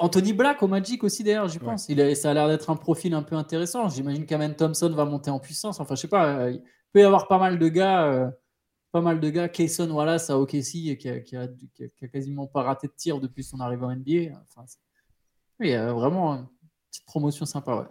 [0.00, 1.64] Anthony Black au Magic aussi d'ailleurs, j'y Ouais.
[1.64, 1.88] pense.
[1.88, 3.88] Il a- ça a l'air d'être un profil un peu intéressant.
[3.88, 5.78] J'imagine qu'Amen Thompson va monter en puissance.
[5.80, 6.38] Enfin, je sais pas.
[6.40, 6.62] euh, Il
[6.92, 8.28] peut y avoir pas mal de gars, euh,
[8.90, 9.48] pas mal de gars.
[9.48, 12.88] Kayson Wallace à OKC qui a, qui, a, qui a- qui a quasiment pas raté
[12.88, 14.32] de tir depuis son arrivée en NBA.
[14.48, 14.64] Enfin,
[15.60, 16.46] oui, euh, vraiment une
[16.90, 17.76] petite promotion sympa.
[17.76, 17.84] Ouais.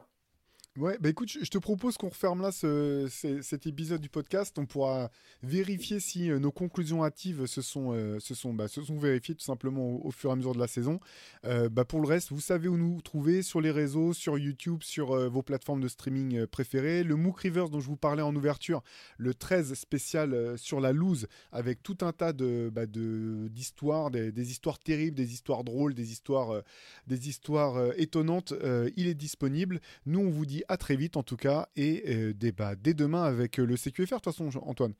[0.77, 4.57] Ouais, bah écoute, je te propose qu'on referme là ce- ce- cet épisode du podcast.
[4.59, 5.09] On pourra
[5.43, 9.35] vérifier si euh, nos conclusions hâtives se sont, euh, se sont, bah, se sont vérifiées
[9.35, 10.99] tout simplement au, fur et à mesure de la saison.
[11.43, 14.81] Euh, bah, pour le reste, vous savez où nous trouver sur les réseaux, sur YouTube,
[14.83, 17.03] sur vos plateformes de streaming préférées.
[17.03, 18.81] Le MOOC Rivers dont je vous parlais en ouverture,
[19.17, 24.51] le 13 spécial sur la loose, avec tout un tas bah, de- d'histoires, des, des
[24.51, 26.61] histoires terribles, des histoires drôles, des histoires,
[27.07, 28.53] des histoires étonnantes.
[28.95, 29.81] Il est disponible.
[30.05, 32.93] Nous, on vous dit à très vite en tout cas et euh, dès, bah, dès
[32.93, 34.93] demain avec euh, le CQFR de toute façon, Antoine.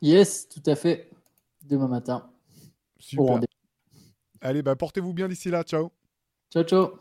[0.00, 1.10] Yes, tout à fait.
[1.62, 2.30] Demain matin.
[2.98, 3.40] Super.
[4.40, 5.62] Allez, bah, portez-vous bien d'ici là.
[5.64, 5.90] Ciao.
[6.52, 7.00] Ciao, ciao.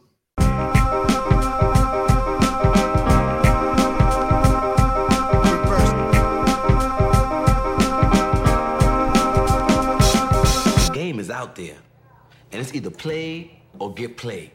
[10.94, 11.78] game is out there,
[12.52, 14.52] and it's either play or get played.